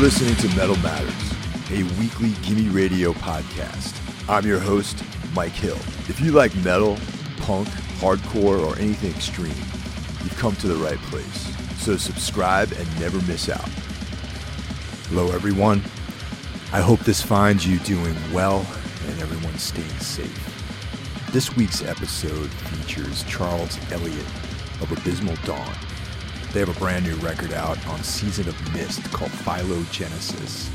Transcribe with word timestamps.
Listening 0.00 0.34
to 0.36 0.56
Metal 0.56 0.76
Matters, 0.78 1.34
a 1.70 1.82
weekly 2.00 2.30
Gimme 2.40 2.70
Radio 2.70 3.12
podcast. 3.12 3.94
I'm 4.30 4.46
your 4.46 4.58
host, 4.58 5.04
Mike 5.34 5.52
Hill. 5.52 5.76
If 6.08 6.22
you 6.22 6.32
like 6.32 6.56
metal, 6.64 6.96
punk, 7.36 7.68
hardcore, 7.98 8.66
or 8.66 8.78
anything 8.78 9.10
extreme, 9.10 9.52
you've 10.24 10.38
come 10.38 10.56
to 10.56 10.68
the 10.68 10.82
right 10.82 10.96
place. 11.10 11.54
So 11.84 11.98
subscribe 11.98 12.72
and 12.72 12.98
never 12.98 13.20
miss 13.30 13.50
out. 13.50 13.68
Hello, 15.10 15.32
everyone. 15.32 15.82
I 16.72 16.80
hope 16.80 17.00
this 17.00 17.20
finds 17.20 17.66
you 17.66 17.78
doing 17.80 18.16
well 18.32 18.66
and 19.06 19.20
everyone 19.20 19.58
staying 19.58 19.86
safe. 19.98 21.28
This 21.30 21.54
week's 21.56 21.82
episode 21.82 22.48
features 22.48 23.22
Charles 23.24 23.78
Elliott 23.92 24.26
of 24.80 24.90
Abysmal 24.92 25.36
Dawn. 25.44 25.76
They 26.52 26.58
have 26.58 26.68
a 26.68 26.78
brand 26.80 27.04
new 27.04 27.14
record 27.16 27.52
out 27.52 27.84
on 27.86 28.02
Season 28.02 28.48
of 28.48 28.74
Mist 28.74 29.04
called 29.12 29.30
Phylogenesis. 29.30 30.68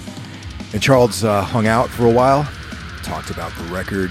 And 0.74 0.82
Charles 0.82 1.26
uh, 1.26 1.42
hung 1.42 1.68
out 1.68 1.90
for 1.90 2.06
a 2.06 2.12
while, 2.12 2.48
talked 3.04 3.30
about 3.30 3.54
the 3.58 3.66
record, 3.66 4.10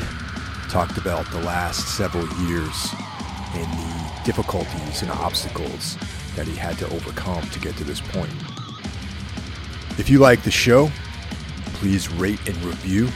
talked 0.68 0.98
about 0.98 1.30
the 1.30 1.40
last 1.40 1.96
several 1.96 2.26
years 2.46 2.94
and 3.54 3.72
the 3.78 4.20
difficulties 4.24 5.00
and 5.00 5.10
obstacles 5.10 5.96
that 6.36 6.46
he 6.46 6.54
had 6.54 6.76
to 6.78 6.86
overcome 6.90 7.48
to 7.48 7.58
get 7.60 7.76
to 7.76 7.84
this 7.84 8.00
point. 8.00 8.32
If 9.98 10.10
you 10.10 10.18
like 10.18 10.42
the 10.42 10.50
show, 10.50 10.90
please 11.74 12.10
rate 12.10 12.46
and 12.46 12.56
review. 12.62 13.08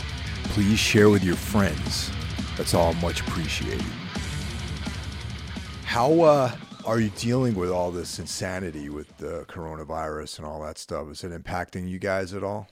Please 0.44 0.78
share 0.78 1.10
with 1.10 1.22
your 1.22 1.36
friends. 1.36 2.10
That's 2.56 2.72
all 2.72 2.94
much 2.94 3.20
appreciated. 3.20 3.84
How 5.84 6.20
uh, 6.20 6.52
are 6.88 6.98
you 6.98 7.10
dealing 7.10 7.54
with 7.54 7.70
all 7.70 7.90
this 7.90 8.18
insanity 8.18 8.88
with 8.88 9.14
the 9.18 9.44
coronavirus 9.46 10.38
and 10.38 10.46
all 10.46 10.62
that 10.62 10.78
stuff? 10.78 11.10
Is 11.10 11.22
it 11.22 11.32
impacting 11.32 11.86
you 11.86 11.98
guys 11.98 12.32
at 12.32 12.42
all? 12.42 12.66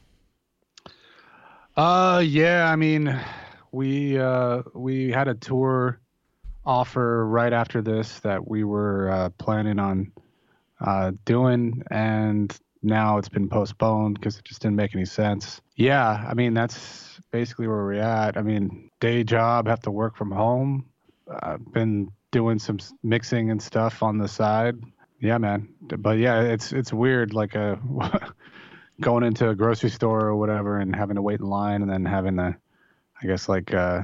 Uh, 1.76 2.22
yeah. 2.24 2.72
I 2.72 2.76
mean, 2.76 3.14
we 3.72 4.18
uh, 4.18 4.62
we 4.72 5.10
had 5.10 5.28
a 5.28 5.34
tour 5.34 6.00
offer 6.64 7.26
right 7.26 7.52
after 7.52 7.82
this 7.82 8.20
that 8.20 8.48
we 8.48 8.64
were 8.64 9.10
uh, 9.10 9.28
planning 9.36 9.78
on 9.78 10.10
uh, 10.80 11.12
doing, 11.26 11.82
and 11.90 12.58
now 12.82 13.18
it's 13.18 13.28
been 13.28 13.50
postponed 13.50 14.18
because 14.18 14.38
it 14.38 14.44
just 14.46 14.62
didn't 14.62 14.76
make 14.76 14.94
any 14.94 15.04
sense. 15.04 15.60
Yeah, 15.74 16.24
I 16.26 16.32
mean 16.32 16.54
that's 16.54 17.20
basically 17.32 17.68
where 17.68 17.84
we're 17.84 18.00
at. 18.00 18.38
I 18.38 18.42
mean, 18.42 18.90
day 18.98 19.24
job, 19.24 19.66
have 19.66 19.82
to 19.82 19.90
work 19.90 20.16
from 20.16 20.30
home. 20.30 20.86
I've 21.28 21.70
been 21.70 22.12
doing 22.30 22.58
some 22.58 22.78
mixing 23.02 23.50
and 23.50 23.62
stuff 23.62 24.02
on 24.02 24.18
the 24.18 24.28
side. 24.28 24.76
Yeah, 25.20 25.38
man. 25.38 25.68
But 25.80 26.18
yeah, 26.18 26.42
it's 26.42 26.72
it's 26.72 26.92
weird 26.92 27.32
like 27.32 27.56
uh, 27.56 27.76
a 28.00 28.32
going 29.00 29.24
into 29.24 29.48
a 29.48 29.54
grocery 29.54 29.90
store 29.90 30.26
or 30.26 30.36
whatever 30.36 30.78
and 30.78 30.94
having 30.94 31.16
to 31.16 31.22
wait 31.22 31.40
in 31.40 31.46
line 31.46 31.82
and 31.82 31.90
then 31.90 32.04
having 32.04 32.36
to 32.36 32.56
I 33.22 33.26
guess 33.26 33.48
like 33.48 33.72
uh 33.72 34.02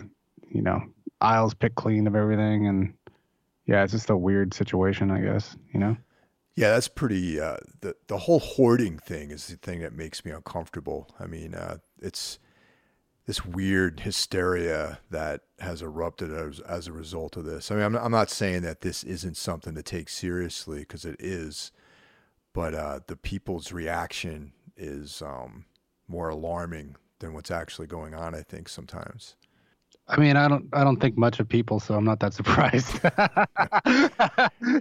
you 0.49 0.63
know, 0.63 0.81
aisles 1.21 1.55
picked 1.55 1.77
clean 1.77 2.07
of 2.07 2.15
everything 2.15 2.67
and 2.67 2.95
yeah, 3.67 3.85
it's 3.85 3.93
just 3.93 4.11
a 4.11 4.17
weird 4.17 4.53
situation, 4.53 5.11
I 5.11 5.21
guess, 5.21 5.57
you 5.73 5.81
know. 5.81 5.97
Yeah, 6.55 6.71
that's 6.73 6.89
pretty. 6.89 7.41
Uh, 7.41 7.57
the 7.81 7.97
the 8.09 8.19
whole 8.19 8.41
hoarding 8.41 8.99
thing 8.99 9.31
is 9.31 9.47
the 9.47 9.57
thing 9.57 9.81
that 9.81 9.95
makes 9.95 10.25
me 10.25 10.33
uncomfortable. 10.33 11.09
I 11.19 11.27
mean, 11.27 11.55
uh, 11.55 11.79
it's 12.01 12.39
this 13.27 13.45
weird 13.45 14.01
hysteria 14.01 14.99
that 15.11 15.43
has 15.61 15.81
erupted 15.81 16.33
as, 16.33 16.61
as 16.61 16.89
a 16.89 16.93
result 16.93 17.37
of 17.37 17.45
this. 17.45 17.71
I 17.71 17.77
mean, 17.77 17.85
I'm, 17.85 17.97
I'm 17.97 18.11
not 18.11 18.31
saying 18.31 18.63
that 18.63 18.81
this 18.81 19.05
isn't 19.05 19.37
something 19.37 19.75
to 19.75 19.83
take 19.83 20.09
seriously 20.09 20.81
because 20.81 21.05
it 21.05 21.17
is, 21.21 21.71
but 22.53 22.75
uh, 22.75 23.01
the 23.07 23.17
people's 23.17 23.71
reaction 23.73 24.53
is 24.77 25.23
um, 25.23 25.67
more 26.09 26.29
alarming 26.29 26.97
than 27.21 27.33
what's 27.33 27.51
actually 27.51 27.87
going 27.87 28.15
on. 28.15 28.35
I 28.35 28.43
think 28.43 28.69
sometimes. 28.69 29.37
I 30.09 30.19
mean, 30.19 30.37
I 30.37 30.49
don't, 30.49 30.69
I 30.73 30.83
don't 30.83 30.99
think 30.99 31.17
much 31.17 31.39
of 31.39 31.49
people, 31.49 31.79
so 31.79 31.95
I'm 31.95 32.05
not 32.05 32.19
that 32.21 32.35
surprised. 32.35 32.95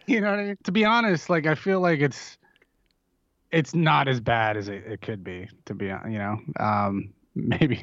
you 0.07 0.19
know 0.19 0.31
what 0.31 0.40
I 0.40 0.44
mean? 0.46 0.57
To 0.63 0.72
be 0.72 0.84
honest, 0.84 1.30
like 1.30 1.46
I 1.46 1.53
feel 1.53 1.80
like 1.80 2.00
it's, 2.00 2.40
it's 3.51 3.75
not 3.75 4.07
as 4.07 4.19
bad 4.19 4.57
as 4.57 4.68
it, 4.68 4.84
it 4.88 5.01
could 5.01 5.24
be. 5.24 5.47
To 5.66 5.75
be, 5.75 5.85
you 5.85 6.18
know, 6.18 6.40
um, 6.59 7.13
maybe 7.36 7.81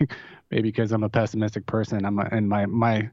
maybe 0.50 0.68
because 0.68 0.92
I'm 0.92 1.04
a 1.04 1.08
pessimistic 1.08 1.66
person. 1.66 2.04
I'm 2.04 2.18
a, 2.18 2.28
and 2.30 2.48
my 2.48 2.66
my 2.66 3.10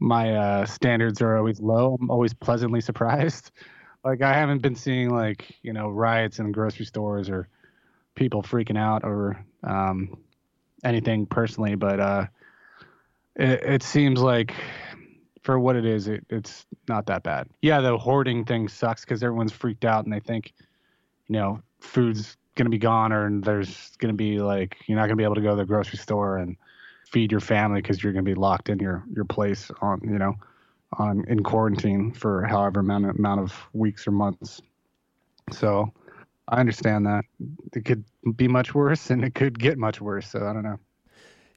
my 0.00 0.34
uh, 0.34 0.66
standards 0.66 1.20
are 1.22 1.36
always 1.36 1.60
low. 1.60 1.96
I'm 2.00 2.10
always 2.10 2.34
pleasantly 2.34 2.80
surprised. 2.80 3.50
Like 4.04 4.22
I 4.22 4.32
haven't 4.32 4.62
been 4.62 4.76
seeing 4.76 5.10
like 5.10 5.56
you 5.60 5.72
know 5.72 5.88
riots 5.90 6.38
in 6.38 6.52
grocery 6.52 6.86
stores 6.86 7.28
or 7.28 7.48
people 8.14 8.44
freaking 8.44 8.78
out 8.78 9.02
or 9.02 9.44
um, 9.64 10.16
anything 10.84 11.26
personally, 11.26 11.74
but 11.74 11.98
uh, 11.98 12.26
it, 13.34 13.62
it 13.64 13.82
seems 13.82 14.20
like 14.20 14.54
for 15.42 15.58
what 15.58 15.76
it 15.76 15.84
is, 15.84 16.08
it, 16.08 16.24
it's 16.30 16.66
not 16.88 17.06
that 17.06 17.22
bad. 17.22 17.48
Yeah, 17.62 17.80
the 17.80 17.96
hoarding 17.96 18.44
thing 18.44 18.68
sucks 18.68 19.04
because 19.04 19.22
everyone's 19.22 19.52
freaked 19.52 19.84
out 19.84 20.04
and 20.04 20.12
they 20.12 20.20
think, 20.20 20.52
you 21.26 21.34
know, 21.34 21.62
food's 21.80 22.36
gonna 22.58 22.70
be 22.70 22.78
gone 22.78 23.12
or 23.12 23.40
there's 23.40 23.96
gonna 23.98 24.12
be 24.12 24.40
like 24.40 24.76
you're 24.86 24.98
not 24.98 25.06
gonna 25.06 25.16
be 25.16 25.24
able 25.24 25.36
to 25.36 25.40
go 25.40 25.50
to 25.50 25.56
the 25.56 25.64
grocery 25.64 25.98
store 25.98 26.36
and 26.38 26.56
feed 27.06 27.30
your 27.30 27.40
family 27.40 27.80
because 27.80 28.02
you're 28.02 28.12
gonna 28.12 28.22
be 28.22 28.34
locked 28.34 28.68
in 28.68 28.78
your 28.78 29.04
your 29.14 29.24
place 29.24 29.70
on 29.80 30.00
you 30.02 30.18
know 30.18 30.34
on 30.98 31.24
in 31.28 31.42
quarantine 31.42 32.12
for 32.12 32.44
however 32.44 32.80
amount 32.80 33.06
amount 33.18 33.40
of 33.40 33.54
weeks 33.72 34.06
or 34.06 34.10
months. 34.10 34.60
So 35.52 35.92
I 36.48 36.60
understand 36.60 37.06
that 37.06 37.24
it 37.74 37.84
could 37.84 38.04
be 38.36 38.48
much 38.48 38.74
worse 38.74 39.10
and 39.10 39.24
it 39.24 39.34
could 39.34 39.58
get 39.58 39.78
much 39.78 40.00
worse. 40.00 40.28
So 40.28 40.46
I 40.46 40.52
don't 40.52 40.64
know. 40.64 40.78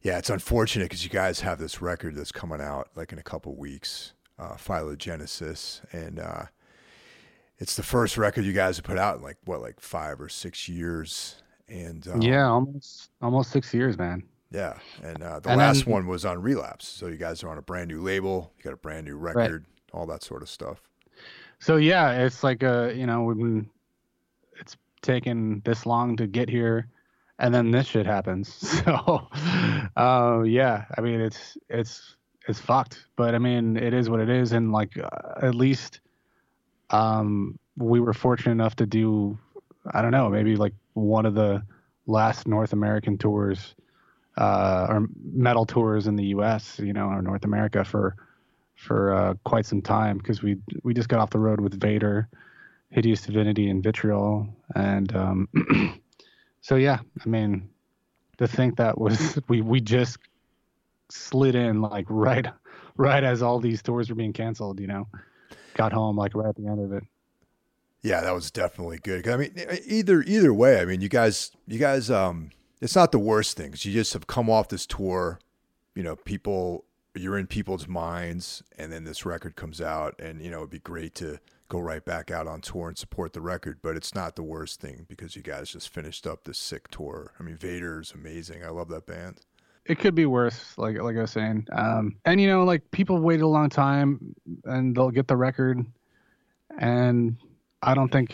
Yeah, 0.02 0.18
it's 0.18 0.30
unfortunate 0.30 0.86
because 0.86 1.04
you 1.04 1.10
guys 1.10 1.42
have 1.42 1.60
this 1.60 1.82
record 1.82 2.16
that's 2.16 2.32
coming 2.32 2.62
out 2.62 2.90
like 2.96 3.12
in 3.12 3.20
a 3.20 3.24
couple 3.24 3.56
weeks, 3.56 4.14
uh, 4.40 4.56
Phylogenesis, 4.56 5.82
and 5.94 6.20
uh, 6.20 6.46
it's 7.62 7.76
the 7.76 7.84
first 7.84 8.18
record 8.18 8.44
you 8.44 8.54
guys 8.54 8.78
have 8.78 8.86
put 8.86 8.98
out 8.98 9.18
in 9.18 9.22
like 9.22 9.38
what, 9.46 9.62
like 9.62 9.80
five 9.80 10.20
or 10.20 10.28
six 10.28 10.68
years. 10.68 11.44
And 11.70 12.06
um, 12.08 12.22
yeah, 12.22 12.48
almost 12.48 13.12
almost 13.22 13.52
six 13.52 13.72
years, 13.72 13.98
man. 14.00 14.24
Yeah, 14.50 14.78
and 15.04 15.22
uh, 15.24 15.40
the 15.40 15.50
and 15.50 15.60
last 15.60 15.86
then, 15.86 15.94
one 15.94 16.08
was 16.08 16.26
on 16.26 16.42
Relapse. 16.42 16.88
So 16.88 17.06
you 17.06 17.18
guys 17.18 17.44
are 17.44 17.50
on 17.50 17.60
a 17.60 17.62
brand 17.62 17.88
new 17.88 18.02
label. 18.02 18.52
You 18.58 18.64
got 18.64 18.74
a 18.74 18.78
brand 18.78 19.06
new 19.06 19.16
record, 19.16 19.66
right. 19.68 19.98
all 19.98 20.08
that 20.08 20.24
sort 20.24 20.42
of 20.42 20.50
stuff. 20.50 20.82
So 21.60 21.78
yeah, 21.78 22.24
it's 22.24 22.44
like 22.44 22.64
a 22.64 22.94
you 22.96 23.06
know 23.06 23.64
it's 24.60 24.76
taken 25.04 25.62
this 25.64 25.86
long 25.86 26.18
to 26.18 26.26
get 26.26 26.50
here, 26.50 26.90
and 27.38 27.54
then 27.54 27.70
this 27.70 27.86
shit 27.86 28.08
happens. 28.08 28.58
So, 28.86 29.28
uh, 29.96 30.42
yeah, 30.46 30.86
I 30.98 31.02
mean 31.02 31.22
it's 31.22 31.58
it's 31.70 32.18
it's 32.48 32.60
fucked, 32.60 33.06
but 33.16 33.36
I 33.36 33.38
mean 33.38 33.78
it 33.78 33.94
is 33.94 34.10
what 34.10 34.20
it 34.20 34.30
is, 34.30 34.52
and 34.52 34.72
like 34.72 34.98
uh, 34.98 35.46
at 35.46 35.54
least 35.54 36.02
um, 36.92 37.58
we 37.78 38.00
were 38.00 38.14
fortunate 38.14 38.52
enough 38.52 38.76
to 38.78 38.86
do, 38.86 39.38
I 39.94 40.02
don't 40.02 40.12
know, 40.12 40.30
maybe 40.30 40.56
like 40.56 40.74
one 40.94 41.26
of 41.26 41.34
the 41.34 41.64
last 42.06 42.48
North 42.48 42.74
American 42.74 43.18
tours 43.18 43.76
uh, 44.38 44.88
or 44.90 45.08
metal 45.24 45.66
tours 45.66 46.08
in 46.08 46.16
the 46.16 46.26
U.S. 46.26 46.80
You 46.80 46.94
know, 46.94 47.08
or 47.08 47.22
North 47.22 47.44
America 47.44 47.84
for 47.84 48.16
for 48.76 49.14
uh, 49.14 49.34
quite 49.44 49.66
some 49.66 49.82
time 49.82 50.18
because 50.18 50.42
we 50.42 50.58
we 50.84 50.94
just 50.94 51.10
got 51.10 51.20
off 51.20 51.30
the 51.30 51.40
road 51.40 51.60
with 51.60 51.80
Vader, 51.80 52.30
Hideous 52.90 53.22
Divinity, 53.22 53.70
and 53.70 53.84
Vitriol, 53.84 54.48
and 54.76 55.16
um, 55.16 55.50
so 56.62 56.76
yeah, 56.76 57.00
I 57.24 57.30
mean, 57.30 57.70
to 58.38 58.48
think 58.48 58.78
that 58.78 58.98
was 58.98 59.40
we 59.48 59.62
we 59.62 59.82
just 59.82 60.18
slid 61.10 61.56
in 61.56 61.82
like 61.82 62.06
right 62.10 62.48
right 62.98 63.24
as 63.24 63.42
all 63.42 63.60
these 63.60 63.82
tours 63.82 64.10
were 64.10 64.16
being 64.16 64.34
canceled, 64.34 64.80
you 64.80 64.88
know 64.88 65.08
got 65.74 65.94
home 65.94 66.18
like 66.18 66.36
right 66.36 66.50
at 66.50 66.56
the 66.56 66.68
end 66.68 66.80
of 66.80 66.92
it. 66.94 67.04
Yeah, 68.02 68.22
that 68.22 68.34
was 68.34 68.50
definitely 68.50 68.98
good. 68.98 69.28
I 69.28 69.38
mean, 69.38 69.54
either 69.86 70.24
either 70.24 70.54
way, 70.54 70.82
I 70.82 70.86
mean, 70.86 71.02
you 71.02 71.10
guys, 71.10 71.52
you 71.68 71.78
guys, 71.78 72.10
um, 72.10 72.50
it's 72.82 72.96
not 72.96 73.12
the 73.12 73.20
worst 73.20 73.56
things. 73.56 73.86
You 73.86 73.94
just 73.94 74.14
have 74.14 74.28
come 74.28 74.50
off 74.50 74.70
this 74.70 74.88
tour. 74.88 75.40
You 75.94 76.04
know, 76.04 76.16
people, 76.16 76.86
you're 77.14 77.38
in 77.38 77.46
people's 77.46 77.88
minds, 77.88 78.64
and 78.78 78.92
then 78.92 79.04
this 79.04 79.26
record 79.26 79.56
comes 79.56 79.82
out, 79.82 80.20
and 80.20 80.42
you 80.42 80.50
know, 80.50 80.58
it'd 80.58 80.72
be 80.72 80.80
great 80.80 81.14
to 81.16 81.40
go 81.68 81.80
right 81.80 82.04
back 82.04 82.32
out 82.32 82.48
on 82.48 82.60
tour 82.60 82.88
and 82.88 82.98
support 82.98 83.34
the 83.34 83.42
record. 83.42 83.80
But 83.84 83.96
it's 83.96 84.16
not 84.16 84.36
the 84.36 84.44
worst 84.44 84.82
thing 84.82 85.06
because 85.08 85.36
you 85.36 85.44
guys 85.44 85.72
just 85.72 85.90
finished 85.90 86.26
up 86.26 86.44
this 86.44 86.58
sick 86.58 86.88
tour. 86.88 87.34
I 87.40 87.44
mean, 87.44 87.56
Vader 87.56 88.02
is 88.02 88.14
amazing. 88.14 88.64
I 88.64 88.70
love 88.70 88.90
that 88.90 89.06
band 89.06 89.42
it 89.86 90.00
could 90.00 90.16
be 90.16 90.26
worse 90.26 90.78
like 90.78 90.98
like 91.02 91.18
i 91.18 91.22
was 91.22 91.32
saying. 91.32 91.68
Um, 91.72 92.16
and 92.26 92.40
you 92.40 92.48
know 92.48 92.64
like 92.64 92.90
people 92.92 93.20
wait 93.20 93.42
a 93.42 93.48
long 93.48 93.70
time 93.70 94.36
and 94.66 94.96
they'll 94.96 95.12
get 95.12 95.28
the 95.28 95.38
record. 95.38 95.86
And 96.80 97.38
i 97.82 97.94
don't 97.94 98.12
think 98.12 98.34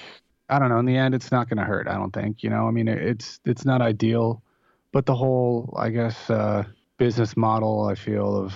i 0.50 0.60
don't 0.60 0.70
know 0.70 0.80
in 0.80 0.86
the 0.86 0.96
end 0.96 1.16
it's 1.16 1.32
not 1.32 1.50
going 1.50 1.58
to 1.58 1.64
hurt 1.64 1.88
i 1.88 1.96
don't 1.96 2.12
think 2.12 2.44
you 2.44 2.50
know? 2.50 2.68
I 2.68 2.72
mean 2.72 2.88
it's 2.88 3.40
it's 3.46 3.66
not 3.66 3.82
ideal 3.82 4.44
but 4.92 5.06
the 5.06 5.16
whole 5.16 5.74
i 5.78 5.90
guess 5.90 6.30
uh, 6.30 6.64
business 6.98 7.36
model 7.36 7.86
i 7.86 7.96
feel 7.96 8.36
of 8.38 8.54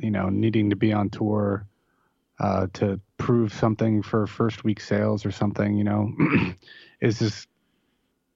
you 0.00 0.10
know 0.10 0.28
needing 0.28 0.70
to 0.70 0.76
be 0.76 0.92
on 0.92 1.10
tour 1.10 1.66
uh, 2.38 2.68
to 2.74 3.00
prove 3.18 3.52
something 3.52 4.02
for 4.02 4.26
first 4.26 4.62
week 4.62 4.80
sales 4.80 5.26
or 5.26 5.32
something 5.32 5.76
you 5.76 5.84
know 5.84 6.12
is 7.00 7.18
just 7.18 7.48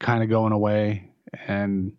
kind 0.05 0.23
of 0.23 0.29
going 0.29 0.53
away. 0.53 1.11
And 1.47 1.93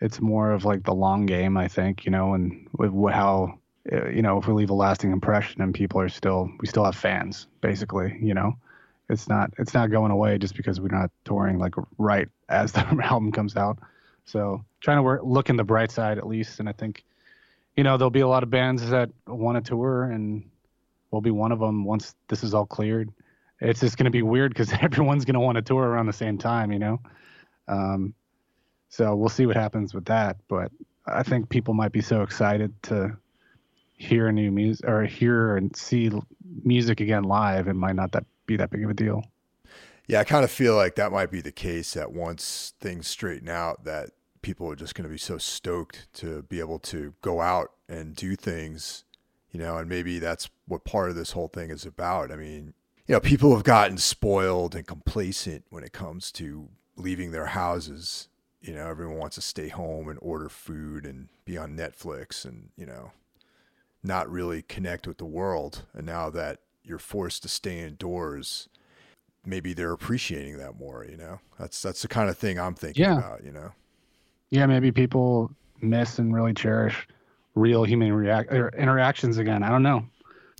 it's 0.00 0.20
more 0.20 0.52
of 0.52 0.64
like 0.64 0.84
the 0.84 0.94
long 0.94 1.26
game, 1.26 1.56
I 1.56 1.68
think, 1.68 2.04
you 2.04 2.10
know, 2.10 2.34
and 2.34 2.68
with 2.76 2.92
how 3.12 3.58
uh, 3.90 4.08
you 4.08 4.22
know 4.22 4.38
if 4.38 4.46
we 4.46 4.54
leave 4.54 4.70
a 4.70 4.74
lasting 4.74 5.12
impression 5.12 5.62
and 5.62 5.72
people 5.72 6.00
are 6.00 6.08
still 6.08 6.50
we 6.60 6.66
still 6.66 6.84
have 6.84 6.96
fans 6.96 7.46
basically, 7.60 8.16
you 8.20 8.34
know. 8.34 8.54
It's 9.08 9.28
not 9.28 9.52
it's 9.58 9.72
not 9.72 9.90
going 9.90 10.10
away 10.10 10.36
just 10.38 10.56
because 10.56 10.80
we're 10.80 10.88
not 10.88 11.10
touring 11.24 11.58
like 11.58 11.74
right 11.98 12.28
as 12.48 12.72
the 12.72 12.80
album 13.02 13.32
comes 13.32 13.56
out. 13.56 13.78
So 14.24 14.64
trying 14.80 14.98
to 14.98 15.02
work 15.02 15.20
look 15.24 15.48
in 15.48 15.56
the 15.56 15.64
bright 15.64 15.90
side 15.90 16.18
at 16.18 16.26
least, 16.26 16.60
and 16.60 16.68
I 16.68 16.72
think 16.72 17.04
you 17.76 17.84
know 17.84 17.96
there'll 17.96 18.10
be 18.10 18.20
a 18.20 18.28
lot 18.28 18.42
of 18.42 18.50
bands 18.50 18.88
that 18.90 19.10
want 19.26 19.62
to 19.62 19.68
tour 19.68 20.04
and 20.04 20.44
we'll 21.10 21.22
be 21.22 21.30
one 21.30 21.52
of 21.52 21.60
them 21.60 21.84
once 21.84 22.14
this 22.28 22.42
is 22.42 22.52
all 22.52 22.66
cleared. 22.66 23.10
It's 23.60 23.80
just 23.80 23.96
going 23.96 24.04
to 24.04 24.10
be 24.10 24.22
weird 24.22 24.52
because 24.52 24.72
everyone's 24.80 25.24
going 25.24 25.34
to 25.34 25.40
want 25.40 25.56
to 25.56 25.62
tour 25.62 25.82
around 25.82 26.06
the 26.06 26.12
same 26.12 26.38
time, 26.38 26.72
you 26.72 26.78
know. 26.78 27.00
Um, 27.68 28.14
so 28.88 29.14
we'll 29.14 29.28
see 29.28 29.46
what 29.46 29.56
happens 29.56 29.94
with 29.94 30.04
that. 30.06 30.36
But 30.48 30.70
I 31.06 31.22
think 31.22 31.48
people 31.48 31.74
might 31.74 31.92
be 31.92 32.02
so 32.02 32.22
excited 32.22 32.72
to 32.84 33.16
hear 33.98 34.30
new 34.30 34.50
music 34.50 34.86
or 34.88 35.04
hear 35.04 35.56
and 35.56 35.74
see 35.74 36.10
music 36.64 37.00
again 37.00 37.24
live. 37.24 37.68
It 37.68 37.74
might 37.74 37.96
not 37.96 38.12
that 38.12 38.24
be 38.46 38.56
that 38.56 38.70
big 38.70 38.84
of 38.84 38.90
a 38.90 38.94
deal. 38.94 39.22
Yeah, 40.06 40.20
I 40.20 40.24
kind 40.24 40.44
of 40.44 40.50
feel 40.50 40.76
like 40.76 40.94
that 40.96 41.10
might 41.10 41.30
be 41.30 41.40
the 41.40 41.52
case 41.52 41.94
that 41.94 42.12
once 42.12 42.74
things 42.80 43.08
straighten 43.08 43.48
out, 43.48 43.84
that 43.84 44.10
people 44.40 44.70
are 44.70 44.76
just 44.76 44.94
going 44.94 45.02
to 45.02 45.12
be 45.12 45.18
so 45.18 45.38
stoked 45.38 46.06
to 46.14 46.42
be 46.42 46.60
able 46.60 46.78
to 46.78 47.14
go 47.22 47.40
out 47.40 47.72
and 47.88 48.14
do 48.14 48.36
things, 48.36 49.04
you 49.50 49.58
know, 49.58 49.76
and 49.78 49.88
maybe 49.88 50.20
that's 50.20 50.48
what 50.68 50.84
part 50.84 51.10
of 51.10 51.16
this 51.16 51.32
whole 51.32 51.48
thing 51.48 51.70
is 51.70 51.84
about. 51.84 52.30
I 52.30 52.36
mean, 52.36 52.74
you 53.08 53.14
know, 53.14 53.20
people 53.20 53.52
have 53.54 53.64
gotten 53.64 53.98
spoiled 53.98 54.76
and 54.76 54.86
complacent 54.86 55.64
when 55.70 55.82
it 55.82 55.92
comes 55.92 56.30
to 56.32 56.68
leaving 56.96 57.32
their 57.32 57.46
houses. 57.46 58.28
You 58.60 58.74
know, 58.74 58.86
everyone 58.86 59.18
wants 59.18 59.36
to 59.36 59.42
stay 59.42 59.68
home 59.68 60.08
and 60.08 60.18
order 60.22 60.48
food 60.48 61.06
and 61.06 61.28
be 61.44 61.56
on 61.56 61.76
Netflix 61.76 62.44
and, 62.44 62.70
you 62.76 62.86
know, 62.86 63.12
not 64.02 64.30
really 64.30 64.62
connect 64.62 65.06
with 65.06 65.18
the 65.18 65.24
world. 65.24 65.82
And 65.94 66.06
now 66.06 66.30
that 66.30 66.60
you're 66.82 66.98
forced 66.98 67.42
to 67.42 67.48
stay 67.48 67.80
indoors, 67.80 68.68
maybe 69.44 69.72
they're 69.72 69.92
appreciating 69.92 70.58
that 70.58 70.78
more, 70.78 71.04
you 71.08 71.16
know? 71.16 71.40
That's 71.58 71.80
that's 71.80 72.02
the 72.02 72.08
kind 72.08 72.28
of 72.28 72.38
thing 72.38 72.58
I'm 72.58 72.74
thinking 72.74 73.04
yeah. 73.04 73.18
about, 73.18 73.44
you 73.44 73.52
know. 73.52 73.72
Yeah, 74.50 74.66
maybe 74.66 74.90
people 74.90 75.50
miss 75.80 76.18
and 76.18 76.34
really 76.34 76.54
cherish 76.54 77.06
real 77.54 77.84
human 77.84 78.12
react 78.12 78.52
or 78.52 78.68
interactions 78.70 79.38
again. 79.38 79.62
I 79.62 79.70
don't 79.70 79.82
know. 79.82 80.06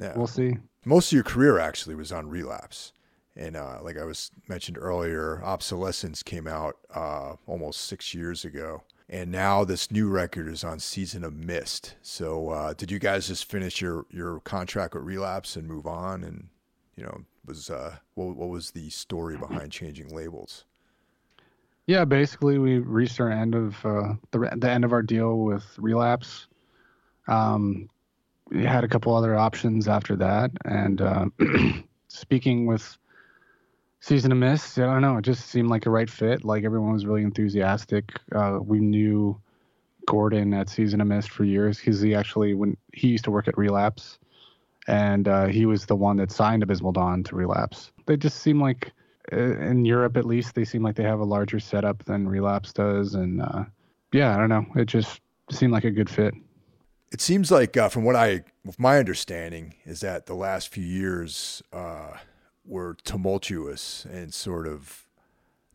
Yeah. 0.01 0.13
We'll 0.17 0.27
see. 0.27 0.57
Most 0.85 1.09
of 1.09 1.13
your 1.15 1.25
career 1.25 1.59
actually 1.59 1.95
was 1.95 2.13
on 2.13 2.29
relapse. 2.29 2.93
And 3.37 3.57
uh, 3.57 3.79
like 3.83 3.99
I 3.99 4.05
was 4.05 4.31
mentioned 4.49 4.79
earlier, 4.79 5.43
Obsolescence 5.45 6.23
came 6.23 6.47
out 6.47 6.79
uh, 6.95 7.35
almost 7.47 7.83
six 7.83 8.15
years 8.15 8.45
ago, 8.47 8.83
and 9.11 9.31
now 9.31 9.63
this 9.63 9.91
new 9.91 10.09
record 10.09 10.49
is 10.49 10.65
on 10.65 10.79
Season 10.79 11.23
of 11.23 11.35
Mist. 11.35 11.97
So, 12.01 12.49
uh, 12.49 12.73
did 12.73 12.91
you 12.91 12.99
guys 12.99 13.29
just 13.29 13.45
finish 13.45 13.81
your 13.81 14.07
your 14.11 14.41
contract 14.41 14.95
with 14.95 15.05
Relapse 15.05 15.55
and 15.55 15.69
move 15.69 15.87
on? 15.87 16.25
And 16.25 16.49
you 16.97 17.05
know, 17.05 17.25
was 17.45 17.69
uh, 17.69 17.97
what, 18.15 18.37
what 18.37 18.49
was 18.49 18.71
the 18.71 18.89
story 18.89 19.37
behind 19.37 19.71
changing 19.71 20.15
labels? 20.15 20.65
Yeah, 21.87 22.05
basically, 22.05 22.59
we 22.59 22.79
reached 22.79 23.21
our 23.21 23.31
end 23.31 23.55
of 23.55 23.85
uh, 23.85 24.15
the 24.31 24.51
the 24.57 24.71
end 24.71 24.85
of 24.85 24.93
our 24.93 25.03
deal 25.03 25.41
with 25.41 25.65
Relapse. 25.79 26.47
Um, 27.29 27.91
we 28.51 28.65
had 28.65 28.83
a 28.83 28.89
couple 28.89 29.15
other 29.15 29.37
options 29.37 29.89
after 29.89 30.17
that, 30.17 30.51
and 30.65 31.01
uh, 31.03 31.27
speaking 32.09 32.67
with 32.67 32.97
Season 34.01 34.31
of 34.31 34.39
Mist. 34.39 34.79
I 34.79 34.83
don't 34.83 35.03
know. 35.03 35.17
It 35.17 35.23
just 35.23 35.47
seemed 35.49 35.69
like 35.69 35.87
a 35.87 35.91
right 35.91 36.09
fit. 36.09 36.45
Like 36.45 36.65
everyone 36.65 36.93
was 36.93 37.07
really 37.07 37.23
enthusiastic. 37.23 38.13
Uh, 38.35 38.59
we 38.63 38.79
knew 38.79 39.41
Gordon 40.07 40.55
at 40.55 40.69
Season 40.69 41.01
of 41.01 41.09
Mist 41.09 41.31
for 41.31 41.45
years 41.45 41.79
because 41.79 42.01
he 42.01 42.15
actually 42.15 42.55
when 42.55 42.77
he 42.93 43.09
used 43.09 43.25
to 43.25 43.31
work 43.31 43.49
at 43.49 43.59
Relapse, 43.59 44.19
and 44.87 45.27
uh, 45.27 45.47
he 45.47 45.67
was 45.67 45.87
the 45.87 45.97
one 45.97 46.17
that 46.19 46.31
signed 46.31 46.63
Abysmal 46.63 46.93
Dawn 46.93 47.25
to 47.25 47.37
Relapse. 47.37 47.91
They 48.07 48.17
just 48.17 48.41
seem 48.41 48.61
like 48.61 48.93
uh, 49.33 49.59
in 49.59 49.85
Europe 49.85 50.17
at 50.17 50.25
least 50.25 50.55
they 50.55 50.65
seem 50.65 50.83
like 50.83 50.95
they 50.95 51.03
have 51.03 51.21
a 51.21 51.25
larger 51.25 51.59
setup 51.59 52.05
than 52.05 52.29
Relapse 52.29 52.73
does, 52.73 53.15
and 53.15 53.43
uh, 53.43 53.65
yeah, 54.13 54.35
I 54.35 54.39
don't 54.39 54.49
know. 54.49 54.67
It 54.77 54.87
just 54.87 55.21
seemed 55.51 55.73
like 55.73 55.85
a 55.85 55.91
good 55.91 56.09
fit. 56.09 56.35
It 57.13 57.21
seems 57.21 57.51
like 57.51 57.77
uh, 57.77 57.89
from 57.89 58.05
what 58.05 58.17
I, 58.17 58.45
my 58.79 58.99
understanding, 58.99 59.75
is 59.85 60.01
that 60.01 60.27
the 60.27 60.35
last 60.35 60.69
few 60.69 60.85
years 60.85 61.63
uh, 61.73 62.17
were 62.67 62.97
tumultuous 63.05 64.05
and 64.11 64.33
sort 64.35 64.67
of 64.67 65.07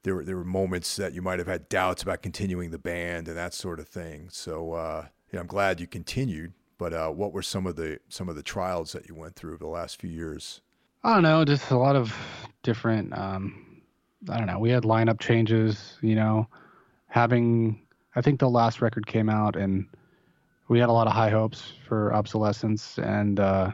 there 0.04 0.16
were 0.16 0.26
there 0.26 0.36
were 0.36 0.44
moments 0.44 0.96
that 0.96 1.14
you 1.14 1.22
might 1.22 1.40
have 1.40 1.48
had 1.48 1.70
doubts 1.70 2.02
about 2.04 2.22
continuing 2.22 2.72
the 2.72 2.80
band 2.80 3.28
and 3.28 3.38
that 3.38 3.54
sort 3.54 3.80
of 3.80 3.88
thing. 3.88 4.30
So 4.30 4.74
uh, 4.74 5.06
yeah, 5.32 5.40
I'm 5.40 5.48
glad 5.48 5.80
you 5.80 5.88
continued. 5.88 6.54
But 6.78 6.94
uh, 6.94 7.10
what 7.10 7.32
were 7.32 7.44
some 7.44 7.68
of 7.68 7.76
the 7.76 8.00
some 8.10 8.28
of 8.28 8.36
the 8.36 8.44
trials 8.44 8.92
that 8.94 9.08
you 9.08 9.16
went 9.16 9.36
through 9.36 9.54
over 9.54 9.64
the 9.64 9.70
last 9.70 10.00
few 10.00 10.10
years? 10.10 10.62
I 11.04 11.14
don't 11.14 11.24
know, 11.24 11.46
just 11.46 11.72
a 11.72 11.78
lot 11.78 11.96
of 11.96 12.16
different. 12.64 13.16
Um, 13.18 13.82
I 14.30 14.38
don't 14.38 14.48
know. 14.48 14.60
We 14.60 14.72
had 14.72 14.84
lineup 14.84 15.20
changes. 15.20 15.98
You 16.02 16.16
know, 16.16 16.48
having 17.08 17.82
I 18.16 18.22
think 18.22 18.40
the 18.40 18.50
last 18.50 18.82
record 18.82 19.06
came 19.06 19.30
out 19.30 19.56
and 19.56 19.86
we 20.68 20.80
had 20.80 20.90
a 20.90 20.94
lot 20.94 21.08
of 21.08 21.14
high 21.14 21.30
hopes 21.30 21.74
for 21.88 22.14
obsolescence 22.14 22.98
and 22.98 23.40
uh, 23.40 23.72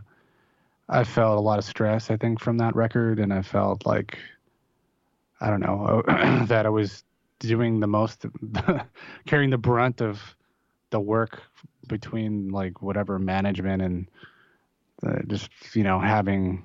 I 0.89 1.03
felt 1.03 1.37
a 1.37 1.41
lot 1.41 1.59
of 1.59 1.65
stress, 1.65 2.09
I 2.09 2.17
think, 2.17 2.39
from 2.39 2.57
that 2.59 2.75
record, 2.75 3.19
and 3.19 3.33
I 3.33 3.41
felt 3.41 3.85
like 3.85 4.17
I 5.41 5.49
don't 5.49 5.59
know 5.59 6.03
that 6.47 6.65
I 6.65 6.69
was 6.69 7.03
doing 7.39 7.79
the 7.79 7.87
most, 7.87 8.25
carrying 9.25 9.49
the 9.49 9.57
brunt 9.57 10.01
of 10.01 10.21
the 10.89 10.99
work 10.99 11.41
between 11.87 12.49
like 12.49 12.81
whatever 12.81 13.19
management 13.19 13.81
and 13.81 14.07
uh, 15.05 15.19
just 15.27 15.49
you 15.73 15.83
know 15.83 15.99
having 15.99 16.63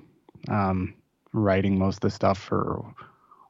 um, 0.49 0.95
writing 1.33 1.77
most 1.77 1.97
of 1.97 2.01
the 2.01 2.09
stuff 2.09 2.37
for 2.37 2.83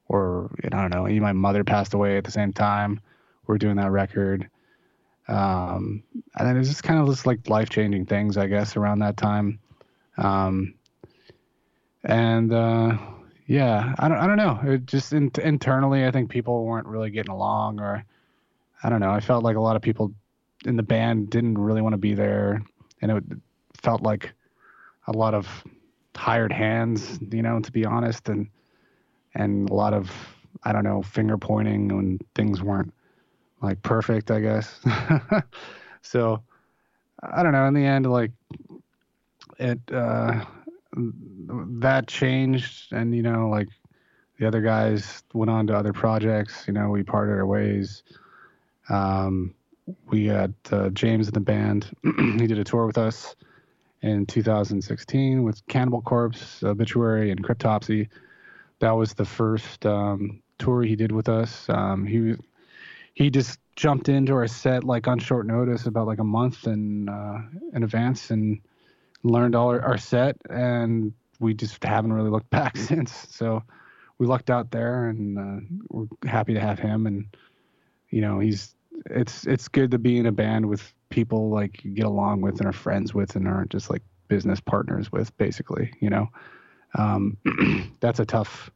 or 0.07 0.51
I 0.65 0.69
don't 0.69 0.91
know. 0.91 1.07
My 1.21 1.33
mother 1.33 1.63
passed 1.63 1.93
away 1.93 2.17
at 2.17 2.23
the 2.23 2.31
same 2.31 2.53
time. 2.53 2.99
We 3.47 3.55
are 3.55 3.57
doing 3.57 3.77
that 3.77 3.91
record. 3.91 4.49
Um, 5.27 6.03
and 6.37 6.47
then 6.47 6.57
it's 6.57 6.69
just 6.69 6.83
kind 6.83 6.99
of 6.99 7.07
just 7.07 7.25
like 7.25 7.47
life 7.47 7.69
changing 7.69 8.05
things, 8.05 8.37
I 8.37 8.47
guess, 8.47 8.75
around 8.75 8.99
that 8.99 9.17
time. 9.17 9.59
Um, 10.17 10.75
and 12.03 12.53
uh, 12.53 12.97
yeah, 13.47 13.95
I 13.97 14.07
don't, 14.07 14.17
I 14.17 14.27
don't 14.27 14.37
know. 14.37 14.59
It 14.63 14.85
just 14.85 15.13
in, 15.13 15.31
internally, 15.41 16.05
I 16.05 16.11
think 16.11 16.29
people 16.29 16.65
weren't 16.65 16.87
really 16.87 17.09
getting 17.09 17.31
along, 17.31 17.79
or 17.79 18.03
I 18.83 18.89
don't 18.89 18.99
know. 18.99 19.11
I 19.11 19.19
felt 19.19 19.43
like 19.43 19.55
a 19.55 19.61
lot 19.61 19.75
of 19.75 19.81
people 19.81 20.13
in 20.65 20.75
the 20.75 20.83
band 20.83 21.29
didn't 21.29 21.57
really 21.57 21.81
want 21.81 21.93
to 21.93 21.97
be 21.97 22.13
there, 22.13 22.63
and 23.01 23.11
it 23.11 23.23
felt 23.81 24.01
like 24.01 24.31
a 25.07 25.11
lot 25.11 25.33
of 25.33 25.63
hired 26.15 26.51
hands, 26.51 27.19
you 27.31 27.41
know, 27.41 27.59
to 27.59 27.71
be 27.71 27.85
honest, 27.85 28.29
and 28.29 28.47
and 29.35 29.69
a 29.69 29.73
lot 29.73 29.93
of 29.93 30.11
I 30.63 30.71
don't 30.71 30.83
know 30.83 31.01
finger 31.01 31.37
pointing 31.37 31.87
when 31.89 32.19
things 32.35 32.61
weren't 32.61 32.93
like 33.61 33.81
perfect, 33.81 34.31
I 34.31 34.39
guess. 34.39 34.79
so 36.01 36.43
I 37.21 37.43
don't 37.43 37.53
know. 37.53 37.65
In 37.65 37.73
the 37.73 37.85
end, 37.85 38.09
like 38.09 38.31
it 39.59 39.79
uh, 39.91 40.45
that 40.95 42.07
changed, 42.07 42.91
and 42.91 43.15
you 43.15 43.21
know, 43.21 43.49
like 43.49 43.69
the 44.39 44.47
other 44.47 44.61
guys 44.61 45.23
went 45.33 45.49
on 45.49 45.67
to 45.67 45.75
other 45.75 45.93
projects. 45.93 46.65
You 46.67 46.73
know, 46.73 46.89
we 46.89 47.03
parted 47.03 47.33
our 47.33 47.45
ways. 47.45 48.03
Um, 48.89 49.53
we 50.07 50.25
had 50.25 50.53
uh, 50.71 50.89
James 50.89 51.27
in 51.27 51.33
the 51.33 51.39
band. 51.39 51.95
he 52.03 52.47
did 52.47 52.57
a 52.57 52.63
tour 52.63 52.85
with 52.85 52.97
us 52.97 53.35
in 54.01 54.25
2016 54.25 55.43
with 55.43 55.65
Cannibal 55.67 56.01
Corpse, 56.01 56.63
Obituary, 56.63 57.31
and 57.31 57.43
Cryptopsy. 57.43 58.09
That 58.79 58.91
was 58.91 59.13
the 59.13 59.25
first 59.25 59.85
um, 59.85 60.41
tour 60.59 60.83
he 60.83 60.95
did 60.95 61.11
with 61.11 61.29
us. 61.29 61.67
Um, 61.69 62.05
he 62.05 62.35
he 63.13 63.29
just 63.29 63.59
jumped 63.75 64.09
into 64.09 64.33
our 64.33 64.47
set 64.47 64.83
like 64.83 65.07
on 65.07 65.19
short 65.19 65.47
notice, 65.47 65.85
about 65.85 66.07
like 66.07 66.19
a 66.19 66.23
month 66.23 66.67
in 66.67 67.09
uh, 67.09 67.41
in 67.73 67.83
advance, 67.83 68.29
and 68.29 68.59
learned 69.23 69.55
all 69.55 69.69
our, 69.69 69.81
our 69.81 69.97
set, 69.97 70.37
and 70.49 71.13
we 71.39 71.53
just 71.53 71.83
haven't 71.83 72.13
really 72.13 72.29
looked 72.29 72.49
back 72.51 72.77
since. 72.77 73.27
So 73.29 73.63
we 74.17 74.27
lucked 74.27 74.49
out 74.49 74.71
there, 74.71 75.07
and 75.07 75.37
uh, 75.37 75.65
we're 75.89 76.07
happy 76.25 76.53
to 76.53 76.59
have 76.59 76.79
him. 76.79 77.07
And 77.07 77.25
you 78.09 78.21
know, 78.21 78.39
he's 78.39 78.75
it's 79.09 79.45
it's 79.47 79.67
good 79.67 79.91
to 79.91 79.99
be 79.99 80.17
in 80.17 80.25
a 80.25 80.31
band 80.31 80.67
with 80.67 80.93
people 81.09 81.49
like 81.49 81.83
you 81.83 81.91
get 81.91 82.05
along 82.05 82.41
with 82.41 82.59
and 82.59 82.67
are 82.67 82.73
friends 82.73 83.13
with 83.13 83.35
and 83.35 83.47
aren't 83.47 83.71
just 83.71 83.89
like 83.89 84.01
business 84.27 84.59
partners 84.59 85.11
with, 85.11 85.35
basically. 85.37 85.91
You 85.99 86.09
know, 86.09 86.29
um, 86.95 87.37
that's 87.99 88.19
a 88.19 88.25
tough 88.25 88.69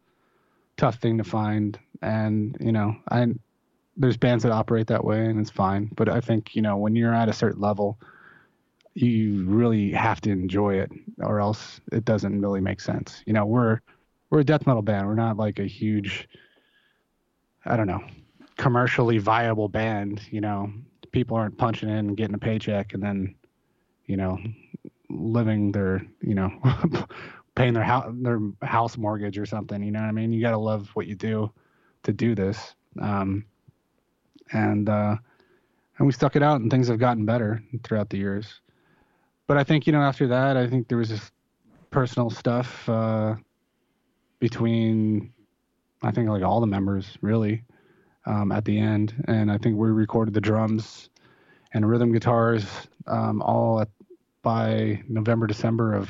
tough 0.78 0.96
thing 1.00 1.18
to 1.18 1.24
find, 1.24 1.78
and 2.02 2.58
you 2.60 2.72
know, 2.72 2.96
I 3.10 3.28
there's 4.00 4.18
bands 4.18 4.44
that 4.44 4.52
operate 4.52 4.88
that 4.88 5.04
way, 5.04 5.26
and 5.26 5.40
it's 5.40 5.50
fine. 5.50 5.90
But 5.96 6.10
I 6.10 6.22
think 6.22 6.56
you 6.56 6.62
know 6.62 6.78
when 6.78 6.96
you're 6.96 7.14
at 7.14 7.30
a 7.30 7.34
certain 7.34 7.62
level 7.62 8.00
you 8.98 9.46
really 9.46 9.92
have 9.92 10.22
to 10.22 10.32
enjoy 10.32 10.76
it 10.76 10.92
or 11.20 11.40
else 11.40 11.80
it 11.92 12.04
doesn't 12.04 12.42
really 12.42 12.62
make 12.62 12.82
sense. 12.82 13.22
You 13.28 13.34
know, 13.34 13.46
we're 13.46 13.80
we're 14.30 14.40
a 14.40 14.44
death 14.44 14.66
metal 14.66 14.82
band. 14.82 15.08
We're 15.08 15.16
not 15.16 15.38
like 15.38 15.60
a 15.60 15.66
huge 15.68 16.28
I 17.66 17.78
don't 17.78 17.88
know. 17.88 18.04
commercially 18.58 19.20
viable 19.20 19.70
band. 19.70 20.22
You 20.32 20.42
know, 20.42 20.72
people 21.12 21.38
aren't 21.38 21.58
punching 21.58 21.90
in 21.90 21.96
and 21.96 22.18
getting 22.18 22.36
a 22.36 22.40
paycheck 22.40 22.94
and 22.94 23.04
then, 23.04 23.36
you 24.06 24.18
know, 24.18 24.40
living 25.10 25.72
their, 25.72 26.04
you 26.22 26.34
know, 26.36 26.52
paying 27.56 27.74
their 27.74 27.84
house 27.84 28.12
their 28.18 28.40
house 28.64 28.98
mortgage 28.98 29.38
or 29.38 29.46
something. 29.46 29.84
You 29.84 29.92
know 29.92 30.02
what 30.02 30.08
I 30.10 30.12
mean? 30.14 30.34
You 30.34 30.42
got 30.42 30.52
to 30.52 30.58
love 30.58 30.90
what 30.96 31.08
you 31.08 31.16
do 31.16 31.52
to 32.04 32.14
do 32.14 32.34
this. 32.36 32.74
Um, 33.00 33.46
and 34.54 34.90
uh, 34.90 35.18
and 35.98 36.08
we 36.08 36.14
stuck 36.14 36.36
it 36.36 36.44
out, 36.44 36.62
and 36.62 36.72
things 36.72 36.88
have 36.88 37.00
gotten 37.00 37.26
better 37.26 37.62
throughout 37.84 38.10
the 38.10 38.18
years. 38.18 38.62
But 39.48 39.58
I 39.58 39.64
think 39.64 39.88
you 39.88 39.94
know 39.94 40.02
after 40.02 40.28
that, 40.28 40.58
I 40.58 40.68
think 40.68 40.88
there 40.88 40.98
was 40.98 41.10
just 41.10 41.32
personal 41.90 42.30
stuff 42.30 42.88
uh, 42.90 43.36
between 44.40 45.34
I 46.04 46.12
think 46.12 46.30
like 46.30 46.44
all 46.44 46.60
the 46.60 46.68
members 46.68 47.18
really 47.22 47.64
um, 48.26 48.52
at 48.52 48.66
the 48.66 48.78
end, 48.78 49.24
and 49.28 49.50
I 49.52 49.58
think 49.58 49.78
we 49.78 49.90
recorded 49.90 50.34
the 50.34 50.42
drums 50.42 51.10
and 51.74 51.90
rhythm 51.90 52.12
guitars 52.12 52.66
um, 53.08 53.42
all 53.42 53.80
at, 53.82 53.90
by 54.42 55.02
November 55.08 55.48
December 55.48 55.94
of 55.94 56.10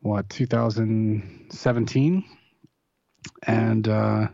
what 0.00 0.28
2017, 0.30 2.24
and 3.46 3.88
uh, 3.88 4.28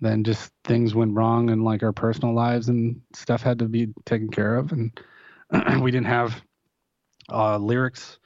then 0.00 0.24
just 0.24 0.52
things 0.64 0.94
went 0.94 1.14
wrong 1.14 1.50
in 1.50 1.64
like 1.64 1.82
our 1.82 1.92
personal 1.92 2.34
lives 2.34 2.68
and 2.68 3.00
stuff 3.14 3.42
had 3.42 3.58
to 3.58 3.66
be 3.66 3.88
taken 4.04 4.28
care 4.28 4.56
of, 4.56 4.72
and 4.72 5.00
we 5.82 5.90
didn't 5.90 6.06
have 6.06 6.40
uh, 7.30 7.58
lyrics. 7.58 8.18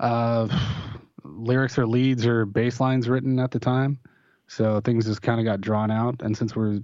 Uh, 0.00 0.48
lyrics 1.24 1.78
or 1.78 1.86
leads 1.86 2.26
or 2.26 2.44
bass 2.46 2.80
lines 2.80 3.08
written 3.08 3.38
at 3.38 3.50
the 3.50 3.58
time. 3.58 3.98
So 4.46 4.80
things 4.80 5.06
just 5.06 5.22
kind 5.22 5.40
of 5.40 5.46
got 5.46 5.60
drawn 5.60 5.90
out. 5.90 6.22
And 6.22 6.36
since 6.36 6.54
we're 6.54 6.80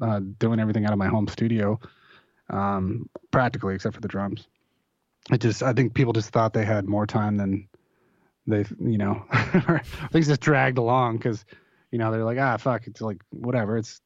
uh, 0.00 0.20
doing 0.38 0.58
everything 0.58 0.84
out 0.86 0.92
of 0.92 0.98
my 0.98 1.06
home 1.06 1.28
studio, 1.28 1.78
um, 2.50 3.08
practically 3.30 3.74
except 3.74 3.94
for 3.94 4.00
the 4.00 4.08
drums, 4.08 4.48
it 5.30 5.40
just 5.40 5.62
I 5.62 5.72
think 5.72 5.94
people 5.94 6.12
just 6.12 6.30
thought 6.30 6.52
they 6.52 6.64
had 6.64 6.88
more 6.88 7.06
time 7.06 7.36
than 7.36 7.68
they 8.46 8.64
you 8.80 8.98
know 8.98 9.24
things 10.12 10.28
just 10.28 10.40
dragged 10.40 10.78
along 10.78 11.16
because 11.16 11.44
you 11.90 11.98
know 11.98 12.10
they're 12.10 12.24
like 12.24 12.38
ah 12.38 12.56
fuck 12.56 12.86
it's 12.86 13.00
like 13.00 13.18
whatever 13.30 13.78
it's 13.78 14.00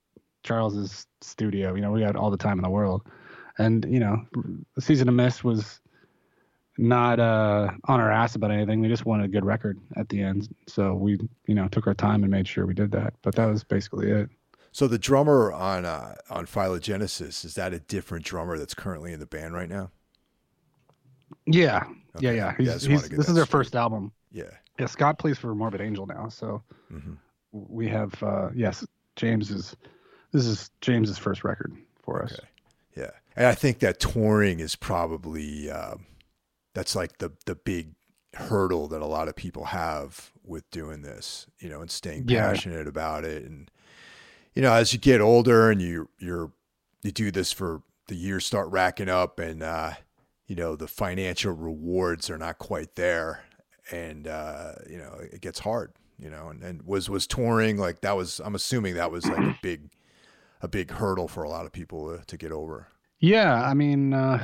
Charles's 0.45 1.07
studio 1.21 1.75
you 1.75 1.81
know 1.81 1.91
we 1.91 2.01
got 2.01 2.15
all 2.15 2.31
the 2.31 2.37
time 2.37 2.59
in 2.59 2.63
the 2.63 2.71
world 2.71 3.03
and 3.59 3.85
you 3.89 3.99
know 3.99 4.25
season 4.79 5.09
of 5.09 5.15
mist 5.15 5.43
was 5.43 5.81
not 6.79 7.19
uh, 7.19 7.73
on 7.85 8.01
our 8.01 8.11
ass 8.11 8.37
about 8.37 8.53
anything. 8.53 8.81
We 8.81 8.89
just 8.89 9.05
wanted 9.05 9.25
a 9.25 9.29
good 9.29 9.45
record 9.45 9.79
at 9.97 10.09
the 10.09 10.23
end. 10.23 10.49
So 10.69 10.95
we, 10.95 11.19
you 11.47 11.55
know, 11.55 11.67
took 11.69 11.89
our 11.89 11.95
time 11.95 12.23
and 12.23 12.31
made 12.31 12.47
sure 12.47 12.67
we 12.67 12.75
did 12.75 12.93
that. 12.93 13.15
But 13.23 13.35
that 13.35 13.47
was 13.47 13.65
basically 13.65 14.11
it. 14.11 14.31
So 14.71 14.87
the 14.87 14.99
drummer 14.99 15.53
on 15.53 15.85
uh, 15.85 16.15
on 16.31 16.47
Phylogenesis 16.47 17.45
is 17.45 17.55
that 17.57 17.75
a 17.75 17.81
different 17.81 18.25
drummer 18.25 18.59
that's 18.59 18.75
currently 18.75 19.13
in 19.13 19.19
the 19.19 19.27
band 19.27 19.55
right 19.55 19.69
now? 19.69 19.91
Yeah, 21.47 21.85
okay. 22.17 22.27
yeah, 22.27 22.31
yeah. 22.31 22.55
He's, 22.57 22.87
yeah, 22.87 22.93
he's, 22.93 23.09
this 23.09 23.29
is 23.29 23.35
their 23.35 23.47
first 23.47 23.75
album. 23.75 24.13
Yeah, 24.31 24.45
yeah. 24.79 24.87
Scott 24.87 25.19
plays 25.19 25.37
for 25.37 25.55
Morbid 25.55 25.81
Angel 25.81 26.07
now, 26.07 26.29
so 26.29 26.63
mm-hmm. 26.93 27.15
we 27.53 27.89
have 27.89 28.23
uh, 28.23 28.51
yes, 28.55 28.87
James 29.17 29.51
is 29.51 29.75
this 30.31 30.47
is 30.47 30.71
James's 30.81 31.19
first 31.19 31.43
record 31.43 31.75
for 32.03 32.23
okay. 32.23 32.35
us. 32.35 32.41
Yeah, 32.97 33.11
and 33.35 33.47
I 33.47 33.55
think 33.55 33.81
that 33.81 33.99
touring 33.99 34.61
is 34.61 34.77
probably. 34.77 35.71
Um, 35.71 36.05
that's 36.75 36.95
like 36.95 37.19
the 37.19 37.33
the 37.47 37.55
big 37.55 37.95
hurdle 38.35 38.89
that 38.89 39.03
a 39.03 39.07
lot 39.07 39.29
of 39.29 39.37
people 39.37 39.67
have 39.67 40.33
with 40.45 40.71
doing 40.71 41.03
this, 41.03 41.47
you 41.59 41.69
know, 41.69 41.81
and 41.81 41.91
staying 41.91 42.27
passionate 42.27 42.85
yeah. 42.85 42.89
about 42.89 43.25
it. 43.25 43.45
And 43.45 43.71
you 44.55 44.63
know, 44.63 44.73
as 44.73 44.93
you 44.93 44.99
get 44.99 45.21
older 45.21 45.71
and 45.71 45.81
you 45.81 46.09
you're 46.19 46.53
you 47.03 47.13
do 47.13 47.31
this 47.31 47.53
for 47.53 47.83
the 48.09 48.15
years 48.15 48.47
start 48.47 48.69
racking 48.71 49.09
up 49.09 49.39
and 49.39 49.63
uh, 49.63 49.93
you 50.47 50.57
know, 50.57 50.77
the 50.77 50.89
financial 50.89 51.53
rewards 51.53 52.31
are 52.31 52.39
not 52.39 52.59
quite 52.59 52.95
there 52.95 53.45
and 53.91 54.27
uh, 54.27 54.73
you 54.89 54.99
know, 54.99 55.19
it 55.21 55.41
gets 55.41 55.61
hard, 55.61 55.93
you 56.19 56.31
know, 56.31 56.49
and, 56.49 56.63
and 56.63 56.83
was 56.83 57.09
was 57.09 57.27
touring 57.27 57.77
like 57.77 58.01
that 58.03 58.17
was 58.17 58.41
I'm 58.45 58.55
assuming 58.55 58.95
that 58.95 59.11
was 59.11 59.27
like 59.27 59.39
a 59.39 59.59
big 59.63 59.91
a 60.61 60.69
big 60.69 60.91
hurdle 60.91 61.29
for 61.29 61.43
a 61.43 61.49
lot 61.49 61.67
of 61.67 61.73
people 61.73 62.17
to, 62.17 62.25
to 62.25 62.37
get 62.37 62.53
over. 62.53 62.89
Yeah, 63.21 63.63
I 63.65 63.75
mean, 63.75 64.13
uh, 64.13 64.39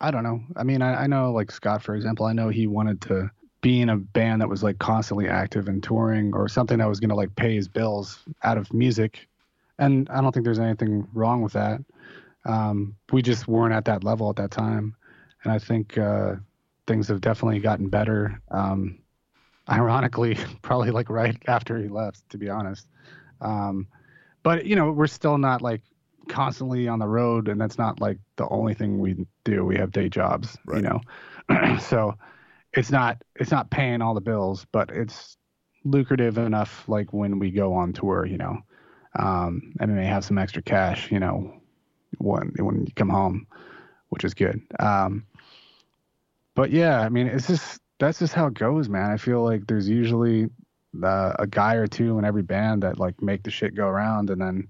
I 0.00 0.10
don't 0.10 0.22
know. 0.22 0.42
I 0.56 0.62
mean, 0.62 0.82
I, 0.82 1.04
I 1.04 1.06
know 1.06 1.32
like 1.32 1.50
Scott, 1.50 1.82
for 1.82 1.94
example, 1.94 2.26
I 2.26 2.32
know 2.32 2.48
he 2.48 2.66
wanted 2.66 3.00
to 3.02 3.30
be 3.62 3.80
in 3.80 3.88
a 3.88 3.96
band 3.96 4.40
that 4.40 4.48
was 4.48 4.62
like 4.62 4.78
constantly 4.78 5.28
active 5.28 5.68
and 5.68 5.82
touring 5.82 6.34
or 6.34 6.48
something 6.48 6.78
that 6.78 6.88
was 6.88 7.00
going 7.00 7.10
to 7.10 7.16
like 7.16 7.34
pay 7.36 7.54
his 7.54 7.68
bills 7.68 8.20
out 8.42 8.58
of 8.58 8.72
music. 8.72 9.26
And 9.78 10.08
I 10.10 10.20
don't 10.20 10.32
think 10.32 10.44
there's 10.44 10.58
anything 10.58 11.06
wrong 11.14 11.42
with 11.42 11.54
that. 11.54 11.80
Um, 12.44 12.94
we 13.12 13.22
just 13.22 13.48
weren't 13.48 13.74
at 13.74 13.84
that 13.86 14.04
level 14.04 14.30
at 14.30 14.36
that 14.36 14.50
time. 14.50 14.94
And 15.42 15.52
I 15.52 15.58
think 15.58 15.98
uh, 15.98 16.36
things 16.86 17.08
have 17.08 17.20
definitely 17.20 17.58
gotten 17.60 17.88
better. 17.88 18.40
Um, 18.50 18.98
ironically, 19.68 20.38
probably 20.62 20.90
like 20.90 21.10
right 21.10 21.36
after 21.46 21.78
he 21.78 21.88
left, 21.88 22.28
to 22.30 22.38
be 22.38 22.48
honest. 22.48 22.86
Um, 23.40 23.88
but, 24.42 24.66
you 24.66 24.76
know, 24.76 24.92
we're 24.92 25.06
still 25.08 25.38
not 25.38 25.60
like 25.60 25.82
constantly 26.28 26.88
on 26.88 26.98
the 26.98 27.06
road 27.06 27.48
and 27.48 27.60
that's 27.60 27.78
not 27.78 28.00
like 28.00 28.18
the 28.36 28.48
only 28.48 28.74
thing 28.74 28.98
we 28.98 29.26
do. 29.44 29.64
We 29.64 29.76
have 29.76 29.92
day 29.92 30.08
jobs 30.08 30.56
right. 30.66 30.82
you 30.82 30.88
know? 30.88 31.00
So 31.80 32.14
it's 32.72 32.90
not 32.90 33.22
it's 33.36 33.50
not 33.50 33.70
paying 33.70 34.02
all 34.02 34.14
the 34.14 34.20
bills 34.20 34.66
but 34.72 34.90
it's 34.90 35.36
lucrative 35.84 36.36
enough 36.36 36.88
like 36.88 37.12
when 37.12 37.38
we 37.38 37.50
go 37.50 37.74
on 37.74 37.92
tour 37.92 38.26
you 38.26 38.38
know? 38.38 38.58
Um 39.18 39.74
and 39.80 39.90
we 39.90 39.96
may 39.98 40.06
have 40.06 40.24
some 40.24 40.38
extra 40.38 40.62
cash 40.62 41.10
you 41.10 41.20
know 41.20 41.60
when 42.18 42.52
when 42.58 42.86
you 42.86 42.92
come 42.94 43.08
home 43.08 43.46
which 44.08 44.24
is 44.24 44.34
good. 44.34 44.60
Um 44.78 45.26
but 46.54 46.70
yeah 46.70 47.00
i 47.00 47.08
mean 47.08 47.26
it's 47.26 47.46
just 47.46 47.80
that's 47.98 48.18
just 48.18 48.34
how 48.34 48.46
it 48.46 48.54
goes 48.54 48.88
man. 48.88 49.10
I 49.10 49.16
feel 49.16 49.42
like 49.42 49.66
there's 49.66 49.88
usually 49.88 50.48
uh, 51.02 51.32
a 51.38 51.46
guy 51.46 51.74
or 51.74 51.86
two 51.86 52.18
in 52.18 52.24
every 52.24 52.42
band 52.42 52.82
that 52.82 52.98
like 52.98 53.20
make 53.22 53.42
the 53.42 53.50
shit 53.50 53.74
go 53.74 53.86
around 53.86 54.30
and 54.30 54.40
then 54.40 54.68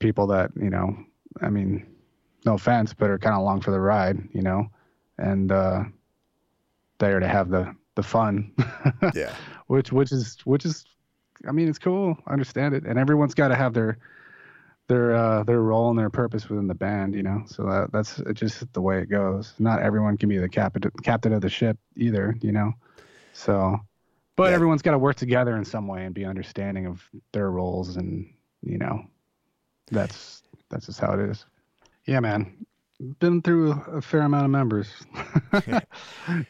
people 0.00 0.26
that 0.26 0.50
you 0.60 0.70
know 0.70 0.96
i 1.40 1.48
mean 1.48 1.86
no 2.44 2.54
offense 2.54 2.92
but 2.92 3.10
are 3.10 3.18
kind 3.18 3.34
of 3.34 3.40
along 3.40 3.60
for 3.60 3.70
the 3.70 3.80
ride 3.80 4.18
you 4.32 4.42
know? 4.42 4.68
And 5.18 5.52
uh 5.52 5.84
there 6.98 7.20
to 7.20 7.28
have 7.28 7.50
the 7.50 7.74
the 7.94 8.02
fun. 8.02 8.52
Yeah. 9.14 9.34
Which 9.66 9.92
which 9.92 10.12
is 10.12 10.38
which 10.44 10.64
is 10.64 10.84
i 11.48 11.52
mean 11.52 11.68
it's 11.68 11.78
cool. 11.78 12.16
I 12.26 12.32
understand 12.32 12.74
it. 12.74 12.84
And 12.84 12.98
everyone's 12.98 13.34
got 13.34 13.48
to 13.48 13.54
have 13.54 13.74
their 13.74 13.98
their 14.88 15.14
uh 15.14 15.44
their 15.44 15.60
role 15.60 15.90
and 15.90 15.98
their 15.98 16.10
purpose 16.10 16.48
within 16.48 16.66
the 16.66 16.74
band 16.74 17.14
you 17.14 17.22
know? 17.22 17.42
So 17.46 17.64
that 17.64 17.92
that's 17.92 18.22
just 18.34 18.72
the 18.72 18.80
way 18.80 19.00
it 19.00 19.10
goes. 19.10 19.54
Not 19.58 19.82
everyone 19.82 20.16
can 20.16 20.28
be 20.28 20.38
the 20.38 20.48
captain 20.48 20.90
captain 21.02 21.32
of 21.32 21.42
the 21.42 21.50
ship 21.50 21.78
either 21.96 22.36
you 22.40 22.52
know? 22.52 22.72
So 23.32 23.78
but 24.36 24.48
yeah. 24.48 24.54
everyone's 24.54 24.82
got 24.82 24.92
to 24.92 24.98
work 24.98 25.16
together 25.16 25.56
in 25.56 25.64
some 25.64 25.86
way 25.86 26.04
and 26.04 26.14
be 26.14 26.24
understanding 26.24 26.86
of 26.86 27.02
their 27.32 27.50
roles 27.50 27.96
and 27.96 28.32
you 28.62 28.78
know 28.78 29.04
that's 29.90 30.42
that's 30.70 30.86
just 30.86 31.00
how 31.00 31.12
it 31.12 31.20
is. 31.20 31.44
Yeah, 32.06 32.20
man. 32.20 32.66
Been 33.18 33.40
through 33.40 33.72
a 33.92 34.02
fair 34.02 34.20
amount 34.20 34.44
of 34.44 34.50
members. 34.50 34.88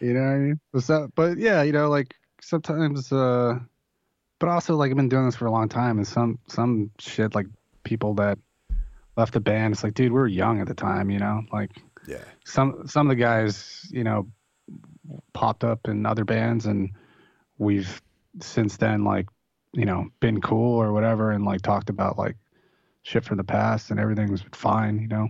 you 0.01 0.15
know 0.15 0.21
what 0.21 0.33
I 0.33 0.37
mean? 0.37 0.61
So, 0.81 1.09
but 1.15 1.39
yeah, 1.39 1.63
you 1.63 1.73
know, 1.73 1.89
like 1.89 2.15
sometimes 2.41 3.13
uh 3.13 3.59
but 4.39 4.49
also 4.49 4.75
like 4.75 4.91
I've 4.91 4.97
been 4.97 5.09
doing 5.09 5.27
this 5.27 5.37
for 5.37 5.47
a 5.47 5.51
long 5.51 5.69
time 5.69 5.99
and 5.99 6.07
some 6.07 6.39
some 6.49 6.91
shit 6.99 7.35
like 7.35 7.47
people 7.85 8.15
that 8.15 8.39
left 9.17 9.35
the 9.35 9.41
band, 9.41 9.75
it's 9.75 9.85
like, 9.85 9.95
dude, 9.95 10.13
we 10.13 10.19
were 10.19 10.27
young 10.27 10.61
at 10.61 10.67
the 10.67 10.75
time, 10.75 11.11
you 11.11 11.19
know? 11.19 11.43
Like 11.53 11.71
yeah. 12.07 12.25
Some 12.45 12.87
some 12.87 13.07
of 13.07 13.17
the 13.17 13.23
guys, 13.23 13.87
you 13.91 14.03
know, 14.03 14.27
popped 15.33 15.63
up 15.63 15.87
in 15.87 16.07
other 16.07 16.25
bands 16.25 16.67
and 16.67 16.91
we've 17.59 18.01
since 18.41 18.77
then 18.77 19.05
like, 19.05 19.29
you 19.73 19.85
know, 19.85 20.09
been 20.21 20.41
cool 20.41 20.83
or 20.83 20.93
whatever 20.93 21.31
and 21.31 21.45
like 21.45 21.63
talked 21.63 21.91
about 21.91 22.19
like 22.19 22.37
shit 23.03 23.25
from 23.25 23.37
the 23.37 23.45
past 23.45 23.91
and 23.91 23.99
everything 23.99 24.31
was 24.31 24.45
fine, 24.53 24.99
you 24.99 25.09
know. 25.09 25.29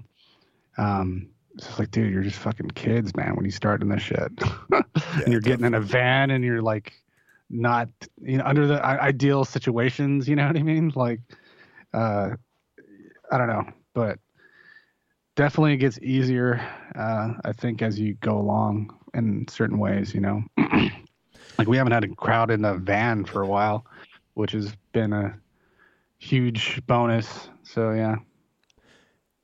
Um, 0.78 1.28
it's 1.54 1.66
just 1.66 1.78
like, 1.78 1.90
dude, 1.90 2.12
you're 2.12 2.22
just 2.22 2.38
fucking 2.38 2.70
kids, 2.70 3.14
man. 3.16 3.34
When 3.36 3.44
you 3.44 3.50
start 3.50 3.82
in 3.82 3.88
this 3.88 4.02
shit, 4.02 4.32
yeah, 4.72 4.82
and 5.14 5.32
you're 5.32 5.40
getting 5.40 5.66
in 5.66 5.74
a 5.74 5.80
van 5.80 6.30
and 6.30 6.44
you're 6.44 6.62
like, 6.62 6.92
not, 7.50 7.88
you 8.22 8.38
know, 8.38 8.44
under 8.44 8.66
the 8.66 8.82
ideal 8.84 9.44
situations. 9.44 10.28
You 10.28 10.36
know 10.36 10.46
what 10.46 10.56
I 10.56 10.62
mean? 10.62 10.92
Like, 10.94 11.20
uh, 11.92 12.30
I 13.30 13.38
don't 13.38 13.48
know, 13.48 13.64
but 13.94 14.18
definitely 15.36 15.74
it 15.74 15.78
gets 15.78 15.98
easier. 16.00 16.60
Uh, 16.94 17.34
I 17.44 17.52
think 17.52 17.82
as 17.82 17.98
you 17.98 18.14
go 18.14 18.38
along 18.38 18.96
in 19.14 19.46
certain 19.48 19.78
ways, 19.78 20.14
you 20.14 20.20
know, 20.20 20.42
like 21.58 21.68
we 21.68 21.76
haven't 21.76 21.92
had 21.92 22.04
a 22.04 22.14
crowd 22.14 22.50
in 22.50 22.62
the 22.62 22.74
van 22.74 23.24
for 23.24 23.42
a 23.42 23.46
while, 23.46 23.84
which 24.34 24.52
has 24.52 24.72
been 24.92 25.12
a 25.12 25.34
huge 26.20 26.80
bonus. 26.86 27.48
So 27.64 27.90
yeah. 27.90 28.16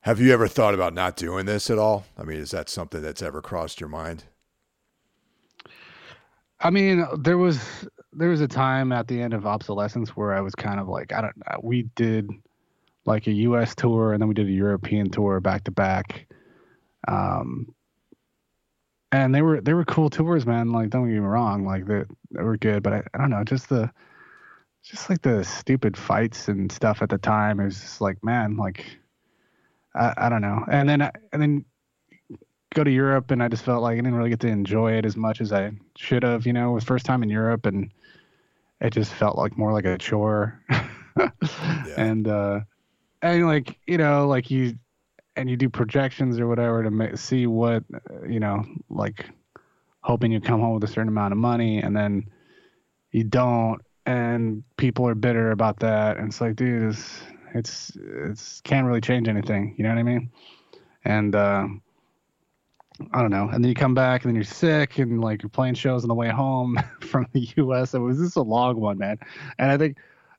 Have 0.00 0.20
you 0.20 0.32
ever 0.32 0.46
thought 0.46 0.74
about 0.74 0.94
not 0.94 1.16
doing 1.16 1.46
this 1.46 1.68
at 1.68 1.78
all? 1.78 2.06
I 2.16 2.22
mean, 2.22 2.38
is 2.38 2.52
that 2.52 2.68
something 2.68 3.02
that's 3.02 3.22
ever 3.22 3.42
crossed 3.42 3.80
your 3.80 3.88
mind? 3.88 4.22
I 6.60 6.70
mean, 6.70 7.04
there 7.18 7.38
was 7.38 7.88
there 8.12 8.28
was 8.28 8.40
a 8.40 8.48
time 8.48 8.92
at 8.92 9.08
the 9.08 9.20
end 9.20 9.34
of 9.34 9.46
obsolescence 9.46 10.10
where 10.10 10.32
I 10.32 10.40
was 10.40 10.54
kind 10.54 10.78
of 10.78 10.88
like, 10.88 11.12
I 11.12 11.20
don't 11.20 11.36
know. 11.36 11.60
We 11.62 11.82
did 11.96 12.30
like 13.04 13.26
a 13.26 13.32
U.S. 13.32 13.74
tour, 13.74 14.12
and 14.12 14.20
then 14.20 14.28
we 14.28 14.34
did 14.34 14.46
a 14.46 14.52
European 14.52 15.10
tour 15.10 15.40
back 15.40 15.64
to 15.64 15.70
back. 15.70 16.26
Um, 17.08 17.74
and 19.12 19.34
they 19.34 19.42
were 19.42 19.60
they 19.60 19.74
were 19.74 19.84
cool 19.84 20.10
tours, 20.10 20.46
man. 20.46 20.70
Like 20.70 20.90
don't 20.90 21.06
get 21.08 21.14
me 21.14 21.18
wrong, 21.18 21.64
like 21.64 21.86
they, 21.86 22.04
they 22.30 22.42
were 22.42 22.56
good, 22.56 22.82
but 22.82 22.92
I, 22.92 23.02
I 23.14 23.18
don't 23.18 23.30
know, 23.30 23.44
just 23.44 23.68
the 23.68 23.90
just 24.86 25.10
like 25.10 25.22
the 25.22 25.42
stupid 25.44 25.96
fights 25.96 26.48
and 26.48 26.70
stuff 26.70 27.02
at 27.02 27.08
the 27.08 27.18
time. 27.18 27.58
It 27.58 27.64
was 27.64 27.80
just 27.80 28.00
like, 28.00 28.22
man, 28.22 28.56
like 28.56 28.86
I, 29.94 30.14
I 30.16 30.28
don't 30.28 30.42
know. 30.42 30.64
And 30.70 30.88
then 30.88 31.02
I, 31.02 31.10
and 31.32 31.42
then 31.42 31.64
go 32.74 32.84
to 32.84 32.90
Europe, 32.90 33.30
and 33.30 33.42
I 33.42 33.48
just 33.48 33.64
felt 33.64 33.82
like 33.82 33.94
I 33.94 33.96
didn't 33.96 34.14
really 34.14 34.30
get 34.30 34.40
to 34.40 34.48
enjoy 34.48 34.92
it 34.92 35.04
as 35.04 35.16
much 35.16 35.40
as 35.40 35.52
I 35.52 35.72
should 35.96 36.22
have. 36.22 36.46
You 36.46 36.52
know, 36.52 36.70
it 36.70 36.74
was 36.74 36.84
first 36.84 37.04
time 37.04 37.22
in 37.22 37.28
Europe, 37.28 37.66
and 37.66 37.92
it 38.80 38.90
just 38.90 39.12
felt 39.12 39.36
like 39.36 39.58
more 39.58 39.72
like 39.72 39.86
a 39.86 39.98
chore. 39.98 40.62
yeah. 40.70 41.30
And 41.96 42.28
uh, 42.28 42.60
and 43.22 43.46
like 43.46 43.78
you 43.86 43.98
know, 43.98 44.28
like 44.28 44.50
you 44.50 44.78
and 45.34 45.50
you 45.50 45.56
do 45.56 45.68
projections 45.68 46.38
or 46.38 46.46
whatever 46.46 46.82
to 46.84 46.90
make, 46.90 47.16
see 47.16 47.46
what 47.48 47.82
you 48.28 48.38
know, 48.38 48.64
like 48.88 49.26
hoping 50.00 50.30
you 50.30 50.40
come 50.40 50.60
home 50.60 50.74
with 50.74 50.84
a 50.84 50.88
certain 50.88 51.08
amount 51.08 51.32
of 51.32 51.38
money, 51.38 51.78
and 51.78 51.96
then 51.96 52.30
you 53.10 53.24
don't, 53.24 53.80
and 54.06 54.62
people 54.76 55.06
are 55.06 55.14
bitter 55.14 55.50
about 55.50 55.80
that, 55.80 56.16
and 56.16 56.28
it's 56.28 56.40
like, 56.40 56.56
dude, 56.56 56.90
it's 56.90 57.20
it's 57.54 57.96
it's 57.96 58.60
can't 58.62 58.86
really 58.86 59.00
change 59.00 59.28
anything. 59.28 59.74
You 59.76 59.84
know 59.84 59.90
what 59.90 59.98
I 59.98 60.04
mean? 60.04 60.30
And 61.04 61.34
uh, 61.34 61.66
I 63.12 63.20
don't 63.20 63.30
know. 63.30 63.48
And 63.52 63.62
then 63.62 63.68
you 63.68 63.74
come 63.74 63.94
back, 63.94 64.22
and 64.22 64.30
then 64.30 64.36
you're 64.36 64.44
sick, 64.44 64.98
and 64.98 65.20
like 65.20 65.42
you're 65.42 65.50
playing 65.50 65.74
shows 65.74 66.04
on 66.04 66.08
the 66.08 66.14
way 66.14 66.28
home 66.28 66.78
from 67.00 67.26
the 67.32 67.48
U.S. 67.56 67.94
It 67.94 67.98
was 67.98 68.18
just 68.18 68.36
a 68.36 68.42
long 68.42 68.80
one, 68.80 68.98
man. 68.98 69.18
And 69.58 69.70
I 69.70 69.76
think 69.76 69.96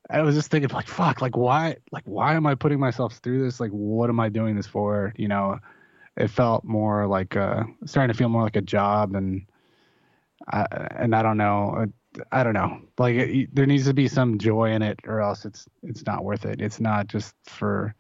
I 0.10 0.22
was 0.22 0.36
just 0.36 0.50
thinking 0.50 0.70
like, 0.74 0.88
fuck, 0.88 1.22
like 1.22 1.36
why, 1.36 1.76
like 1.92 2.04
why 2.06 2.36
am 2.36 2.48
I 2.48 2.56
putting 2.56 2.80
myself 2.80 3.18
through 3.18 3.44
this? 3.44 3.60
Like, 3.60 3.72
what 3.72 4.10
am 4.10 4.20
I 4.20 4.30
doing 4.30 4.56
this 4.56 4.68
for? 4.68 5.14
You 5.18 5.28
know, 5.28 5.60
it 6.16 6.30
felt 6.30 6.64
more 6.64 7.06
like 7.06 7.36
uh, 7.36 7.64
starting 7.86 8.14
to 8.14 8.18
feel 8.18 8.30
more 8.30 8.44
like 8.44 8.56
a 8.56 8.62
job, 8.62 9.14
and 9.16 9.46
I, 10.48 10.66
and 10.92 11.14
I 11.14 11.22
don't 11.22 11.38
know, 11.38 11.88
I 12.32 12.44
don't 12.44 12.54
know. 12.54 12.82
Like 12.98 13.16
it, 13.16 13.56
there 13.56 13.66
needs 13.66 13.86
to 13.86 13.94
be 13.94 14.08
some 14.08 14.38
joy 14.38 14.72
in 14.72 14.82
it, 14.82 15.00
or 15.06 15.22
else 15.22 15.46
it's 15.46 15.68
it's 15.84 16.06
not 16.06 16.24
worth 16.24 16.46
it. 16.46 16.62
It's 16.62 16.80
not 16.80 17.08
just 17.08 17.36
for, 17.46 17.96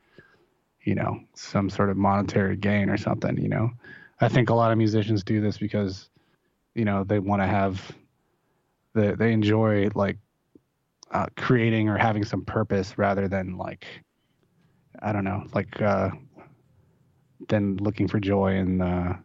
you 0.81 0.95
know, 0.95 1.19
some 1.35 1.69
sort 1.69 1.89
of 1.89 1.97
monetary 1.97 2.55
gain 2.55 2.89
or 2.89 2.97
something. 2.97 3.37
You 3.37 3.49
know, 3.49 3.71
I 4.19 4.27
think 4.29 4.49
a 4.49 4.53
lot 4.53 4.71
of 4.71 4.77
musicians 4.77 5.23
do 5.23 5.41
this 5.41 5.57
because, 5.57 6.09
you 6.75 6.85
know, 6.85 7.03
they 7.03 7.19
want 7.19 7.41
to 7.41 7.47
have, 7.47 7.91
the 8.93 9.15
they 9.15 9.33
enjoy 9.33 9.89
like 9.95 10.17
uh, 11.11 11.27
creating 11.35 11.89
or 11.89 11.97
having 11.97 12.23
some 12.25 12.43
purpose 12.43 12.97
rather 12.97 13.27
than 13.27 13.57
like 13.57 13.85
I 15.01 15.11
don't 15.11 15.23
know, 15.23 15.45
like 15.53 15.81
uh, 15.81 16.09
than 17.49 17.77
looking 17.77 18.07
for 18.07 18.19
joy 18.19 18.55
in 18.55 18.81
uh, 18.81 19.17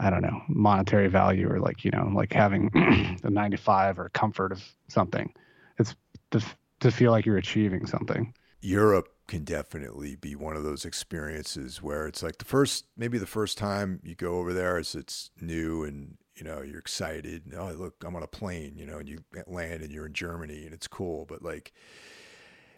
I 0.00 0.10
don't 0.10 0.22
know 0.22 0.40
monetary 0.48 1.08
value 1.08 1.50
or 1.50 1.60
like 1.60 1.84
you 1.84 1.90
know 1.90 2.10
like 2.14 2.32
having 2.32 2.70
the 3.22 3.30
95 3.30 3.98
or 3.98 4.08
comfort 4.10 4.52
of 4.52 4.62
something. 4.88 5.32
It's 5.78 5.94
to 6.32 6.42
to 6.80 6.90
feel 6.90 7.12
like 7.12 7.26
you're 7.26 7.38
achieving 7.38 7.86
something. 7.86 8.34
Europe 8.60 9.08
can 9.26 9.44
definitely 9.44 10.16
be 10.16 10.34
one 10.34 10.56
of 10.56 10.64
those 10.64 10.84
experiences 10.84 11.80
where 11.80 12.06
it's 12.06 12.22
like 12.22 12.38
the 12.38 12.44
first 12.44 12.86
maybe 12.96 13.18
the 13.18 13.26
first 13.26 13.56
time 13.56 14.00
you 14.02 14.14
go 14.14 14.38
over 14.38 14.52
there 14.52 14.78
is 14.78 14.94
it's 14.94 15.30
new 15.40 15.84
and 15.84 16.16
you 16.40 16.46
know, 16.46 16.62
you're 16.62 16.78
excited. 16.78 17.52
Oh, 17.56 17.72
look, 17.76 18.02
I'm 18.04 18.16
on 18.16 18.22
a 18.22 18.26
plane, 18.26 18.74
you 18.76 18.86
know, 18.86 18.98
and 18.98 19.08
you 19.08 19.18
land 19.46 19.82
and 19.82 19.92
you're 19.92 20.06
in 20.06 20.14
Germany 20.14 20.64
and 20.64 20.72
it's 20.72 20.88
cool. 20.88 21.26
But 21.26 21.42
like 21.42 21.72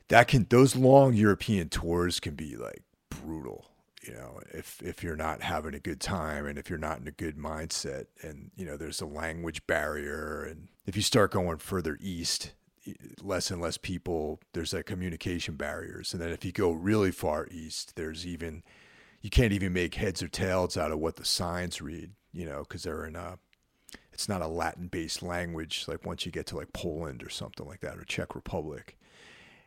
that 0.09 0.29
can, 0.29 0.47
those 0.51 0.75
long 0.75 1.15
European 1.15 1.69
tours 1.69 2.19
can 2.19 2.35
be 2.35 2.57
like 2.57 2.83
brutal, 3.09 3.71
you 4.03 4.15
know, 4.15 4.41
if, 4.53 4.83
if 4.83 5.03
you're 5.03 5.17
not 5.17 5.43
having 5.43 5.75
a 5.75 5.81
good 5.81 6.01
time 6.01 6.47
and 6.47 6.59
if 6.59 6.69
you're 6.69 6.79
not 6.79 7.01
in 7.01 7.07
a 7.07 7.13
good 7.13 7.37
mindset 7.37 8.07
and, 8.23 8.51
you 8.57 8.65
know, 8.65 8.77
there's 8.77 9.01
a 9.01 9.07
language 9.07 9.67
barrier. 9.67 10.45
And 10.45 10.69
if 10.87 10.97
you 10.97 11.03
start 11.03 11.33
going 11.33 11.59
further 11.59 11.97
east, 12.01 12.53
less 13.21 13.51
and 13.51 13.61
less 13.61 13.77
people, 13.77 14.41
there's 14.53 14.73
like 14.73 14.87
communication 14.87 15.55
barriers. 15.55 16.13
And 16.13 16.21
then 16.21 16.31
if 16.31 16.45
you 16.45 16.53
go 16.53 16.73
really 16.73 17.13
far 17.13 17.47
east, 17.51 17.97
there's 17.97 18.27
even, 18.27 18.63
you 19.21 19.31
can't 19.31 19.53
even 19.53 19.73
make 19.73 19.95
heads 19.95 20.23
or 20.23 20.29
tails 20.29 20.77
out 20.77 20.91
of 20.91 20.99
what 20.99 21.17
the 21.17 21.25
signs 21.25 21.81
read, 21.81 22.11
you 22.33 22.45
know, 22.45 22.61
because 22.61 22.83
they're 22.83 23.07
in 23.07 23.17
a 23.17 23.39
it's 24.13 24.29
not 24.29 24.43
a 24.43 24.47
Latin 24.47 24.89
based 24.89 25.23
language 25.23 25.87
like 25.89 26.05
once 26.05 26.27
you 26.27 26.33
get 26.33 26.47
to 26.47 26.57
like 26.57 26.73
Poland 26.73 27.23
or 27.23 27.31
something 27.31 27.67
like 27.67 27.81
that 27.81 27.99
or 27.99 28.05
Czech 28.05 28.35
Republic. 28.35 28.99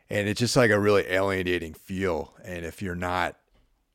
And 0.08 0.28
it's 0.28 0.38
just 0.38 0.56
like 0.56 0.70
a 0.70 0.78
really 0.78 1.04
alienating 1.08 1.74
feel. 1.74 2.34
And 2.44 2.64
if 2.64 2.80
you're 2.80 2.94
not 2.94 3.36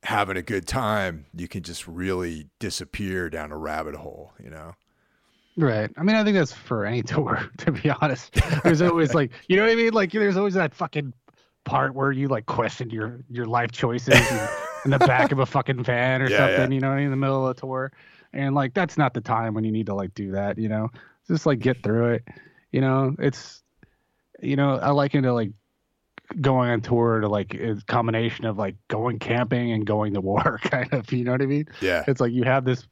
having 0.04 0.38
a 0.38 0.42
good 0.42 0.68
time, 0.68 1.26
you 1.36 1.48
can 1.48 1.64
just 1.64 1.88
really 1.88 2.48
disappear 2.60 3.30
down 3.30 3.52
a 3.52 3.58
rabbit 3.58 3.96
hole, 3.96 4.34
you 4.44 4.50
know? 4.50 4.74
Right. 5.58 5.92
I 5.98 6.04
mean, 6.04 6.16
I 6.16 6.24
think 6.24 6.36
that's 6.36 6.54
for 6.54 6.86
any 6.86 7.02
tour, 7.04 7.50
to 7.60 7.72
be 7.72 7.90
honest. 7.90 8.34
There's 8.64 8.82
always 8.82 9.14
like, 9.16 9.32
you 9.48 9.58
know 9.58 9.64
what 9.64 9.72
I 9.72 9.76
mean? 9.76 9.94
Like, 9.94 10.12
there's 10.12 10.38
always 10.38 10.56
that 10.56 10.74
fucking 10.74 11.14
part 11.64 11.94
where 11.94 12.12
you 12.12 12.28
like 12.28 12.48
question 12.48 12.90
your 12.90 13.20
your 13.30 13.46
life 13.46 13.72
choices 13.72 14.20
in 14.84 14.90
the 14.90 14.98
back 14.98 15.32
of 15.32 15.38
a 15.38 15.46
fucking 15.46 15.84
van 15.84 16.22
or 16.22 16.30
yeah, 16.30 16.38
something. 16.38 16.72
Yeah. 16.72 16.76
You 16.76 16.80
know, 16.82 16.98
in 16.98 17.12
the 17.12 17.18
middle 17.18 17.46
of 17.46 17.56
a 17.56 17.60
tour 17.60 17.92
and 18.34 18.56
like 18.56 18.74
that's 18.74 18.98
not 18.98 19.14
the 19.14 19.22
time 19.22 19.54
when 19.54 19.64
you 19.64 19.72
need 19.72 19.86
to 19.86 19.94
like 19.94 20.14
do 20.14 20.32
that 20.32 20.58
you 20.58 20.70
know 20.70 20.90
just 21.28 21.46
like 21.46 21.60
get 21.60 21.82
through 21.84 22.14
it 22.14 22.28
you 22.72 22.82
know 22.82 23.16
it's 23.20 23.64
you 24.42 24.56
know 24.56 24.78
i 24.78 24.90
liken 24.90 25.24
to 25.24 25.34
like 25.34 25.52
going 26.40 26.70
on 26.70 26.82
tour 26.82 27.20
to 27.20 27.28
like 27.28 27.54
a 27.54 27.78
combination 27.88 28.46
of 28.46 28.58
like 28.58 28.76
going 28.88 29.20
camping 29.20 29.72
and 29.72 29.86
going 29.86 30.14
to 30.14 30.22
war 30.22 30.60
kind 30.64 30.92
of 30.94 31.12
you 31.12 31.24
know 31.24 31.32
what 31.32 31.42
i 31.42 31.46
mean 31.46 31.66
yeah 31.82 32.04
it's 32.08 32.22
like 32.22 32.32
you 32.32 32.44
have 32.44 32.64
this 32.64 32.88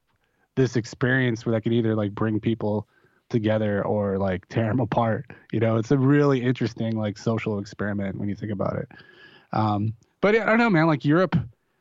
this 0.56 0.76
experience 0.76 1.46
where 1.46 1.54
that 1.54 1.62
can 1.62 1.74
either 1.74 1.96
like 1.96 2.14
bring 2.14 2.40
people 2.40 2.88
together 3.30 3.86
or 3.86 4.18
like 4.18 4.48
tear 4.50 4.68
them 4.68 4.80
apart 4.80 5.26
you 5.52 5.60
know 5.60 5.78
it's 5.78 5.92
a 5.92 5.98
really 5.98 6.42
interesting 6.42 6.98
like 6.98 7.18
social 7.18 7.60
experiment 7.60 8.18
when 8.18 8.28
you 8.28 8.36
think 8.36 8.52
about 8.52 8.76
it 8.76 8.90
um 9.54 9.94
but 10.22 10.36
i 10.36 10.46
don't 10.46 10.58
know 10.58 10.70
man 10.70 10.88
like 10.88 11.06
europe 11.06 11.36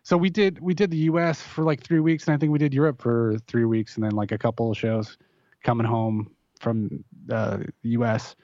so 0.09 0.17
we 0.17 0.31
did 0.31 0.59
we 0.61 0.73
did 0.73 0.91
the 0.91 1.05
U.S. 1.13 1.43
for 1.43 1.65
like 1.65 1.83
three 1.83 2.01
weeks, 2.01 2.27
and 2.27 2.35
I 2.35 2.39
think 2.39 2.51
we 2.51 2.59
did 2.59 2.73
Europe 2.73 3.03
for 3.03 3.37
three 3.47 3.67
weeks, 3.67 3.97
and 3.97 4.05
then 4.05 4.13
like 4.13 4.33
a 4.33 4.39
couple 4.39 4.71
of 4.71 4.79
shows 4.79 5.19
coming 5.63 5.87
home 5.87 6.31
from 6.61 7.05
uh, 7.31 7.59
the 7.83 7.91
U.S. 7.91 8.35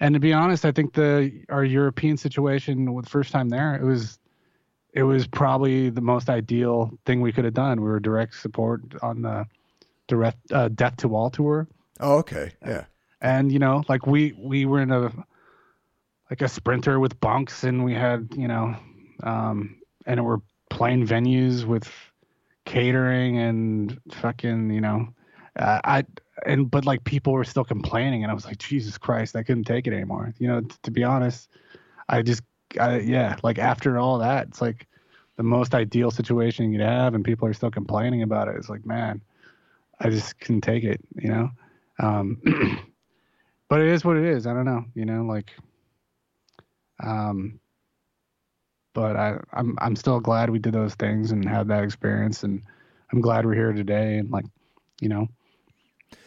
And 0.00 0.14
to 0.14 0.20
be 0.20 0.32
honest, 0.32 0.64
I 0.64 0.72
think 0.72 0.92
the 0.92 1.44
our 1.48 1.64
European 1.64 2.16
situation 2.16 2.92
with 2.94 3.08
first 3.08 3.32
time 3.32 3.48
there, 3.48 3.74
it 3.76 3.84
was 3.84 4.18
it 4.92 5.02
was 5.02 5.26
probably 5.26 5.90
the 5.90 6.00
most 6.00 6.28
ideal 6.28 6.98
thing 7.04 7.20
we 7.20 7.32
could 7.32 7.44
have 7.44 7.54
done. 7.54 7.80
We 7.80 7.88
were 7.88 8.00
direct 8.00 8.34
support 8.34 8.82
on 9.02 9.22
the 9.22 9.46
direct 10.06 10.38
uh, 10.52 10.68
Death 10.68 10.96
to 10.98 11.14
All 11.14 11.30
tour. 11.30 11.66
Oh, 12.00 12.18
okay, 12.18 12.52
yeah. 12.64 12.84
And 13.20 13.50
you 13.50 13.58
know, 13.58 13.82
like 13.88 14.06
we 14.06 14.32
we 14.38 14.66
were 14.66 14.80
in 14.80 14.90
a 14.90 15.12
like 16.30 16.42
a 16.42 16.48
sprinter 16.48 17.00
with 17.00 17.18
bunks, 17.20 17.64
and 17.64 17.84
we 17.84 17.94
had 17.94 18.28
you 18.36 18.48
know, 18.48 18.76
um, 19.22 19.76
and 20.04 20.24
we're 20.24 20.40
playing 20.68 21.06
venues 21.06 21.64
with 21.64 21.90
catering 22.66 23.38
and 23.38 23.98
fucking, 24.12 24.70
you 24.70 24.80
know, 24.80 25.08
uh, 25.56 25.80
I 25.84 26.04
and 26.46 26.70
but 26.70 26.86
like 26.86 27.04
people 27.04 27.32
were 27.32 27.44
still 27.44 27.64
complaining, 27.64 28.22
and 28.22 28.30
I 28.30 28.34
was 28.34 28.46
like, 28.46 28.58
Jesus 28.58 28.96
Christ, 28.96 29.36
I 29.36 29.42
couldn't 29.42 29.64
take 29.64 29.86
it 29.86 29.92
anymore. 29.92 30.32
You 30.38 30.48
know, 30.48 30.60
t- 30.60 30.76
to 30.84 30.90
be 30.90 31.04
honest, 31.04 31.50
I 32.08 32.22
just, 32.22 32.42
I, 32.80 33.00
yeah, 33.00 33.36
like 33.42 33.58
after 33.58 33.98
all 33.98 34.18
that, 34.18 34.48
it's 34.48 34.60
like 34.60 34.86
the 35.36 35.42
most 35.42 35.74
ideal 35.74 36.10
situation 36.10 36.72
you'd 36.72 36.80
have, 36.80 37.14
and 37.14 37.24
people 37.24 37.48
are 37.48 37.54
still 37.54 37.70
complaining 37.70 38.22
about 38.22 38.48
it. 38.48 38.54
It's 38.56 38.68
like, 38.68 38.86
man, 38.86 39.20
I 40.00 40.08
just 40.08 40.38
couldn't 40.40 40.62
take 40.62 40.84
it. 40.84 41.00
You 41.16 41.30
know, 41.30 41.50
um, 41.98 42.40
but 43.68 43.80
it 43.80 43.88
is 43.88 44.04
what 44.04 44.16
it 44.16 44.24
is. 44.24 44.46
I 44.46 44.54
don't 44.54 44.64
know. 44.64 44.84
You 44.94 45.04
know, 45.04 45.24
like, 45.24 45.52
um, 47.02 47.60
but 48.94 49.16
I, 49.16 49.38
I'm 49.52 49.76
I'm 49.78 49.96
still 49.96 50.20
glad 50.20 50.48
we 50.50 50.60
did 50.60 50.72
those 50.72 50.94
things 50.94 51.32
and 51.32 51.46
had 51.46 51.68
that 51.68 51.82
experience, 51.82 52.44
and 52.44 52.62
I'm 53.12 53.20
glad 53.20 53.44
we're 53.44 53.54
here 53.54 53.72
today. 53.72 54.18
And 54.18 54.30
like, 54.30 54.46
you 55.00 55.08
know, 55.08 55.28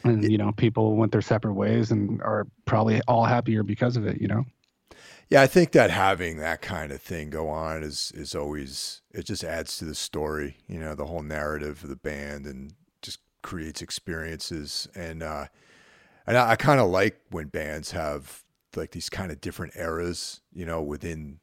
and 0.03 0.29
you 0.29 0.37
know, 0.37 0.51
people 0.51 0.95
went 0.95 1.11
their 1.11 1.21
separate 1.21 1.53
ways 1.53 1.91
and 1.91 2.21
are 2.21 2.47
probably 2.65 3.01
all 3.07 3.25
happier 3.25 3.63
because 3.63 3.97
of 3.97 4.05
it. 4.05 4.21
You 4.21 4.27
know. 4.27 4.45
Yeah, 5.29 5.43
I 5.43 5.47
think 5.47 5.73
that 5.73 5.91
having 5.91 6.37
that 6.37 6.61
kind 6.61 6.91
of 6.91 7.01
thing 7.01 7.29
go 7.29 7.49
on 7.49 7.83
is 7.83 8.11
is 8.15 8.33
always 8.33 9.01
it 9.11 9.25
just 9.25 9.43
adds 9.43 9.77
to 9.77 9.85
the 9.85 9.95
story. 9.95 10.57
You 10.67 10.79
know, 10.79 10.95
the 10.95 11.05
whole 11.05 11.23
narrative 11.23 11.83
of 11.83 11.89
the 11.89 11.95
band 11.95 12.45
and 12.45 12.73
just 13.01 13.19
creates 13.41 13.81
experiences. 13.81 14.87
And 14.95 15.21
uh, 15.21 15.45
and 16.25 16.37
I, 16.37 16.51
I 16.51 16.55
kind 16.55 16.79
of 16.79 16.89
like 16.89 17.19
when 17.29 17.47
bands 17.47 17.91
have 17.91 18.43
like 18.75 18.91
these 18.91 19.09
kind 19.09 19.31
of 19.31 19.41
different 19.41 19.73
eras. 19.75 20.41
You 20.53 20.65
know, 20.65 20.81
within 20.81 21.39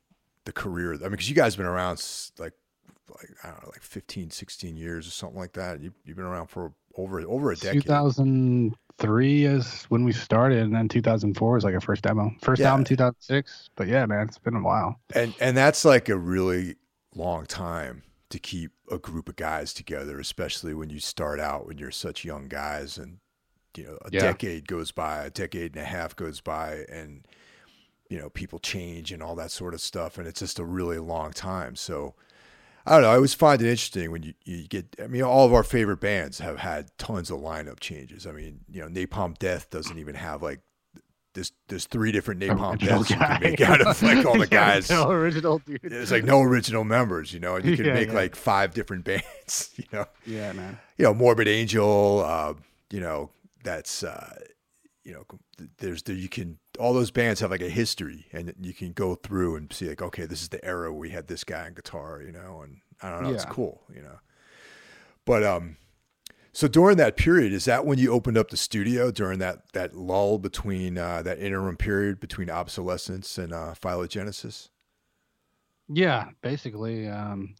the 0.46 0.52
career. 0.52 0.94
I 0.94 0.98
mean, 0.98 1.10
because 1.10 1.28
you 1.28 1.34
guys 1.34 1.54
have 1.54 1.58
been 1.58 1.66
around 1.66 2.02
like 2.38 2.54
like 3.10 3.28
I 3.44 3.50
don't 3.50 3.62
know, 3.62 3.68
like 3.68 3.82
15, 3.82 4.30
16 4.30 4.76
years 4.76 5.06
or 5.06 5.10
something 5.10 5.38
like 5.38 5.52
that. 5.52 5.80
You, 5.80 5.92
you've 6.04 6.16
been 6.16 6.26
around 6.26 6.48
for 6.48 6.72
over 6.96 7.20
over 7.22 7.52
a 7.52 7.56
decade. 7.56 7.82
2003 7.82 9.44
is 9.44 9.84
when 9.88 10.04
we 10.04 10.12
started, 10.12 10.58
and 10.62 10.74
then 10.74 10.88
2004 10.88 11.58
is 11.58 11.64
like 11.64 11.74
our 11.74 11.80
first 11.80 12.02
demo. 12.02 12.30
First 12.40 12.60
Yeah. 12.60 12.70
album 12.70 12.84
2006, 12.84 13.70
but 13.76 13.88
yeah, 13.88 14.06
man, 14.06 14.26
it's 14.28 14.38
been 14.38 14.56
a 14.56 14.62
while. 14.62 14.98
And 15.14 15.34
and 15.40 15.56
that's 15.56 15.84
like 15.84 16.08
a 16.08 16.16
really 16.16 16.76
long 17.14 17.46
time 17.46 18.02
to 18.30 18.38
keep 18.38 18.72
a 18.90 18.98
group 18.98 19.28
of 19.28 19.36
guys 19.36 19.72
together, 19.72 20.18
especially 20.18 20.74
when 20.74 20.90
you 20.90 20.98
start 20.98 21.38
out 21.40 21.66
when 21.66 21.78
you're 21.78 21.90
such 21.90 22.24
young 22.24 22.48
guys 22.48 22.98
and 22.98 23.18
you 23.76 23.84
know, 23.84 23.98
a 24.04 24.10
Yeah. 24.10 24.20
decade 24.20 24.66
goes 24.66 24.90
by, 24.90 25.24
a 25.24 25.30
decade 25.30 25.74
and 25.76 25.82
a 25.82 25.86
half 25.86 26.16
goes 26.16 26.40
by 26.40 26.86
and 26.88 27.26
you 28.08 28.16
know, 28.18 28.30
people 28.30 28.58
change 28.60 29.10
and 29.12 29.22
all 29.22 29.34
that 29.34 29.50
sort 29.50 29.74
of 29.74 29.80
stuff 29.80 30.16
and 30.18 30.26
it's 30.26 30.40
just 30.40 30.58
a 30.58 30.64
really 30.64 30.98
long 30.98 31.32
time. 31.32 31.74
So 31.76 32.14
I 32.86 32.92
don't 32.92 33.02
know. 33.02 33.10
I 33.10 33.16
always 33.16 33.34
find 33.34 33.60
it 33.60 33.68
interesting 33.68 34.10
when 34.12 34.22
you, 34.22 34.34
you 34.44 34.68
get. 34.68 34.94
I 35.02 35.06
mean, 35.08 35.22
all 35.22 35.44
of 35.44 35.52
our 35.52 35.64
favorite 35.64 35.98
bands 36.00 36.38
have 36.38 36.58
had 36.58 36.90
tons 36.98 37.30
of 37.30 37.40
lineup 37.40 37.80
changes. 37.80 38.26
I 38.26 38.32
mean, 38.32 38.60
you 38.70 38.80
know, 38.80 38.88
Napalm 38.88 39.36
Death 39.38 39.70
doesn't 39.70 39.98
even 39.98 40.14
have 40.14 40.42
like 40.42 40.60
there's 41.34 41.52
there's 41.68 41.84
three 41.86 42.12
different 42.12 42.40
Napalm 42.40 42.72
Original 42.80 42.98
Deaths 43.02 43.10
you 43.10 43.16
can 43.16 43.40
make 43.42 43.60
out 43.60 43.80
of 43.80 44.02
like 44.02 44.24
all 44.24 44.34
the 44.38 44.40
Yeah, 44.40 44.74
guys. 44.74 44.88
no 44.90 45.10
original 45.10 45.58
dude. 45.58 45.80
There's 45.82 46.12
like 46.12 46.24
no 46.24 46.40
original 46.42 46.84
members, 46.84 47.32
you 47.32 47.40
know, 47.40 47.56
and 47.56 47.64
you 47.64 47.76
can 47.76 47.86
Yeah, 47.86 47.94
make 47.94 48.08
yeah. 48.08 48.14
like 48.14 48.36
five 48.36 48.72
different 48.72 49.04
bands, 49.04 49.72
you 49.76 49.84
know. 49.92 50.06
Yeah, 50.24 50.52
man. 50.52 50.78
You 50.96 51.04
know, 51.06 51.14
Morbid 51.14 51.48
Angel, 51.48 52.22
uh, 52.24 52.54
you 52.90 53.00
know, 53.00 53.30
that's 53.64 54.02
uh, 54.04 54.38
you 55.04 55.12
know, 55.12 55.24
there's 55.78 56.02
there 56.04 56.14
you 56.16 56.28
can 56.28 56.58
all 56.76 56.94
those 56.94 57.10
bands 57.10 57.40
have 57.40 57.50
like 57.50 57.62
a 57.62 57.68
history, 57.68 58.26
and 58.32 58.54
you 58.60 58.72
can 58.72 58.92
go 58.92 59.14
through 59.14 59.56
and 59.56 59.72
see 59.72 59.88
like, 59.88 60.02
okay, 60.02 60.26
this 60.26 60.42
is 60.42 60.48
the 60.48 60.64
era 60.64 60.92
we 60.92 61.10
had 61.10 61.28
this 61.28 61.44
guy 61.44 61.66
on 61.66 61.74
guitar, 61.74 62.22
you 62.22 62.32
know, 62.32 62.60
and 62.62 62.78
I 63.02 63.10
don't 63.10 63.22
know, 63.24 63.30
it's 63.30 63.44
cool, 63.44 63.82
you 63.94 64.02
know. 64.02 64.18
But 65.24 65.42
um, 65.42 65.76
so 66.52 66.68
during 66.68 66.96
that 66.96 67.16
period, 67.16 67.52
is 67.52 67.66
that 67.66 67.84
when 67.84 67.98
you 67.98 68.12
opened 68.12 68.38
up 68.38 68.48
the 68.48 68.56
studio 68.56 69.10
during 69.10 69.40
that 69.40 69.72
that 69.72 69.94
lull 69.94 70.38
between 70.38 70.96
uh, 70.96 71.20
that 71.22 71.38
interim 71.38 71.76
period 71.76 72.18
between 72.18 72.48
obsolescence 72.48 73.36
and 73.36 73.52
uh, 73.52 73.74
phylogenesis? 73.78 74.70
Yeah, 75.88 76.30
basically. 76.40 77.08
Um, 77.08 77.54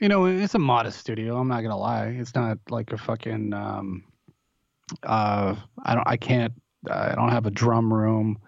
you 0.00 0.08
know, 0.08 0.26
it's 0.26 0.54
a 0.54 0.58
modest 0.58 0.98
studio. 0.98 1.36
I'm 1.38 1.48
not 1.48 1.62
gonna 1.62 1.78
lie. 1.78 2.06
It's 2.06 2.34
not 2.34 2.58
like 2.70 2.92
a 2.92 2.98
fucking. 2.98 3.52
Um, 3.52 4.04
uh, 5.02 5.54
I 5.84 5.94
don't. 5.94 6.08
I 6.08 6.16
can't. 6.16 6.52
I 6.90 7.14
don't 7.14 7.30
have 7.30 7.46
a 7.46 7.50
drum 7.50 7.92
room, 7.92 8.38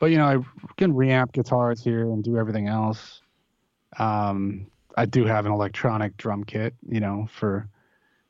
but 0.00 0.10
you 0.10 0.18
know, 0.18 0.26
I 0.26 0.72
can 0.76 0.92
reamp 0.92 1.32
guitars 1.32 1.82
here 1.82 2.10
and 2.10 2.22
do 2.22 2.36
everything 2.36 2.68
else. 2.68 3.22
Um, 3.98 4.66
I 4.96 5.04
do 5.04 5.24
have 5.24 5.46
an 5.46 5.52
electronic 5.52 6.16
drum 6.16 6.44
kit. 6.44 6.74
You 6.88 7.00
know, 7.00 7.28
for 7.30 7.68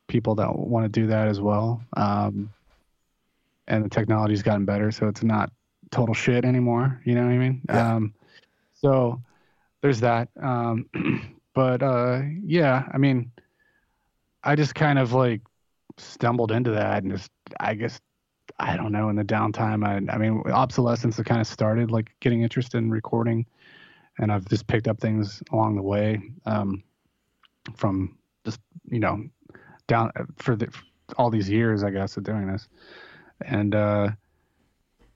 people 0.08 0.34
that 0.36 0.56
want 0.56 0.84
to 0.84 0.88
do 0.88 1.06
that 1.08 1.28
as 1.28 1.40
well. 1.40 1.82
Um, 1.96 2.50
and 3.68 3.84
the 3.84 3.88
technology's 3.88 4.42
gotten 4.42 4.64
better, 4.64 4.90
so 4.90 5.08
it's 5.08 5.22
not 5.22 5.50
total 5.90 6.14
shit 6.14 6.44
anymore. 6.44 7.00
You 7.04 7.14
know 7.14 7.22
what 7.22 7.32
I 7.32 7.38
mean? 7.38 7.62
Yeah. 7.68 7.94
Um, 7.94 8.14
so 8.74 9.20
there's 9.80 10.00
that. 10.00 10.28
Um, 10.40 10.86
but 11.54 11.82
uh, 11.82 12.22
yeah, 12.44 12.84
I 12.92 12.98
mean, 12.98 13.32
I 14.44 14.54
just 14.54 14.74
kind 14.74 14.98
of 14.98 15.12
like 15.12 15.42
stumbled 15.98 16.52
into 16.52 16.70
that 16.72 17.02
and 17.02 17.12
just, 17.12 17.30
I 17.58 17.74
guess, 17.74 18.00
I 18.58 18.76
don't 18.76 18.92
know, 18.92 19.08
in 19.08 19.16
the 19.16 19.24
downtime. 19.24 19.86
I, 19.86 20.12
I 20.12 20.18
mean, 20.18 20.42
obsolescence 20.46 21.20
kind 21.22 21.40
of 21.40 21.46
started 21.46 21.90
like 21.90 22.14
getting 22.20 22.42
interested 22.42 22.78
in 22.78 22.90
recording, 22.90 23.46
and 24.18 24.32
I've 24.32 24.48
just 24.48 24.66
picked 24.66 24.88
up 24.88 24.98
things 24.98 25.42
along 25.52 25.76
the 25.76 25.82
way 25.82 26.20
um, 26.46 26.82
from 27.74 28.16
just 28.44 28.60
you 28.86 29.00
know 29.00 29.24
down 29.88 30.10
for 30.36 30.56
the 30.56 30.68
all 31.18 31.30
these 31.30 31.50
years, 31.50 31.84
I 31.84 31.90
guess, 31.90 32.16
of 32.16 32.24
doing 32.24 32.50
this, 32.50 32.68
and 33.44 33.74
uh, 33.74 34.10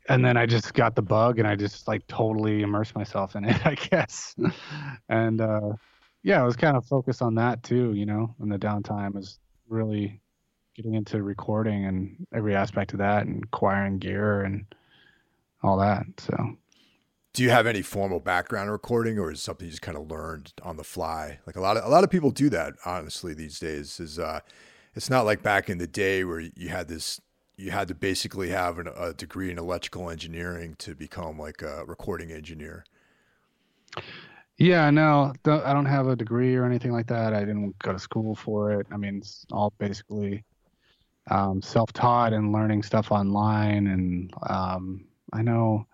and 0.08 0.24
then 0.24 0.36
I 0.36 0.44
just 0.44 0.74
got 0.74 0.94
the 0.94 1.02
bug 1.02 1.38
and 1.38 1.46
I 1.46 1.54
just 1.56 1.86
like 1.86 2.06
totally 2.08 2.62
immersed 2.62 2.94
myself 2.94 3.36
in 3.36 3.44
it, 3.48 3.66
I 3.66 3.74
guess. 3.74 4.34
and 5.08 5.40
uh, 5.40 5.72
yeah, 6.22 6.42
I 6.42 6.44
was 6.44 6.56
kind 6.56 6.76
of 6.76 6.84
focused 6.84 7.22
on 7.22 7.34
that 7.36 7.62
too, 7.62 7.94
you 7.94 8.06
know, 8.06 8.34
in 8.42 8.48
the 8.48 8.58
downtime 8.58 9.16
is 9.16 9.38
really 9.68 10.20
getting 10.80 10.94
into 10.94 11.22
recording 11.22 11.84
and 11.84 12.26
every 12.32 12.54
aspect 12.56 12.92
of 12.94 12.98
that 12.98 13.26
and 13.26 13.44
acquiring 13.44 13.98
gear 13.98 14.42
and 14.42 14.64
all 15.62 15.76
that. 15.76 16.06
So 16.18 16.56
Do 17.34 17.42
you 17.42 17.50
have 17.50 17.66
any 17.66 17.82
formal 17.82 18.18
background 18.20 18.66
in 18.68 18.72
recording, 18.72 19.18
or 19.18 19.30
is 19.30 19.38
it 19.38 19.42
something 19.42 19.66
you 19.66 19.70
just 19.70 19.82
kind 19.82 19.96
of 19.98 20.10
learned 20.10 20.52
on 20.62 20.76
the 20.76 20.84
fly? 20.84 21.38
Like 21.46 21.56
a 21.56 21.60
lot 21.60 21.76
of 21.76 21.84
a 21.84 21.88
lot 21.88 22.02
of 22.04 22.10
people 22.10 22.30
do 22.30 22.48
that. 22.50 22.74
Honestly, 22.84 23.34
these 23.34 23.58
days 23.60 24.00
is 24.00 24.18
uh, 24.18 24.40
it's 24.94 25.10
not 25.10 25.26
like 25.26 25.42
back 25.42 25.68
in 25.70 25.78
the 25.78 25.86
day 25.86 26.24
where 26.24 26.40
you 26.40 26.68
had 26.70 26.88
this. 26.88 27.20
You 27.56 27.70
had 27.72 27.88
to 27.88 27.94
basically 27.94 28.48
have 28.50 28.78
an, 28.78 28.88
a 28.96 29.12
degree 29.12 29.50
in 29.50 29.58
electrical 29.58 30.08
engineering 30.08 30.76
to 30.78 30.94
become 30.94 31.38
like 31.38 31.60
a 31.62 31.84
recording 31.84 32.32
engineer. 32.32 32.84
yeah, 34.58 34.90
no, 34.90 35.32
I 35.46 35.72
don't 35.72 35.86
have 35.86 36.06
a 36.08 36.16
degree 36.16 36.54
or 36.54 36.64
anything 36.64 36.92
like 36.92 37.06
that. 37.08 37.32
I 37.34 37.40
didn't 37.40 37.78
go 37.78 37.92
to 37.92 37.98
school 37.98 38.34
for 38.34 38.72
it. 38.72 38.86
I 38.92 38.96
mean, 38.96 39.18
it's 39.18 39.46
all 39.50 39.72
basically 39.78 40.44
um, 41.30 41.62
self-taught 41.62 42.32
and 42.32 42.52
learning 42.52 42.82
stuff 42.82 43.10
online. 43.10 43.86
And 43.86 44.32
um, 44.48 45.04
I 45.32 45.42
know, 45.42 45.86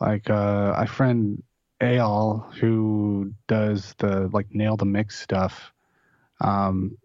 like, 0.00 0.28
uh, 0.28 0.74
I 0.76 0.86
friend 0.86 1.42
Al 1.80 2.50
who 2.58 3.32
does 3.48 3.94
the 3.98 4.28
like 4.32 4.52
nail 4.54 4.76
the 4.76 4.84
mix 4.84 5.18
stuff. 5.20 5.72
Um, 6.40 6.96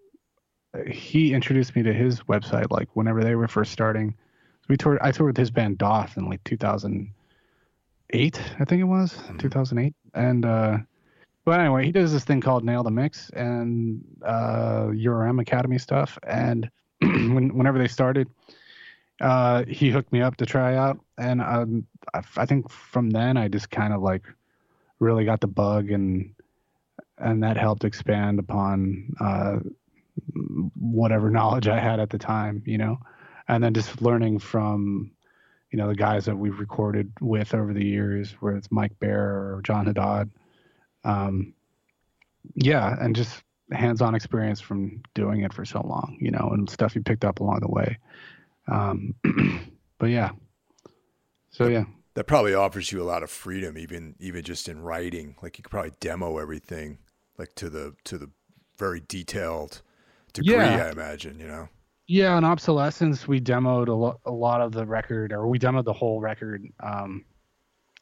he 0.88 1.34
introduced 1.34 1.76
me 1.76 1.84
to 1.84 1.94
his 1.94 2.22
website 2.22 2.72
like 2.72 2.88
whenever 2.94 3.24
they 3.24 3.36
were 3.36 3.48
first 3.48 3.72
starting. 3.72 4.16
We 4.68 4.78
toured. 4.78 5.00
I 5.02 5.12
toured 5.12 5.32
with 5.32 5.38
his 5.38 5.52
band 5.52 5.78
Dååth 5.80 6.16
in 6.16 6.30
like 6.30 6.44
2008, 6.46 8.42
I 8.60 8.66
think 8.66 8.82
it 8.82 8.86
was 8.86 9.18
2008. 9.38 9.94
And 10.14 10.46
uh, 10.46 10.78
but 11.44 11.60
anyway, 11.60 11.86
he 11.86 11.92
does 11.92 12.14
this 12.14 12.24
thing 12.24 12.40
called 12.40 12.64
Nail 12.64 12.84
the 12.84 12.92
Mix 12.92 13.30
and 13.32 14.04
uh, 14.24 14.88
URM 14.94 15.42
Academy 15.42 15.78
stuff. 15.78 16.18
And 16.24 16.70
when, 17.34 17.56
whenever 17.56 17.80
they 17.80 17.88
started, 17.88 18.28
uh, 19.20 19.66
he 19.66 19.90
hooked 19.90 20.12
me 20.12 20.22
up 20.22 20.38
to 20.38 20.46
try 20.46 20.76
out, 20.76 21.00
and 21.18 21.42
um, 21.42 21.88
I, 22.14 22.22
I 22.38 22.46
think 22.46 22.70
from 22.70 23.10
then 23.10 23.38
I 23.38 23.48
just 23.48 23.70
kind 23.70 23.94
of 23.94 24.02
like 24.02 24.24
really 25.00 25.26
got 25.26 25.42
the 25.42 25.48
bug, 25.48 25.92
and 25.92 26.34
and 27.18 27.44
that 27.44 27.58
helped 27.58 27.84
expand 27.84 28.40
upon 28.40 29.14
uh, 29.20 29.58
whatever 30.80 31.30
knowledge 31.30 31.68
I 31.68 31.80
had 31.80 32.00
at 32.00 32.10
the 32.10 32.18
time, 32.18 32.64
you 32.66 32.78
know, 32.78 33.00
and 33.48 33.64
then 33.64 33.74
just 33.74 34.02
learning 34.02 34.40
from 34.40 35.12
you 35.72 35.78
know 35.78 35.88
the 35.88 35.96
guys 35.96 36.26
that 36.26 36.36
we've 36.36 36.60
recorded 36.60 37.12
with 37.22 37.54
over 37.54 37.74
the 37.74 37.86
years, 37.86 38.32
whether 38.40 38.58
it's 38.58 38.72
Mike 38.72 38.98
Bear 39.00 39.22
or 39.22 39.62
John 39.64 39.86
Haddad. 39.86 40.30
Um, 41.04 41.54
yeah, 42.56 42.96
and 43.00 43.16
just 43.16 43.44
hands-on 43.72 44.16
experience 44.16 44.60
from 44.60 45.02
doing 45.14 45.42
it 45.42 45.54
for 45.54 45.66
so 45.66 45.82
long, 45.82 46.18
you 46.20 46.32
know, 46.32 46.50
and 46.54 46.70
stuff 46.70 46.96
you 46.96 47.02
picked 47.02 47.26
up 47.26 47.40
along 47.40 47.60
the 47.62 47.70
way. 47.70 47.98
Um, 48.68 49.16
but 49.98 50.10
yeah, 50.10 50.32
so 51.52 51.68
yeah, 51.68 51.84
That 52.16 52.28
probably 52.28 52.54
offers 52.54 52.92
you 52.92 53.02
a 53.02 53.04
lot 53.04 53.24
of 53.24 53.30
freedom, 53.30 53.78
even 53.78 54.16
even 54.20 54.44
just 54.44 54.70
in 54.70 54.82
writing. 54.82 55.36
Like 55.42 55.58
you 55.58 55.64
could 55.64 55.72
probably 55.72 55.92
demo 56.00 56.38
everything, 56.38 57.00
like 57.38 57.54
to 57.56 57.70
the 57.70 57.94
to 58.06 58.18
the 58.18 58.30
very 58.78 59.02
detailed 59.08 59.82
degree. 60.34 60.56
Yeah. 60.56 60.88
I 60.88 60.92
imagine 60.92 61.40
you 61.40 61.48
know. 61.48 61.70
yeah. 62.08 62.38
in 62.38 62.44
obsolescence, 62.44 63.28
we 63.28 63.40
demoed 63.40 63.88
a, 63.88 63.94
lo- 63.94 64.20
a 64.26 64.32
lot 64.32 64.62
of 64.62 64.72
the 64.72 64.86
record, 64.86 65.34
or 65.34 65.48
we 65.48 65.60
demoed 65.60 65.86
the 65.86 65.94
whole 65.94 66.22
record. 66.22 66.66
Um, 66.82 67.26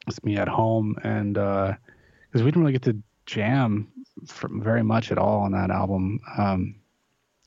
it's 0.06 0.22
me 0.24 0.36
at 0.36 0.48
home, 0.48 0.96
and 1.02 1.34
because 1.34 2.42
we 2.42 2.44
didn't 2.44 2.62
really 2.62 2.72
get 2.72 2.82
to 2.82 2.96
jam 3.26 3.88
very 4.24 4.82
much 4.82 5.10
at 5.12 5.18
all 5.18 5.40
on 5.40 5.52
that 5.52 5.70
album. 5.70 6.20
Um, 6.36 6.74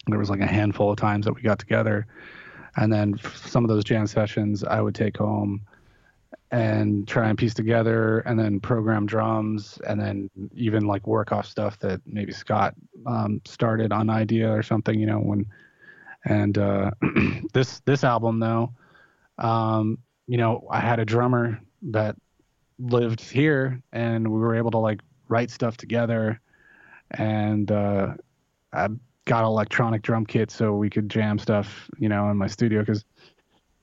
there 0.08 0.20
was 0.20 0.30
like 0.30 0.42
a 0.42 0.46
handful 0.46 0.92
of 0.92 0.98
times 0.98 1.26
that 1.26 1.34
we 1.34 1.42
got 1.42 1.60
together, 1.60 2.08
and 2.76 2.92
then 2.92 3.20
some 3.34 3.64
of 3.64 3.70
those 3.70 3.84
jam 3.84 4.08
sessions 4.08 4.64
I 4.64 4.82
would 4.82 4.96
take 4.96 5.18
home 5.18 5.62
and 6.52 7.08
try 7.08 7.30
and 7.30 7.38
piece 7.38 7.54
together, 7.54 8.20
and 8.20 8.38
then 8.38 8.60
program 8.60 9.06
drums, 9.06 9.80
and 9.88 10.00
then 10.00 10.30
even 10.54 10.86
like 10.86 11.08
work 11.08 11.32
off 11.32 11.48
stuff 11.48 11.80
that 11.80 12.02
maybe 12.06 12.32
Scott 12.32 12.76
um, 13.08 13.42
started 13.46 13.92
on 13.92 14.10
idea 14.10 14.52
or 14.52 14.64
something, 14.64 15.00
you 15.00 15.06
know, 15.06 15.20
when. 15.20 15.46
And 16.26 16.58
uh, 16.58 16.92
this 17.54 17.82
this 17.82 18.04
album 18.04 18.40
though, 18.40 18.72
um, 19.40 19.98
you 20.28 20.38
know, 20.38 20.66
I 20.72 20.80
had 20.80 21.00
a 21.00 21.06
drummer 21.06 21.60
that 21.92 22.16
lived 22.80 23.22
here, 23.22 23.82
and 23.92 24.28
we 24.28 24.40
were 24.40 24.56
able 24.56 24.72
to 24.72 24.78
like 24.78 25.02
write 25.28 25.50
stuff 25.50 25.78
together, 25.78 26.40
and 27.14 27.72
uh, 27.72 28.14
I 28.72 28.88
got 29.26 29.40
an 29.40 29.46
electronic 29.46 30.02
drum 30.02 30.26
kit 30.26 30.52
so 30.52 30.74
we 30.74 30.90
could 30.90 31.10
jam 31.10 31.40
stuff, 31.40 31.90
you 31.98 32.10
know, 32.10 32.30
in 32.30 32.38
my 32.38 32.48
studio 32.48 32.82
because 32.82 33.06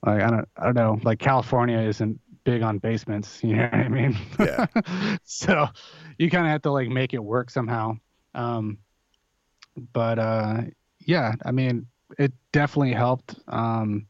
like 0.05 0.21
I 0.21 0.29
don't 0.29 0.47
I 0.57 0.65
don't 0.65 0.75
know, 0.75 0.99
like 1.03 1.19
California 1.19 1.79
isn't 1.79 2.19
big 2.43 2.61
on 2.61 2.77
basements, 2.77 3.39
you 3.43 3.55
know 3.55 3.63
what 3.63 3.73
I 3.73 3.87
mean? 3.87 4.17
Yeah. 4.39 4.65
so 5.23 5.67
you 6.17 6.29
kind 6.29 6.45
of 6.45 6.51
have 6.51 6.61
to 6.63 6.71
like 6.71 6.89
make 6.89 7.13
it 7.13 7.23
work 7.23 7.49
somehow. 7.49 7.97
Um, 8.33 8.77
but 9.93 10.19
uh, 10.19 10.61
yeah, 11.05 11.33
I 11.45 11.51
mean, 11.51 11.87
it 12.17 12.33
definitely 12.51 12.93
helped 12.93 13.35
um, 13.47 14.07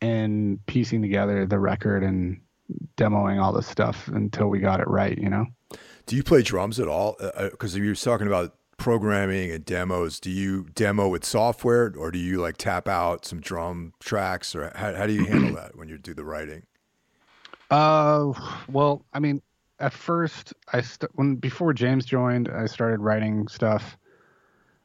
in 0.00 0.58
piecing 0.66 1.02
together 1.02 1.46
the 1.46 1.58
record 1.58 2.02
and 2.02 2.40
demoing 2.96 3.42
all 3.42 3.52
the 3.52 3.62
stuff 3.62 4.08
until 4.08 4.48
we 4.48 4.58
got 4.58 4.80
it 4.80 4.88
right. 4.88 5.16
You 5.16 5.30
know. 5.30 5.46
Do 6.06 6.16
you 6.16 6.22
play 6.22 6.42
drums 6.42 6.78
at 6.78 6.88
all? 6.88 7.16
Because 7.18 7.74
uh, 7.74 7.78
you 7.78 7.88
were 7.88 7.94
talking 7.94 8.26
about 8.26 8.54
programming 8.76 9.50
and 9.50 9.64
demos. 9.64 10.20
Do 10.20 10.30
you 10.30 10.66
demo 10.74 11.08
with 11.08 11.24
software, 11.24 11.92
or 11.96 12.10
do 12.10 12.18
you 12.18 12.40
like 12.40 12.56
tap 12.56 12.88
out 12.88 13.24
some 13.24 13.40
drum 13.40 13.94
tracks, 14.00 14.54
or 14.54 14.72
how, 14.74 14.94
how 14.94 15.06
do 15.06 15.12
you 15.12 15.24
handle 15.24 15.54
that 15.56 15.76
when 15.76 15.88
you 15.88 15.98
do 15.98 16.14
the 16.14 16.24
writing? 16.24 16.64
Uh, 17.70 18.32
well, 18.68 19.04
I 19.12 19.20
mean, 19.20 19.40
at 19.80 19.92
first, 19.92 20.52
I 20.72 20.80
st- 20.80 21.10
when 21.14 21.36
before 21.36 21.72
James 21.72 22.04
joined, 22.04 22.48
I 22.48 22.66
started 22.66 23.00
writing 23.00 23.48
stuff 23.48 23.96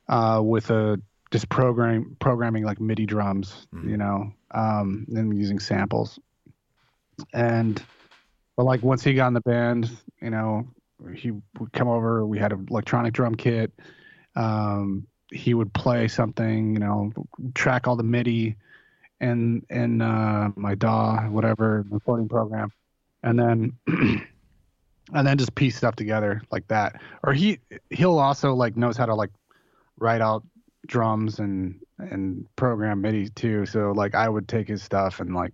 uh, 0.08 0.41
with 0.43 0.69
a 0.71 0.99
just 1.32 1.49
programming 1.49 2.15
programming 2.19 2.63
like 2.63 2.80
MIDI 2.80 3.06
drums, 3.06 3.67
mm-hmm. 3.73 3.89
you 3.89 3.97
know, 3.97 4.32
um, 4.52 5.06
and 5.10 5.38
using 5.38 5.60
samples. 5.60 6.19
And 7.34 7.82
but 8.56 8.65
like 8.65 8.82
once 8.82 9.04
he 9.04 9.13
got 9.13 9.28
in 9.28 9.34
the 9.34 9.41
band, 9.41 9.89
you 10.21 10.30
know, 10.30 10.67
he 11.15 11.31
would 11.31 11.71
come 11.73 11.88
over. 11.88 12.25
We 12.25 12.39
had 12.39 12.51
an 12.51 12.67
electronic 12.69 13.13
drum 13.13 13.35
kit. 13.35 13.71
Um, 14.35 15.07
he 15.31 15.53
would 15.53 15.73
play 15.73 16.07
something, 16.07 16.73
you 16.73 16.79
know, 16.79 17.12
track 17.53 17.88
all 17.88 17.95
the 17.95 18.03
MIDI 18.03 18.55
and 19.19 19.65
in 19.69 20.01
uh, 20.01 20.49
my 20.55 20.75
DAW, 20.75 21.29
whatever 21.29 21.85
recording 21.89 22.29
program, 22.29 22.71
and 23.23 23.38
then 23.38 23.73
and 23.88 25.27
then 25.27 25.38
just 25.38 25.55
piece 25.55 25.77
stuff 25.77 25.95
together 25.95 26.41
like 26.51 26.67
that. 26.69 27.01
Or 27.23 27.33
he 27.33 27.59
he'll 27.89 28.17
also 28.17 28.53
like 28.53 28.77
knows 28.77 28.97
how 28.97 29.05
to 29.05 29.15
like 29.15 29.31
write 29.97 30.21
out 30.21 30.43
drums 30.88 31.39
and 31.39 31.79
and 31.97 32.45
program 32.55 33.01
MIDI 33.01 33.29
too. 33.29 33.65
So 33.65 33.91
like 33.91 34.15
I 34.15 34.29
would 34.29 34.47
take 34.47 34.67
his 34.67 34.81
stuff 34.81 35.19
and 35.19 35.35
like 35.35 35.53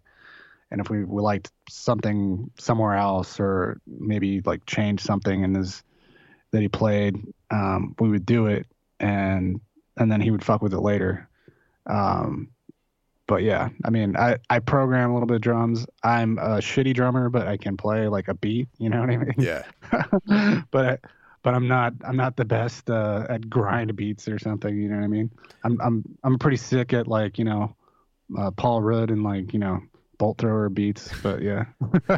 and 0.71 0.81
if 0.81 0.89
we, 0.89 1.03
we 1.03 1.21
liked 1.21 1.51
something 1.69 2.49
somewhere 2.59 2.95
else 2.95 3.39
or 3.39 3.79
maybe 3.85 4.41
like 4.41 4.65
change 4.65 5.01
something 5.01 5.43
in 5.43 5.55
his 5.55 5.83
that 6.51 6.61
he 6.61 6.67
played, 6.67 7.15
um, 7.51 7.95
we 7.99 8.09
would 8.09 8.25
do 8.25 8.47
it 8.47 8.65
and 8.99 9.59
and 9.97 10.11
then 10.11 10.21
he 10.21 10.31
would 10.31 10.43
fuck 10.43 10.61
with 10.61 10.73
it 10.73 10.79
later. 10.79 11.29
Um, 11.85 12.49
but 13.27 13.43
yeah, 13.43 13.69
I 13.83 13.89
mean, 13.89 14.15
I, 14.15 14.37
I 14.49 14.59
program 14.59 15.09
a 15.09 15.13
little 15.13 15.27
bit 15.27 15.35
of 15.35 15.41
drums. 15.41 15.87
I'm 16.03 16.37
a 16.37 16.57
shitty 16.57 16.93
drummer, 16.93 17.29
but 17.29 17.47
I 17.47 17.57
can 17.57 17.75
play 17.75 18.07
like 18.07 18.27
a 18.27 18.35
beat. 18.35 18.67
You 18.77 18.89
know 18.89 18.99
what 18.99 19.09
I 19.09 19.17
mean? 19.17 19.35
Yeah. 19.37 19.63
but 20.71 21.01
but 21.41 21.53
I'm 21.53 21.67
not 21.67 21.93
I'm 22.03 22.17
not 22.17 22.35
the 22.35 22.45
best 22.45 22.89
uh, 22.89 23.25
at 23.29 23.49
grind 23.49 23.95
beats 23.95 24.27
or 24.27 24.39
something. 24.39 24.75
You 24.75 24.89
know 24.89 24.97
what 24.97 25.03
I 25.03 25.07
mean? 25.07 25.31
I'm 25.63 25.79
I'm 25.81 26.17
I'm 26.23 26.39
pretty 26.39 26.57
sick 26.57 26.93
at 26.93 27.07
like 27.07 27.39
you 27.39 27.45
know 27.45 27.75
uh, 28.37 28.51
Paul 28.51 28.81
Rudd 28.81 29.11
and 29.11 29.23
like 29.23 29.53
you 29.53 29.59
know 29.59 29.81
bolt 30.17 30.37
thrower 30.37 30.69
beats. 30.69 31.09
But 31.21 31.41
yeah. 31.41 31.65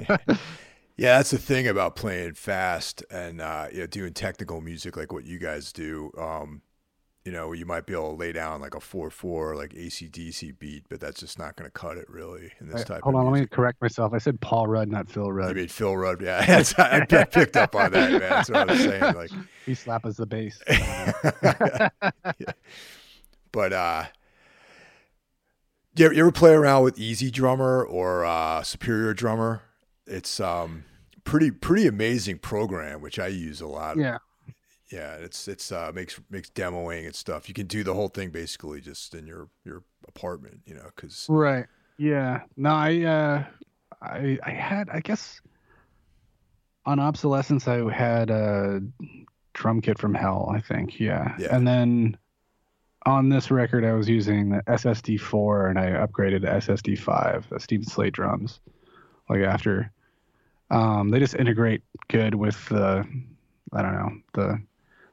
yeah, 0.97 1.17
that's 1.17 1.31
the 1.31 1.37
thing 1.37 1.67
about 1.67 1.95
playing 1.95 2.33
fast 2.33 3.03
and 3.11 3.41
uh, 3.41 3.67
you 3.71 3.81
know 3.81 3.87
doing 3.87 4.13
technical 4.13 4.61
music 4.61 4.97
like 4.97 5.11
what 5.11 5.25
you 5.25 5.39
guys 5.39 5.71
do. 5.71 6.11
Um, 6.17 6.61
you 7.27 7.33
know, 7.33 7.51
you 7.51 7.65
might 7.65 7.85
be 7.85 7.91
able 7.91 8.11
to 8.11 8.15
lay 8.15 8.31
down 8.31 8.61
like 8.61 8.73
a 8.73 8.79
four 8.79 9.09
four 9.09 9.53
like 9.57 9.73
ACDC 9.73 10.57
beat, 10.59 10.85
but 10.87 11.01
that's 11.01 11.19
just 11.19 11.37
not 11.37 11.57
going 11.57 11.69
to 11.69 11.71
cut 11.71 11.97
it 11.97 12.09
really 12.09 12.53
in 12.61 12.69
this 12.69 12.85
type. 12.85 12.99
Of 12.99 13.03
hold 13.03 13.15
on, 13.15 13.25
music. 13.25 13.33
let 13.33 13.41
me 13.41 13.47
correct 13.47 13.81
myself. 13.81 14.13
I 14.13 14.17
said 14.17 14.39
Paul 14.39 14.67
Rudd, 14.67 14.87
not 14.87 15.09
Phil 15.09 15.29
Rudd. 15.29 15.49
I 15.49 15.53
mean 15.53 15.67
Phil 15.67 15.97
Rudd? 15.97 16.21
Yeah, 16.21 16.45
I, 16.77 17.01
I 17.01 17.23
picked 17.25 17.57
up 17.57 17.75
on 17.75 17.91
that, 17.91 18.11
man. 18.11 18.19
That's 18.21 18.49
what 18.49 18.69
I 18.69 18.71
was 18.71 18.81
saying. 18.81 19.13
Like 19.13 19.31
he 19.65 19.73
slap 19.73 20.05
us 20.05 20.15
the 20.15 20.25
bass. 20.25 20.61
yeah. 20.69 21.89
But 23.51 23.73
uh, 23.73 24.05
you, 25.99 26.11
ever 26.11 26.31
play 26.31 26.53
around 26.53 26.83
with 26.83 26.97
EZdrummer 26.97 27.89
or 27.89 28.25
uh, 28.25 28.63
Superior 28.63 29.13
Drummer? 29.13 29.61
It's 30.05 30.39
um 30.39 30.85
pretty 31.23 31.51
pretty 31.51 31.85
amazing 31.87 32.37
program 32.37 33.01
which 33.01 33.19
I 33.19 33.27
use 33.27 33.59
a 33.59 33.67
lot. 33.67 33.97
Yeah 33.97 34.19
yeah, 34.91 35.15
it's 35.15 35.47
it's 35.47 35.71
uh, 35.71 35.91
makes 35.93 36.19
makes 36.29 36.49
demoing 36.49 37.05
and 37.05 37.15
stuff. 37.15 37.47
You 37.47 37.53
can 37.53 37.67
do 37.67 37.83
the 37.83 37.93
whole 37.93 38.07
thing 38.07 38.29
basically 38.29 38.81
just 38.81 39.13
in 39.13 39.27
your 39.27 39.49
your 39.65 39.83
apartment, 40.07 40.61
you 40.65 40.75
know, 40.75 40.89
because 40.95 41.25
right. 41.29 41.65
Yeah. 41.97 42.41
No, 42.55 42.69
I 42.69 43.01
uh, 43.01 43.43
I 44.01 44.37
I 44.43 44.51
had 44.51 44.89
I 44.89 45.01
guess 45.01 45.41
on 46.85 46.99
obsolescence 46.99 47.67
I 47.67 47.91
had 47.91 48.29
a 48.29 48.81
drum 49.53 49.81
kit 49.81 49.99
from 49.99 50.13
Hell. 50.13 50.49
I 50.53 50.61
think 50.61 50.99
yeah. 50.99 51.35
yeah. 51.37 51.55
And 51.55 51.67
then 51.67 52.17
on 53.07 53.29
this 53.29 53.49
record 53.49 53.85
I 53.85 53.93
was 53.93 54.09
using 54.09 54.49
the 54.49 54.61
SSD4 54.67 55.69
and 55.69 55.79
I 55.79 56.05
upgraded 56.05 56.41
to 56.41 56.47
SSD5, 56.47 57.47
the 57.49 57.59
Steven 57.59 57.85
Slate 57.87 58.11
drums. 58.11 58.59
Like 59.29 59.41
after, 59.41 59.91
um, 60.69 61.09
they 61.09 61.19
just 61.19 61.33
integrate 61.35 61.83
good 62.09 62.35
with 62.35 62.67
the 62.67 63.07
I 63.73 63.81
don't 63.81 63.93
know 63.93 64.11
the 64.33 64.61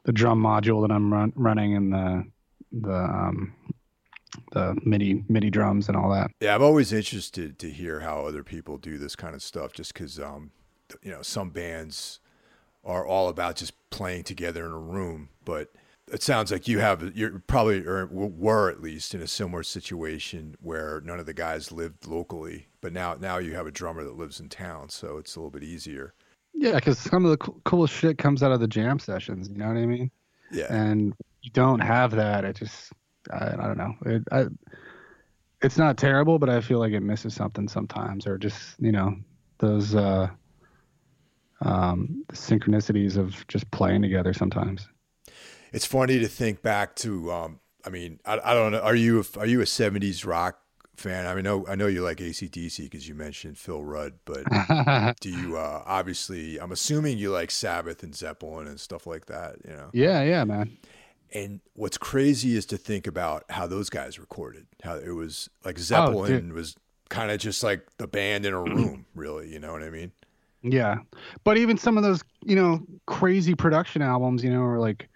the 0.03 0.11
drum 0.11 0.41
module 0.41 0.85
that 0.85 0.93
I'm 0.93 1.11
run, 1.11 1.33
running 1.35 1.75
and 1.75 1.93
the 1.93 2.25
the 2.71 2.93
um, 2.93 3.53
the 4.51 4.77
MIDI 4.83 5.23
MIDI 5.29 5.49
drums 5.49 5.87
and 5.87 5.97
all 5.97 6.09
that. 6.11 6.31
Yeah, 6.41 6.55
I'm 6.55 6.63
always 6.63 6.91
interested 6.91 7.59
to 7.59 7.69
hear 7.69 8.01
how 8.01 8.25
other 8.25 8.43
people 8.43 8.77
do 8.77 8.97
this 8.97 9.15
kind 9.15 9.35
of 9.35 9.41
stuff, 9.41 9.73
just 9.73 9.93
because 9.93 10.19
um, 10.19 10.51
you 11.01 11.11
know 11.11 11.21
some 11.21 11.49
bands 11.49 12.19
are 12.83 13.05
all 13.05 13.29
about 13.29 13.55
just 13.55 13.73
playing 13.89 14.23
together 14.23 14.65
in 14.65 14.71
a 14.71 14.79
room, 14.79 15.29
but 15.43 15.73
it 16.11 16.21
sounds 16.21 16.51
like 16.51 16.67
you 16.67 16.79
have 16.79 17.15
you're 17.15 17.39
probably 17.47 17.85
or 17.85 18.05
were 18.07 18.69
at 18.69 18.81
least 18.81 19.15
in 19.15 19.21
a 19.21 19.27
similar 19.27 19.63
situation 19.63 20.55
where 20.61 21.01
none 21.03 21.19
of 21.19 21.25
the 21.25 21.33
guys 21.33 21.71
lived 21.71 22.05
locally, 22.05 22.67
but 22.81 22.93
now 22.93 23.15
now 23.19 23.37
you 23.37 23.55
have 23.55 23.67
a 23.67 23.71
drummer 23.71 24.03
that 24.03 24.17
lives 24.17 24.39
in 24.39 24.49
town, 24.49 24.89
so 24.89 25.17
it's 25.17 25.35
a 25.35 25.39
little 25.39 25.51
bit 25.51 25.63
easier. 25.63 26.13
Yeah, 26.53 26.75
because 26.75 26.97
some 26.99 27.25
of 27.25 27.31
the 27.31 27.37
coolest 27.37 27.93
shit 27.93 28.17
comes 28.17 28.41
out 28.41 28.51
of 28.51 28.59
the 28.59 28.67
jam 28.67 28.99
sessions. 28.99 29.49
You 29.49 29.57
know 29.57 29.67
what 29.67 29.77
I 29.77 29.85
mean? 29.85 30.09
Yeah. 30.51 30.73
And 30.73 31.13
you 31.41 31.51
don't 31.51 31.81
have 31.81 32.11
that. 32.11 32.45
It 32.45 32.55
just, 32.55 32.93
I, 33.31 33.47
I 33.47 33.55
don't 33.55 33.77
know. 33.77 33.93
It, 34.05 34.23
I, 34.31 34.45
it's 35.61 35.77
not 35.77 35.97
terrible, 35.97 36.39
but 36.39 36.49
I 36.49 36.61
feel 36.61 36.79
like 36.79 36.93
it 36.93 37.01
misses 37.01 37.33
something 37.33 37.67
sometimes, 37.67 38.27
or 38.27 38.37
just 38.37 38.79
you 38.79 38.91
know 38.91 39.15
those 39.57 39.95
uh, 39.95 40.29
um, 41.61 42.23
synchronicities 42.31 43.17
of 43.17 43.45
just 43.47 43.69
playing 43.71 44.01
together 44.01 44.33
sometimes. 44.33 44.87
It's 45.73 45.85
funny 45.85 46.19
to 46.19 46.27
think 46.27 46.61
back 46.61 46.95
to. 46.97 47.31
Um, 47.31 47.59
I 47.85 47.89
mean, 47.89 48.19
I, 48.25 48.39
I 48.43 48.53
don't 48.53 48.71
know. 48.71 48.79
Are 48.79 48.95
you 48.95 49.23
are 49.37 49.45
you 49.45 49.61
a 49.61 49.65
'70s 49.65 50.25
rock 50.25 50.59
fan. 50.97 51.27
I 51.27 51.35
mean, 51.35 51.45
I 51.45 51.49
know, 51.49 51.65
I 51.67 51.75
know 51.75 51.87
you 51.87 52.01
like 52.01 52.17
ACDC 52.17 52.83
because 52.83 53.07
you 53.07 53.15
mentioned 53.15 53.57
Phil 53.57 53.83
Rudd, 53.83 54.13
but 54.25 54.43
do 55.19 55.29
you 55.29 55.57
uh, 55.57 55.83
obviously? 55.85 56.59
I'm 56.59 56.71
assuming 56.71 57.17
you 57.17 57.31
like 57.31 57.51
Sabbath 57.51 58.03
and 58.03 58.15
Zeppelin 58.15 58.67
and 58.67 58.79
stuff 58.79 59.07
like 59.07 59.25
that. 59.27 59.57
You 59.67 59.75
know? 59.75 59.89
Yeah, 59.93 60.23
yeah, 60.23 60.43
man. 60.43 60.77
And 61.33 61.59
what's 61.73 61.97
crazy 61.97 62.55
is 62.55 62.65
to 62.67 62.77
think 62.77 63.07
about 63.07 63.43
how 63.49 63.67
those 63.67 63.89
guys 63.89 64.19
recorded. 64.19 64.67
How 64.83 64.95
it 64.95 65.11
was 65.11 65.49
like 65.63 65.77
oh, 65.77 65.81
Zeppelin 65.81 66.51
oh, 66.51 66.55
was 66.55 66.75
kind 67.09 67.31
of 67.31 67.39
just 67.39 67.63
like 67.63 67.85
the 67.97 68.07
band 68.07 68.45
in 68.45 68.53
a 68.53 68.61
room, 68.63 69.05
really. 69.15 69.51
You 69.51 69.59
know 69.59 69.71
what 69.71 69.83
I 69.83 69.89
mean? 69.89 70.11
Yeah, 70.61 70.97
but 71.43 71.57
even 71.57 71.77
some 71.77 71.95
of 71.95 72.03
those, 72.03 72.23
you 72.43 72.55
know, 72.55 72.81
crazy 73.05 73.53
production 73.53 74.01
albums, 74.01 74.43
you 74.43 74.49
know, 74.49 74.61
or 74.61 74.79
like 74.79 75.09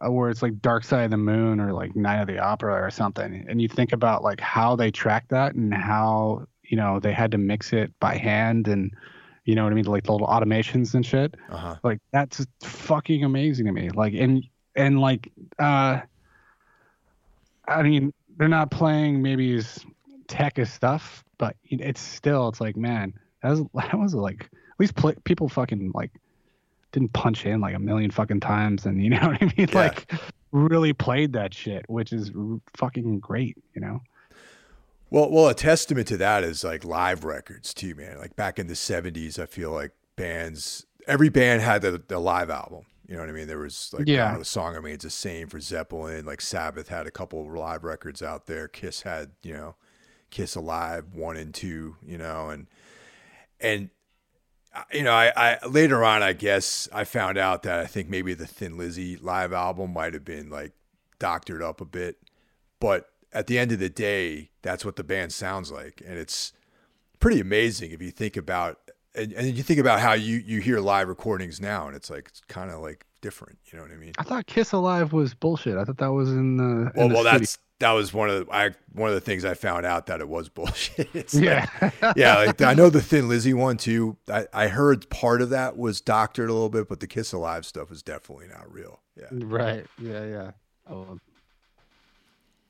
where 0.00 0.30
it's 0.30 0.42
like 0.42 0.60
Dark 0.60 0.84
Side 0.84 1.04
of 1.04 1.10
the 1.10 1.16
Moon 1.16 1.60
or 1.60 1.72
like 1.72 1.96
Night 1.96 2.20
of 2.20 2.28
the 2.28 2.38
Opera 2.38 2.74
or 2.74 2.90
something, 2.90 3.44
and 3.48 3.60
you 3.60 3.68
think 3.68 3.92
about 3.92 4.22
like 4.22 4.40
how 4.40 4.76
they 4.76 4.90
tracked 4.90 5.30
that 5.30 5.54
and 5.54 5.74
how 5.74 6.46
you 6.62 6.76
know 6.76 7.00
they 7.00 7.12
had 7.12 7.30
to 7.32 7.38
mix 7.38 7.72
it 7.72 7.92
by 8.00 8.16
hand 8.16 8.68
and 8.68 8.94
you 9.44 9.54
know 9.54 9.64
what 9.64 9.72
I 9.72 9.76
mean, 9.76 9.86
like 9.86 10.04
the 10.04 10.12
little 10.12 10.26
automations 10.26 10.94
and 10.94 11.04
shit. 11.04 11.34
Uh-huh. 11.50 11.76
Like 11.82 12.00
that's 12.12 12.46
fucking 12.62 13.24
amazing 13.24 13.64
to 13.64 13.72
me. 13.72 13.88
Like 13.88 14.12
and 14.12 14.44
and 14.76 15.00
like 15.00 15.32
uh, 15.58 16.00
I 17.66 17.82
mean 17.82 18.12
they're 18.36 18.46
not 18.46 18.70
playing 18.70 19.22
maybe 19.22 19.56
as 19.56 19.84
tech 20.26 20.58
as 20.58 20.70
stuff, 20.70 21.24
but 21.38 21.56
it's 21.64 22.00
still 22.00 22.48
it's 22.48 22.60
like 22.60 22.76
man 22.76 23.14
that 23.42 23.50
was 23.50 23.60
that 23.74 23.98
was 23.98 24.14
like 24.14 24.42
at 24.42 24.80
least 24.80 24.94
play, 24.96 25.14
people 25.24 25.48
fucking 25.48 25.92
like 25.94 26.12
didn't 26.92 27.12
punch 27.12 27.44
in 27.46 27.60
like 27.60 27.74
a 27.74 27.78
million 27.78 28.10
fucking 28.10 28.40
times 28.40 28.86
and 28.86 29.02
you 29.02 29.10
know 29.10 29.20
what 29.20 29.42
I 29.42 29.44
mean? 29.44 29.68
Yeah. 29.70 29.78
Like 29.78 30.12
really 30.52 30.92
played 30.92 31.32
that 31.34 31.54
shit, 31.54 31.84
which 31.88 32.12
is 32.12 32.30
fucking 32.76 33.20
great, 33.20 33.56
you 33.74 33.80
know? 33.80 34.00
Well, 35.10 35.30
well, 35.30 35.48
a 35.48 35.54
testament 35.54 36.06
to 36.08 36.16
that 36.18 36.44
is 36.44 36.64
like 36.64 36.84
live 36.84 37.24
records 37.24 37.72
too, 37.72 37.94
man. 37.94 38.18
Like 38.18 38.36
back 38.36 38.58
in 38.58 38.66
the 38.66 38.74
'70s, 38.74 39.38
I 39.38 39.46
feel 39.46 39.70
like 39.70 39.92
bands, 40.16 40.84
every 41.06 41.30
band 41.30 41.62
had 41.62 41.80
the, 41.80 42.02
the 42.06 42.18
live 42.18 42.50
album. 42.50 42.84
You 43.06 43.14
know 43.14 43.20
what 43.20 43.30
I 43.30 43.32
mean? 43.32 43.46
There 43.46 43.58
was 43.58 43.90
like 43.94 44.06
yeah. 44.06 44.36
the 44.36 44.44
song 44.44 44.76
I 44.76 44.80
mean, 44.80 44.92
it's 44.92 45.04
the 45.04 45.10
same 45.10 45.48
for 45.48 45.60
Zeppelin. 45.60 46.26
Like 46.26 46.42
Sabbath 46.42 46.88
had 46.88 47.06
a 47.06 47.10
couple 47.10 47.40
of 47.40 47.46
live 47.54 47.84
records 47.84 48.22
out 48.22 48.46
there. 48.46 48.68
Kiss 48.68 49.00
had, 49.00 49.30
you 49.42 49.54
know, 49.54 49.76
Kiss 50.28 50.54
Alive 50.54 51.14
one 51.14 51.38
and 51.38 51.54
two. 51.54 51.96
You 52.06 52.18
know, 52.18 52.50
and 52.50 52.66
and 53.60 53.88
you 54.92 55.02
know, 55.02 55.12
I, 55.12 55.32
I 55.36 55.66
later 55.66 56.04
on, 56.04 56.22
I 56.22 56.32
guess 56.32 56.88
I 56.92 57.04
found 57.04 57.38
out 57.38 57.62
that 57.64 57.80
I 57.80 57.86
think 57.86 58.08
maybe 58.08 58.34
the 58.34 58.46
Thin 58.46 58.76
Lizzy 58.76 59.16
live 59.16 59.52
album 59.52 59.92
might 59.92 60.14
have 60.14 60.24
been 60.24 60.50
like 60.50 60.72
doctored 61.18 61.62
up 61.62 61.80
a 61.80 61.84
bit, 61.84 62.18
but 62.80 63.10
at 63.32 63.46
the 63.46 63.58
end 63.58 63.72
of 63.72 63.78
the 63.78 63.90
day, 63.90 64.50
that's 64.62 64.84
what 64.84 64.96
the 64.96 65.04
band 65.04 65.32
sounds 65.32 65.70
like, 65.70 66.02
and 66.06 66.18
it's 66.18 66.52
pretty 67.20 67.40
amazing 67.40 67.90
if 67.90 68.00
you 68.00 68.10
think 68.10 68.36
about 68.36 68.78
and, 69.14 69.32
and 69.32 69.56
you 69.56 69.62
think 69.62 69.80
about 69.80 70.00
how 70.00 70.12
you 70.12 70.36
you 70.38 70.60
hear 70.60 70.80
live 70.80 71.08
recordings 71.08 71.60
now, 71.60 71.86
and 71.86 71.96
it's 71.96 72.10
like 72.10 72.28
it's 72.28 72.40
kind 72.48 72.70
of 72.70 72.80
like 72.80 73.04
different. 73.20 73.58
You 73.66 73.78
know 73.78 73.84
what 73.84 73.92
I 73.92 73.96
mean? 73.96 74.12
I 74.18 74.22
thought 74.22 74.46
Kiss 74.46 74.72
Alive 74.72 75.12
was 75.12 75.34
bullshit. 75.34 75.76
I 75.76 75.84
thought 75.84 75.98
that 75.98 76.12
was 76.12 76.30
in 76.30 76.56
the. 76.56 76.92
Well, 76.94 77.06
in 77.06 77.08
the 77.08 77.14
well, 77.14 77.24
studio. 77.24 77.38
that's 77.38 77.58
that 77.80 77.92
was 77.92 78.12
one 78.12 78.28
of 78.28 78.46
the 78.46 78.52
I 78.52 78.70
one 78.92 79.08
of 79.08 79.14
the 79.14 79.20
things 79.20 79.44
I 79.44 79.54
found 79.54 79.86
out 79.86 80.06
that 80.06 80.20
it 80.20 80.28
was 80.28 80.48
bullshit. 80.48 81.08
It's 81.14 81.34
like- 81.34 81.44
yeah, 81.44 82.12
yeah, 82.16 82.36
like 82.38 82.60
I 82.62 82.74
know 82.74 82.90
the 82.90 83.00
Thin 83.02 83.28
Lizzy 83.28 83.54
one 83.54 83.76
too. 83.76 84.16
I, 84.28 84.46
I 84.52 84.68
heard 84.68 85.08
part 85.10 85.42
of 85.42 85.50
that 85.50 85.76
was 85.76 86.00
doctored 86.00 86.50
a 86.50 86.52
little 86.52 86.68
bit, 86.70 86.88
but 86.88 87.00
the 87.00 87.06
Kiss 87.06 87.32
Alive 87.32 87.64
stuff 87.66 87.90
was 87.90 88.02
definitely 88.02 88.48
not 88.48 88.72
real. 88.72 89.00
Yeah. 89.16 89.26
right. 89.32 89.86
Yeah, 90.00 90.24
yeah. 90.26 90.50
Oh, 90.90 91.18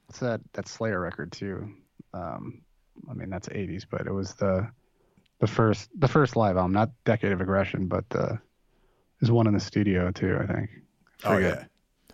what's 0.06 0.18
that? 0.20 0.40
That 0.54 0.68
Slayer 0.68 1.00
record 1.00 1.32
too. 1.32 1.72
Um, 2.14 2.60
I 3.10 3.14
mean 3.14 3.30
that's 3.30 3.48
'80s, 3.48 3.84
but 3.88 4.06
it 4.06 4.12
was 4.12 4.34
the 4.34 4.68
the 5.40 5.46
first 5.46 5.88
the 5.98 6.08
first 6.08 6.36
live 6.36 6.56
album, 6.56 6.72
not 6.72 6.90
Decade 7.04 7.32
of 7.32 7.40
Aggression, 7.40 7.86
but 7.86 8.08
the 8.10 8.38
there's 9.20 9.30
one 9.30 9.46
in 9.46 9.54
the 9.54 9.60
studio 9.60 10.10
too. 10.10 10.38
I 10.42 10.46
think. 10.52 10.70
Oh 11.24 11.38
yeah. 11.38 11.64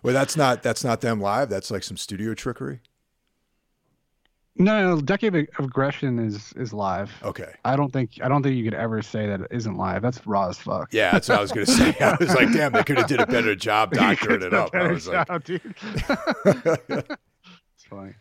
Well, 0.05 0.13
that's 0.13 0.37
not 0.37 0.61
that's 0.61 0.83
not 0.83 1.01
them 1.01 1.19
live. 1.19 1.49
That's 1.49 1.71
like 1.71 1.81
some 1.81 1.97
studio 1.97 2.35
trickery. 2.35 2.79
No, 4.55 4.95
no, 4.95 5.01
Decade 5.01 5.35
of 5.35 5.65
Aggression 5.65 6.19
is 6.19 6.53
is 6.53 6.71
live. 6.73 7.11
Okay. 7.23 7.51
I 7.65 7.75
don't 7.75 7.91
think 7.91 8.19
I 8.21 8.27
don't 8.27 8.43
think 8.43 8.55
you 8.55 8.63
could 8.63 8.75
ever 8.75 9.01
say 9.01 9.25
that 9.25 9.41
it 9.41 9.47
isn't 9.49 9.75
live. 9.75 10.03
That's 10.03 10.25
raw 10.27 10.49
as 10.49 10.59
fuck. 10.59 10.93
Yeah, 10.93 11.11
that's 11.11 11.27
what 11.27 11.39
I 11.39 11.41
was 11.41 11.51
gonna 11.51 11.65
say. 11.65 11.95
I 11.99 12.15
was 12.19 12.35
like, 12.35 12.53
damn, 12.53 12.71
they 12.71 12.83
could 12.83 12.99
have 12.99 13.07
did 13.07 13.19
a 13.19 13.25
better 13.25 13.55
job 13.55 13.91
doctoring 13.93 14.43
it 14.43 14.53
up. 14.53 14.75
I 14.75 14.91
was 14.91 15.07
like, 15.07 15.27
job, 15.27 15.43
dude. 15.43 15.61
it's 16.45 17.83
funny. 17.89 18.13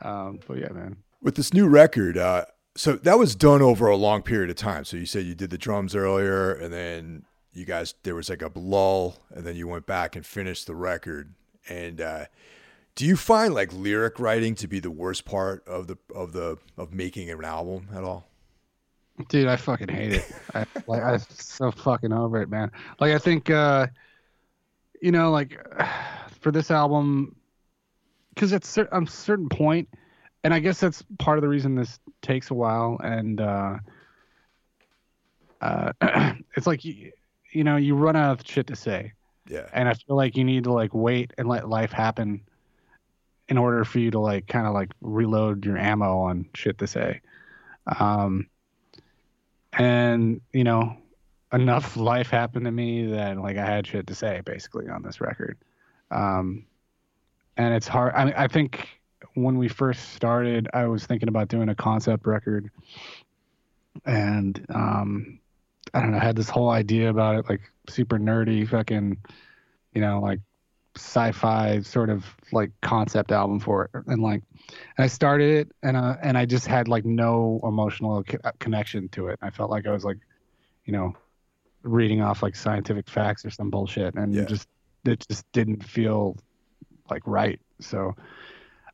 Um, 0.00 0.40
but 0.48 0.56
yeah, 0.56 0.70
man. 0.70 0.96
with 1.20 1.34
this 1.34 1.52
new 1.52 1.68
record, 1.68 2.16
uh, 2.16 2.46
so 2.76 2.94
that 2.94 3.18
was 3.18 3.34
done 3.34 3.60
over 3.60 3.88
a 3.88 3.96
long 3.96 4.22
period 4.22 4.48
of 4.48 4.56
time. 4.56 4.86
So 4.86 4.96
you 4.96 5.04
said 5.04 5.26
you 5.26 5.34
did 5.34 5.50
the 5.50 5.58
drums 5.58 5.94
earlier, 5.94 6.54
and 6.54 6.72
then 6.72 7.24
you 7.52 7.64
guys 7.64 7.94
there 8.02 8.14
was 8.14 8.28
like 8.28 8.42
a 8.42 8.50
lull, 8.54 9.16
and 9.30 9.44
then 9.44 9.56
you 9.56 9.66
went 9.66 9.86
back 9.86 10.16
and 10.16 10.24
finished 10.24 10.66
the 10.66 10.74
record. 10.74 11.34
And 11.68 12.00
uh, 12.00 12.26
do 12.94 13.04
you 13.04 13.16
find 13.16 13.54
like 13.54 13.72
lyric 13.72 14.18
writing 14.18 14.54
to 14.56 14.68
be 14.68 14.80
the 14.80 14.90
worst 14.90 15.24
part 15.24 15.66
of 15.66 15.86
the 15.86 15.96
of 16.14 16.32
the 16.32 16.58
of 16.76 16.92
making 16.92 17.30
an 17.30 17.44
album 17.44 17.88
at 17.94 18.04
all? 18.04 18.28
Dude, 19.28 19.48
I 19.48 19.56
fucking 19.56 19.88
hate 19.88 20.14
it. 20.14 20.32
I 20.54 20.66
like 20.86 21.02
I'm 21.02 21.20
so 21.30 21.70
fucking 21.70 22.12
over 22.12 22.40
it, 22.40 22.48
man. 22.48 22.70
Like 23.00 23.12
I 23.12 23.18
think 23.18 23.50
uh 23.50 23.88
you 25.02 25.12
know, 25.12 25.30
like 25.30 25.58
for 26.40 26.52
this 26.52 26.70
album 26.70 27.36
cuz 28.36 28.52
at 28.52 28.64
cer- 28.64 28.88
a 28.92 29.06
certain 29.06 29.48
point 29.48 29.88
and 30.44 30.54
I 30.54 30.60
guess 30.60 30.80
that's 30.80 31.04
part 31.18 31.36
of 31.36 31.42
the 31.42 31.48
reason 31.48 31.74
this 31.74 31.98
takes 32.22 32.50
a 32.50 32.54
while 32.54 32.98
and 33.02 33.40
uh 33.40 33.78
uh 35.60 35.92
it's 36.56 36.66
like 36.66 36.84
you, 37.52 37.64
know, 37.64 37.76
you 37.76 37.94
run 37.94 38.16
out 38.16 38.40
of 38.40 38.46
shit 38.46 38.66
to 38.68 38.76
say. 38.76 39.12
Yeah, 39.48 39.66
and 39.72 39.88
I 39.88 39.94
feel 39.94 40.16
like 40.16 40.36
you 40.36 40.44
need 40.44 40.64
to 40.64 40.72
like 40.72 40.94
wait 40.94 41.32
and 41.36 41.48
let 41.48 41.68
life 41.68 41.90
happen 41.90 42.42
in 43.48 43.58
order 43.58 43.84
for 43.84 43.98
you 43.98 44.12
to 44.12 44.20
like 44.20 44.46
kind 44.46 44.66
of 44.66 44.72
like 44.72 44.92
reload 45.00 45.66
your 45.66 45.76
ammo 45.76 46.20
on 46.20 46.48
shit 46.54 46.78
to 46.78 46.86
say. 46.86 47.20
Um, 47.98 48.48
and 49.72 50.40
you 50.52 50.62
know, 50.62 50.96
enough 51.52 51.96
life 51.96 52.30
happened 52.30 52.64
to 52.66 52.70
me 52.70 53.06
that 53.06 53.38
like 53.38 53.56
I 53.56 53.66
had 53.66 53.86
shit 53.86 54.06
to 54.06 54.14
say 54.14 54.40
basically 54.44 54.88
on 54.88 55.02
this 55.02 55.20
record. 55.20 55.58
Um, 56.12 56.66
and 57.56 57.74
it's 57.74 57.88
hard. 57.88 58.14
I 58.14 58.24
mean, 58.24 58.34
I 58.36 58.46
think 58.46 58.88
when 59.34 59.58
we 59.58 59.68
first 59.68 60.14
started, 60.14 60.68
I 60.72 60.86
was 60.86 61.04
thinking 61.04 61.28
about 61.28 61.48
doing 61.48 61.68
a 61.68 61.74
concept 61.74 62.26
record, 62.26 62.70
and 64.06 64.64
um, 64.72 65.39
I 65.94 66.00
don't 66.00 66.12
know, 66.12 66.18
had 66.18 66.36
this 66.36 66.48
whole 66.48 66.70
idea 66.70 67.10
about 67.10 67.36
it, 67.36 67.48
like 67.48 67.60
super 67.88 68.18
nerdy, 68.18 68.68
fucking, 68.68 69.16
you 69.92 70.00
know, 70.00 70.20
like 70.20 70.40
sci-fi 70.96 71.80
sort 71.82 72.10
of 72.10 72.24
like 72.52 72.70
concept 72.82 73.32
album 73.32 73.60
for 73.60 73.84
it, 73.84 73.90
and 74.06 74.22
like, 74.22 74.42
and 74.96 75.04
I 75.04 75.06
started 75.06 75.66
it, 75.66 75.72
and 75.82 75.96
uh, 75.96 76.16
and 76.22 76.36
I 76.36 76.46
just 76.46 76.66
had 76.66 76.88
like 76.88 77.04
no 77.04 77.60
emotional 77.64 78.22
co- 78.24 78.38
connection 78.58 79.08
to 79.10 79.28
it. 79.28 79.38
I 79.42 79.50
felt 79.50 79.70
like 79.70 79.86
I 79.86 79.92
was 79.92 80.04
like, 80.04 80.18
you 80.84 80.92
know, 80.92 81.14
reading 81.82 82.20
off 82.20 82.42
like 82.42 82.56
scientific 82.56 83.08
facts 83.08 83.44
or 83.44 83.50
some 83.50 83.70
bullshit, 83.70 84.14
and 84.14 84.34
Yeah. 84.34 84.44
just 84.44 84.68
it 85.04 85.24
just 85.28 85.50
didn't 85.52 85.84
feel 85.84 86.36
like 87.08 87.22
right. 87.26 87.60
So 87.80 88.14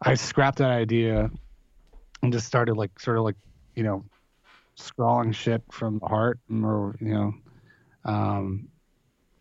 I 0.03 0.15
scrapped 0.15 0.59
that 0.59 0.71
idea 0.71 1.31
and 2.23 2.33
just 2.33 2.47
started 2.47 2.77
like 2.77 2.99
sort 3.01 3.19
of 3.19 3.25
like, 3.25 3.37
you 3.75 3.83
know, 3.83 4.05
scrawling 4.77 5.33
shit 5.33 5.63
from 5.71 5.99
the 5.99 6.07
heart 6.07 6.39
or 6.63 6.95
you 7.01 7.13
know 7.13 7.35
um 8.05 8.69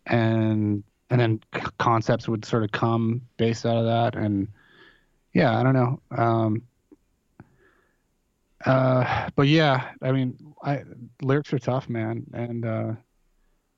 and 0.06 0.82
and 1.10 1.20
then 1.20 1.40
concepts 1.78 2.28
would 2.28 2.44
sort 2.44 2.64
of 2.64 2.72
come 2.72 3.20
based 3.36 3.66
out 3.66 3.76
of 3.76 3.84
that 3.84 4.16
and 4.16 4.48
yeah 5.34 5.58
i 5.58 5.62
don't 5.62 5.74
know 5.74 6.00
um 6.16 6.62
uh 8.64 9.28
but 9.36 9.46
yeah 9.46 9.90
i 10.02 10.10
mean 10.10 10.36
i 10.64 10.82
lyrics 11.22 11.52
are 11.52 11.58
tough 11.58 11.88
man 11.88 12.24
and 12.32 12.64
uh 12.64 12.92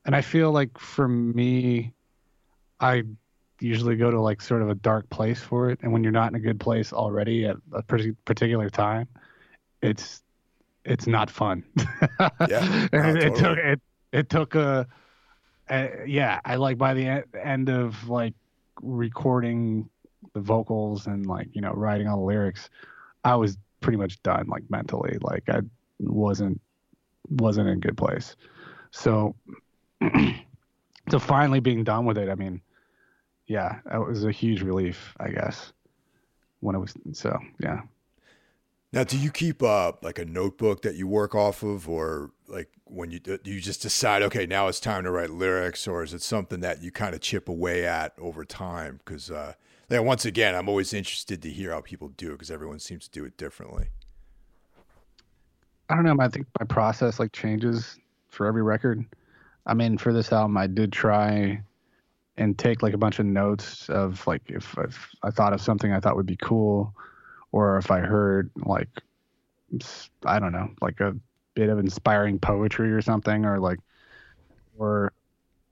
and 0.07 0.15
i 0.15 0.21
feel 0.21 0.53
like 0.53 0.79
for 0.79 1.09
me 1.09 1.93
i 2.81 3.03
usually 3.61 3.97
go 3.97 4.13
to 4.13 4.21
like 4.21 4.41
sort 4.41 4.63
of 4.63 4.71
a 4.71 4.75
dark 4.77 5.11
place 5.11 5.41
for 5.41 5.71
it 5.71 5.81
and 5.83 5.93
when 5.93 6.05
you're 6.05 6.13
not 6.13 6.31
in 6.31 6.37
a 6.37 6.41
good 6.41 6.61
place 6.61 6.93
already 6.93 7.45
at 7.45 7.57
a 7.73 7.83
pretty 7.83 8.13
particular 8.25 8.71
time 8.71 9.09
it's 9.83 10.23
it's 10.89 11.07
not 11.07 11.31
fun. 11.31 11.65
Yeah, 12.49 12.89
no, 12.93 13.11
it, 13.11 13.17
it 13.17 13.37
took 13.37 13.59
it 13.59 13.81
it 14.13 14.29
took 14.29 14.55
a, 14.55 14.87
a 15.71 16.05
yeah. 16.07 16.41
I 16.45 16.57
like 16.57 16.79
by 16.79 16.95
the 16.95 17.25
end 17.41 17.69
of 17.69 18.09
like 18.09 18.35
recording 18.83 19.89
the 20.35 20.41
vocals 20.41 21.07
and 21.07 21.27
like 21.27 21.49
you 21.53 21.61
know 21.61 21.73
writing 21.73 22.09
all 22.09 22.19
the 22.19 22.25
lyrics, 22.25 22.71
I 23.25 23.37
was 23.37 23.57
pretty 23.81 23.99
much 23.99 24.23
done 24.23 24.47
like 24.49 24.65
mentally. 24.71 25.19
Like 25.21 25.49
I 25.49 25.61
wasn't 26.01 26.61
wasn't 27.29 27.69
in 27.69 27.75
a 27.75 27.81
good 27.81 27.97
place. 27.97 28.37
So 28.91 29.35
so 31.11 31.19
finally 31.19 31.61
being 31.61 31.85
done 31.85 32.05
with 32.05 32.19
it, 32.19 32.29
I 32.29 32.35
mean, 32.35 32.61
yeah, 33.47 33.81
it 33.93 33.99
was 33.99 34.25
a 34.25 34.33
huge 34.33 34.63
relief, 34.63 35.15
I 35.21 35.29
guess. 35.31 35.73
When 36.61 36.75
it 36.75 36.81
was 36.81 36.95
so 37.13 37.39
yeah. 37.61 37.83
Now, 38.93 39.05
do 39.05 39.19
you 39.19 39.31
keep 39.31 39.63
uh, 39.63 39.93
like 40.03 40.19
a 40.19 40.25
notebook 40.25 40.83
that 40.83 40.95
you 40.95 41.07
work 41.07 41.35
off 41.35 41.63
of, 41.63 41.89
or 41.89 42.31
like 42.47 42.71
when 42.85 43.11
you 43.11 43.19
do 43.19 43.39
you 43.45 43.61
just 43.61 43.83
decide, 43.83 44.23
okay, 44.23 44.47
now 44.47 44.69
it's 44.69 44.81
time 44.81 45.05
to 45.05 45.11
write 45.11 45.31
lyrics, 45.31 45.87
or 45.87 46.03
is 46.03 46.15
it 46.15 46.23
something 46.23 46.61
that 46.61 46.83
you 46.83 46.91
kind 46.91 47.15
of 47.15 47.21
chip 47.21 47.49
away 47.49 47.87
at 47.87 48.15
over 48.19 48.45
time? 48.47 49.01
Because 49.05 49.31
uh, 49.31 49.53
yeah, 49.91 49.99
once 50.01 50.25
again, 50.25 50.55
I'm 50.55 50.69
always 50.69 50.95
interested 50.95 51.43
to 51.43 51.51
hear 51.51 51.73
how 51.73 51.83
people 51.83 52.09
do 52.09 52.29
it 52.29 52.33
because 52.33 52.51
everyone 52.51 52.79
seems 52.79 53.05
to 53.09 53.11
do 53.11 53.27
it 53.27 53.37
differently. 53.37 53.89
I 55.91 55.95
don't 55.95 56.05
know. 56.05 56.17
I 56.21 56.29
think 56.29 56.47
my 56.59 56.67
process 56.67 57.19
like 57.19 57.33
changes 57.33 57.99
for 58.29 58.47
every 58.47 58.63
record. 58.63 59.05
I 59.67 59.75
mean, 59.75 59.99
for 59.99 60.15
this 60.15 60.33
album, 60.33 60.57
I 60.57 60.67
did 60.67 60.93
try 60.93 61.63
and 62.39 62.59
take 62.59 62.83
like 62.83 62.95
a 62.95 62.99
bunch 62.99 63.19
of 63.19 63.27
notes 63.27 63.89
of 63.91 64.27
like 64.27 64.43
if, 64.47 64.77
if 64.79 65.11
I 65.23 65.31
thought 65.31 65.53
of 65.53 65.61
something 65.61 65.93
I 65.93 66.01
thought 66.01 66.17
would 66.17 66.27
be 66.27 66.37
cool, 66.37 66.95
or 67.53 67.79
if 67.79 67.91
I 67.91 68.01
heard 68.01 68.51
like 68.57 68.89
I 70.25 70.39
don't 70.39 70.53
know, 70.53 70.71
like 70.81 71.01
a 71.01 71.15
bit 71.55 71.69
of 71.69 71.79
inspiring 71.79 72.39
poetry 72.39 72.93
or 72.93 73.03
something, 73.03 73.45
or 73.45 73.59
like 73.59 73.79
or 74.77 75.13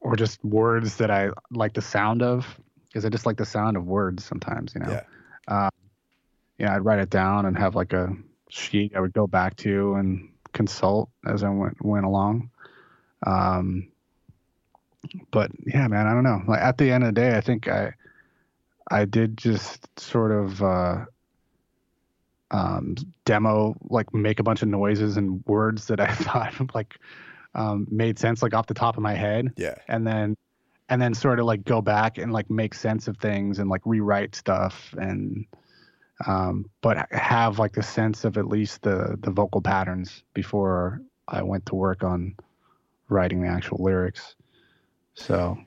or 0.00 0.16
just 0.16 0.44
words 0.44 0.96
that 0.96 1.10
I 1.10 1.30
like 1.50 1.72
the 1.74 1.82
sound 1.82 2.22
of, 2.22 2.46
because 2.86 3.04
I 3.04 3.08
just 3.08 3.26
like 3.26 3.36
the 3.36 3.46
sound 3.46 3.76
of 3.76 3.86
words 3.86 4.24
sometimes, 4.24 4.74
you 4.74 4.80
know 4.80 4.90
Yeah. 4.90 5.02
uh, 5.48 5.70
yeah, 6.58 6.74
I'd 6.74 6.84
write 6.84 6.98
it 6.98 7.10
down 7.10 7.46
and 7.46 7.56
have 7.58 7.74
like 7.74 7.92
a 7.92 8.14
sheet 8.48 8.94
I 8.94 9.00
would 9.00 9.12
go 9.12 9.26
back 9.26 9.56
to 9.56 9.94
and 9.94 10.30
consult 10.52 11.10
as 11.26 11.42
I 11.42 11.50
went 11.50 11.84
went 11.84 12.06
along. 12.06 12.50
Um, 13.26 13.88
but 15.30 15.50
yeah, 15.66 15.86
man, 15.88 16.06
I 16.06 16.12
don't 16.12 16.24
know. 16.24 16.42
Like 16.46 16.60
at 16.60 16.78
the 16.78 16.90
end 16.90 17.04
of 17.04 17.14
the 17.14 17.20
day, 17.20 17.36
I 17.36 17.40
think 17.40 17.68
I 17.68 17.94
I 18.90 19.04
did 19.04 19.36
just 19.36 19.88
sort 19.98 20.32
of 20.32 20.62
uh, 20.62 21.04
um, 22.50 22.94
demo 23.24 23.76
like 23.88 24.12
make 24.14 24.40
a 24.40 24.42
bunch 24.42 24.62
of 24.62 24.68
noises 24.68 25.16
and 25.16 25.44
words 25.46 25.86
that 25.86 26.00
I 26.00 26.06
thought 26.12 26.74
like 26.74 26.98
um, 27.54 27.86
made 27.90 28.18
sense 28.18 28.42
like 28.42 28.54
off 28.54 28.66
the 28.66 28.74
top 28.74 28.96
of 28.96 29.02
my 29.02 29.14
head 29.14 29.52
Yeah, 29.56 29.74
and 29.88 30.06
then 30.06 30.36
and 30.88 31.00
then 31.02 31.14
sort 31.14 31.40
of 31.40 31.46
like 31.46 31.64
go 31.64 31.80
back 31.80 32.18
and 32.18 32.32
like 32.32 32.48
make 32.50 32.74
sense 32.74 33.08
of 33.08 33.16
things 33.16 33.58
and 33.58 33.68
like 33.68 33.82
rewrite 33.84 34.34
stuff 34.34 34.94
and 34.98 35.46
um 36.26 36.64
but 36.80 37.12
have 37.12 37.58
like 37.58 37.72
the 37.72 37.82
sense 37.82 38.24
of 38.24 38.38
at 38.38 38.46
least 38.46 38.82
the 38.82 39.18
the 39.20 39.30
vocal 39.30 39.60
patterns 39.60 40.22
before 40.32 41.00
I 41.28 41.42
went 41.42 41.66
to 41.66 41.74
work 41.74 42.04
on 42.04 42.36
writing 43.08 43.42
the 43.42 43.48
actual 43.48 43.82
lyrics. 43.82 44.34
So 45.14 45.58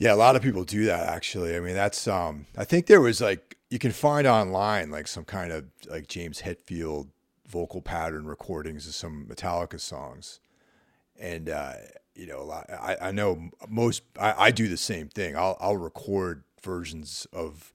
Yeah, 0.00 0.14
a 0.14 0.16
lot 0.16 0.34
of 0.34 0.40
people 0.40 0.64
do 0.64 0.86
that 0.86 1.08
actually. 1.08 1.54
I 1.54 1.60
mean, 1.60 1.74
that's 1.74 2.08
um 2.08 2.46
I 2.56 2.64
think 2.64 2.86
there 2.86 3.02
was 3.02 3.20
like 3.20 3.58
you 3.68 3.78
can 3.78 3.92
find 3.92 4.26
online 4.26 4.90
like 4.90 5.06
some 5.06 5.26
kind 5.26 5.52
of 5.52 5.66
like 5.88 6.08
James 6.08 6.40
Hetfield 6.40 7.08
vocal 7.46 7.82
pattern 7.82 8.24
recordings 8.24 8.88
of 8.88 8.94
some 8.94 9.26
Metallica 9.28 9.78
songs. 9.78 10.40
And 11.18 11.50
uh 11.50 11.74
you 12.14 12.26
know, 12.26 12.40
a 12.40 12.44
lot 12.44 12.70
I, 12.70 12.96
I 13.02 13.10
know 13.12 13.50
most 13.68 14.02
I, 14.18 14.46
I 14.46 14.50
do 14.52 14.68
the 14.68 14.78
same 14.78 15.08
thing. 15.08 15.36
I'll 15.36 15.58
I'll 15.60 15.76
record 15.76 16.44
versions 16.62 17.26
of 17.30 17.74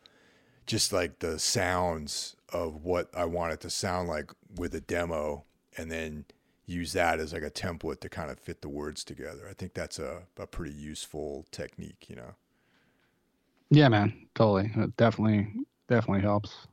just 0.65 0.91
like 0.91 1.19
the 1.19 1.37
sounds 1.37 2.35
of 2.51 2.83
what 2.83 3.07
I 3.15 3.25
want 3.25 3.53
it 3.53 3.59
to 3.61 3.69
sound 3.69 4.09
like 4.09 4.31
with 4.55 4.73
a 4.73 4.81
demo 4.81 5.43
and 5.77 5.91
then 5.91 6.25
use 6.65 6.93
that 6.93 7.19
as 7.19 7.33
like 7.33 7.43
a 7.43 7.51
template 7.51 7.99
to 8.01 8.09
kind 8.09 8.31
of 8.31 8.39
fit 8.39 8.61
the 8.61 8.69
words 8.69 9.03
together. 9.03 9.47
I 9.49 9.53
think 9.53 9.73
that's 9.73 9.99
a, 9.99 10.23
a 10.37 10.47
pretty 10.47 10.73
useful 10.73 11.45
technique, 11.51 12.09
you 12.09 12.15
know. 12.15 12.35
Yeah, 13.69 13.89
man, 13.89 14.27
totally. 14.35 14.71
It 14.75 14.95
definitely 14.97 15.47
definitely 15.87 16.21
helps. 16.21 16.67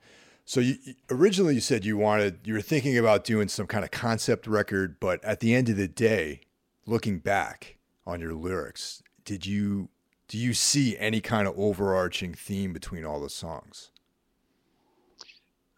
So 0.45 0.61
you 0.61 0.77
originally 1.11 1.55
you 1.55 1.61
said 1.61 1.85
you 1.85 1.97
wanted 1.97 2.41
you 2.45 2.55
were 2.55 2.61
thinking 2.61 2.99
about 2.99 3.25
doing 3.25 3.49
some 3.49 3.67
kind 3.67 3.85
of 3.85 3.91
concept 3.91 4.47
record, 4.47 4.99
but 5.01 5.23
at 5.25 5.41
the 5.41 5.55
end 5.55 5.69
of 5.69 5.77
the 5.77 5.89
day, 5.89 6.43
looking 6.87 7.19
back 7.19 7.77
on 8.07 8.21
your 8.21 8.35
lyrics, 8.35 9.03
did 9.25 9.47
you 9.47 9.89
do 10.29 10.39
you 10.39 10.55
see 10.55 10.97
any 10.99 11.21
kind 11.21 11.47
of 11.47 11.59
overarching 11.59 12.35
theme 12.35 12.73
between 12.73 13.05
all 13.05 13.21
the 13.21 13.31
songs? 13.31 13.91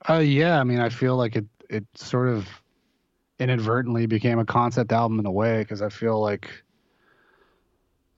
Uh 0.09 0.19
yeah, 0.19 0.61
I 0.61 0.65
mean 0.65 0.81
I 0.81 0.89
feel 0.89 1.17
like 1.17 1.37
it 1.37 1.47
it 1.71 1.85
sort 1.95 2.29
of 2.29 2.47
inadvertently 3.39 4.07
became 4.07 4.39
a 4.39 4.45
concept 4.45 4.93
album 4.93 5.19
in 5.19 5.27
a 5.27 5.33
way 5.33 5.59
because 5.59 5.83
I 5.83 5.89
feel 5.89 6.21
like 6.21 6.63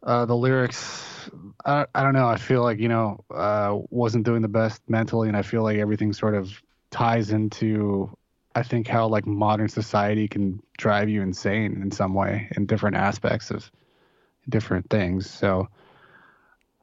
uh, 0.02 0.26
the 0.26 0.36
lyrics 0.36 1.30
I, 1.64 1.86
I 1.94 2.02
don't 2.02 2.12
know 2.12 2.28
I 2.28 2.36
feel 2.36 2.62
like 2.62 2.78
you 2.78 2.88
know 2.88 3.24
uh, 3.34 3.78
wasn't 3.90 4.24
doing 4.24 4.42
the 4.42 4.48
best 4.48 4.82
mentally 4.88 5.28
and 5.28 5.36
I 5.36 5.42
feel 5.42 5.62
like 5.62 5.78
everything 5.78 6.12
sort 6.12 6.34
of 6.34 6.62
ties 6.90 7.30
into 7.30 8.16
I 8.54 8.62
think 8.62 8.86
how 8.86 9.08
like 9.08 9.26
modern 9.26 9.68
society 9.68 10.28
can 10.28 10.62
drive 10.78 11.08
you 11.08 11.22
insane 11.22 11.80
in 11.82 11.90
some 11.90 12.14
way 12.14 12.48
in 12.56 12.66
different 12.66 12.96
aspects 12.96 13.50
of 13.50 13.70
different 14.48 14.88
things 14.90 15.28
so 15.28 15.68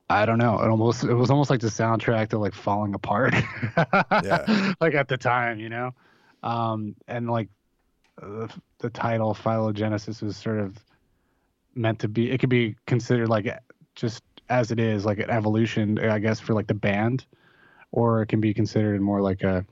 I 0.10 0.26
don't 0.26 0.38
know. 0.38 0.60
It 0.60 0.68
almost 0.68 1.04
it 1.04 1.14
was 1.14 1.32
almost 1.32 1.50
like 1.50 1.62
the 1.62 1.70
soundtrack 1.70 2.30
to 2.30 2.38
like 2.38 2.54
falling 2.54 2.94
apart. 2.94 3.34
yeah. 3.78 4.74
Like 4.80 4.94
at 4.94 5.08
the 5.08 5.18
time, 5.18 5.60
you 5.60 5.70
know. 5.70 5.92
Um 6.44 6.96
and 7.08 7.30
like 7.30 7.50
the, 8.20 8.54
the 8.80 8.90
title 8.90 9.34
phylogenesis 9.34 10.24
is 10.24 10.38
sort 10.38 10.60
of 10.60 10.78
meant 11.76 12.00
to 12.00 12.08
be 12.08 12.30
it 12.30 12.40
could 12.40 12.50
be 12.50 12.76
considered 12.86 13.30
like 13.30 13.48
just 13.96 14.24
as 14.50 14.72
it 14.72 14.80
is 14.80 15.06
like 15.06 15.18
an 15.18 15.30
evolution 15.30 15.98
i 15.98 16.20
guess 16.20 16.40
for 16.40 16.54
like 16.54 16.68
the 16.68 16.74
band 16.74 17.26
or 17.92 18.22
it 18.22 18.28
can 18.28 18.40
be 18.40 18.54
considered 18.54 19.02
more 19.02 19.22
like 19.22 19.42
a 19.42 19.66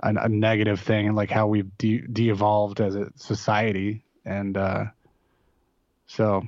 a, 0.00 0.14
a 0.14 0.28
negative 0.28 0.80
thing 0.80 1.06
and 1.06 1.16
like 1.16 1.30
how 1.30 1.46
we've 1.46 1.76
de, 1.78 2.00
de-evolved 2.00 2.80
as 2.80 2.94
a 2.94 3.10
society. 3.16 4.02
And 4.24 4.56
uh 4.56 4.84
so 6.06 6.42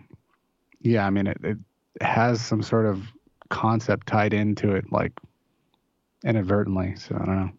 yeah 0.81 1.07
i 1.07 1.11
mean 1.11 1.27
it, 1.27 1.39
it 1.43 1.59
has 2.01 2.41
some 2.41 2.63
sort 2.63 2.87
of 2.87 3.03
concept 3.51 4.07
tied 4.07 4.33
into 4.33 4.75
it 4.75 4.91
like 4.93 5.13
inadvertently. 6.25 6.97
So 6.97 7.15
i 7.15 7.25
don't 7.25 7.37
know 7.37 7.51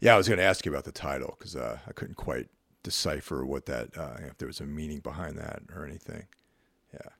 yeah, 0.00 0.14
I 0.14 0.16
was 0.16 0.28
going 0.28 0.38
to 0.38 0.44
ask 0.44 0.64
you 0.64 0.72
about 0.72 0.84
the 0.84 0.92
title 0.92 1.36
because 1.38 1.56
uh, 1.56 1.78
I 1.86 1.92
couldn't 1.92 2.16
quite 2.16 2.48
decipher 2.82 3.44
what 3.44 3.66
that 3.66 3.96
uh, 3.96 4.16
if 4.28 4.38
there 4.38 4.46
was 4.46 4.60
a 4.60 4.66
meaning 4.66 5.00
behind 5.00 5.36
that 5.38 5.62
or 5.74 5.84
anything. 5.84 6.26
Yeah. 6.92 7.10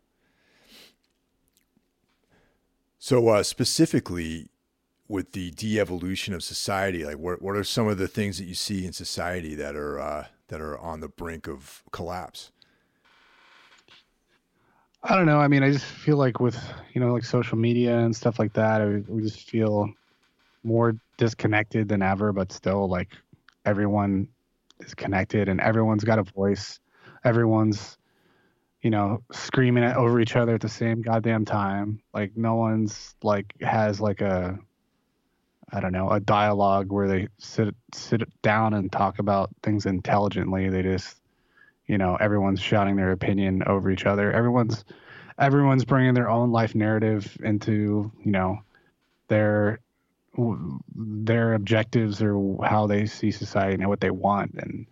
So 2.99 3.29
uh, 3.29 3.43
specifically 3.43 4.49
with 5.09 5.33
the 5.33 5.51
de-evolution 5.53 6.35
of 6.35 6.43
society, 6.43 7.05
like 7.05 7.19
what 7.19 7.41
what 7.41 7.57
are 7.57 7.65
some 7.65 7.89
of 7.89 7.99
the 7.99 8.09
things 8.09 8.39
that 8.39 8.45
you 8.45 8.55
see 8.55 8.85
in 8.85 8.93
society 8.93 9.55
that 9.55 9.77
are 9.77 9.99
uh, 9.99 10.27
that 10.49 10.61
are 10.61 10.79
on 10.79 11.01
the 11.01 11.09
brink 11.09 11.49
of 11.49 11.83
collapse? 11.93 12.51
I 15.03 15.15
don't 15.15 15.27
know. 15.27 15.39
I 15.39 15.47
mean, 15.47 15.63
I 15.63 15.71
just 15.71 15.85
feel 15.85 16.17
like 16.17 16.41
with 16.41 16.59
you 16.93 17.01
know 17.01 17.13
like 17.13 17.25
social 17.25 17.57
media 17.57 17.99
and 17.99 18.15
stuff 18.15 18.39
like 18.39 18.53
that, 18.55 19.05
we 19.09 19.23
just 19.23 19.49
feel 19.49 19.93
more 20.65 20.97
disconnected 21.17 21.89
than 21.89 22.03
ever, 22.03 22.33
but 22.33 22.53
still 22.53 22.89
like 22.89 23.13
everyone 23.65 24.29
is 24.81 24.95
connected 24.95 25.49
and 25.49 25.61
everyone's 25.61 26.05
got 26.05 26.19
a 26.19 26.23
voice. 26.23 26.81
Everyone's, 27.25 27.99
you 28.83 28.91
know, 28.91 29.23
screaming 29.33 29.85
at, 29.85 29.97
over 29.97 30.21
each 30.21 30.37
other 30.37 30.55
at 30.55 30.61
the 30.61 30.69
same 30.69 31.03
goddamn 31.03 31.45
time. 31.45 32.01
Like 32.15 32.37
no 32.37 32.55
one's 32.55 33.15
like 33.23 33.55
has 33.61 34.01
like 34.01 34.21
a 34.21 34.59
I 35.73 35.81
don't 35.81 35.93
know, 35.93 36.11
a 36.11 36.21
dialogue 36.21 36.93
where 36.93 37.09
they 37.09 37.29
sit 37.39 37.75
sit 37.93 38.23
down 38.43 38.75
and 38.75 38.91
talk 38.91 39.19
about 39.19 39.51
things 39.63 39.87
intelligently. 39.87 40.69
They 40.69 40.83
just, 40.83 41.21
you 41.87 41.99
know, 41.99 42.17
everyone's 42.17 42.61
shouting 42.61 42.97
their 42.97 43.11
opinion 43.11 43.63
over 43.67 43.91
each 43.91 44.07
other. 44.07 44.31
Everyone's 44.33 44.85
everyone's 45.39 45.85
bringing 45.85 46.15
their 46.15 46.31
own 46.31 46.53
life 46.53 46.75
narrative 46.75 47.37
into, 47.43 48.13
you 48.25 48.31
know, 48.31 48.59
their 49.29 49.81
their 50.95 51.55
objectives 51.55 52.23
or 52.23 52.59
how 52.65 52.87
they 52.87 53.07
see 53.07 53.31
society 53.31 53.75
and 53.75 53.89
what 53.89 54.01
they 54.01 54.11
want. 54.11 54.55
And 54.55 54.87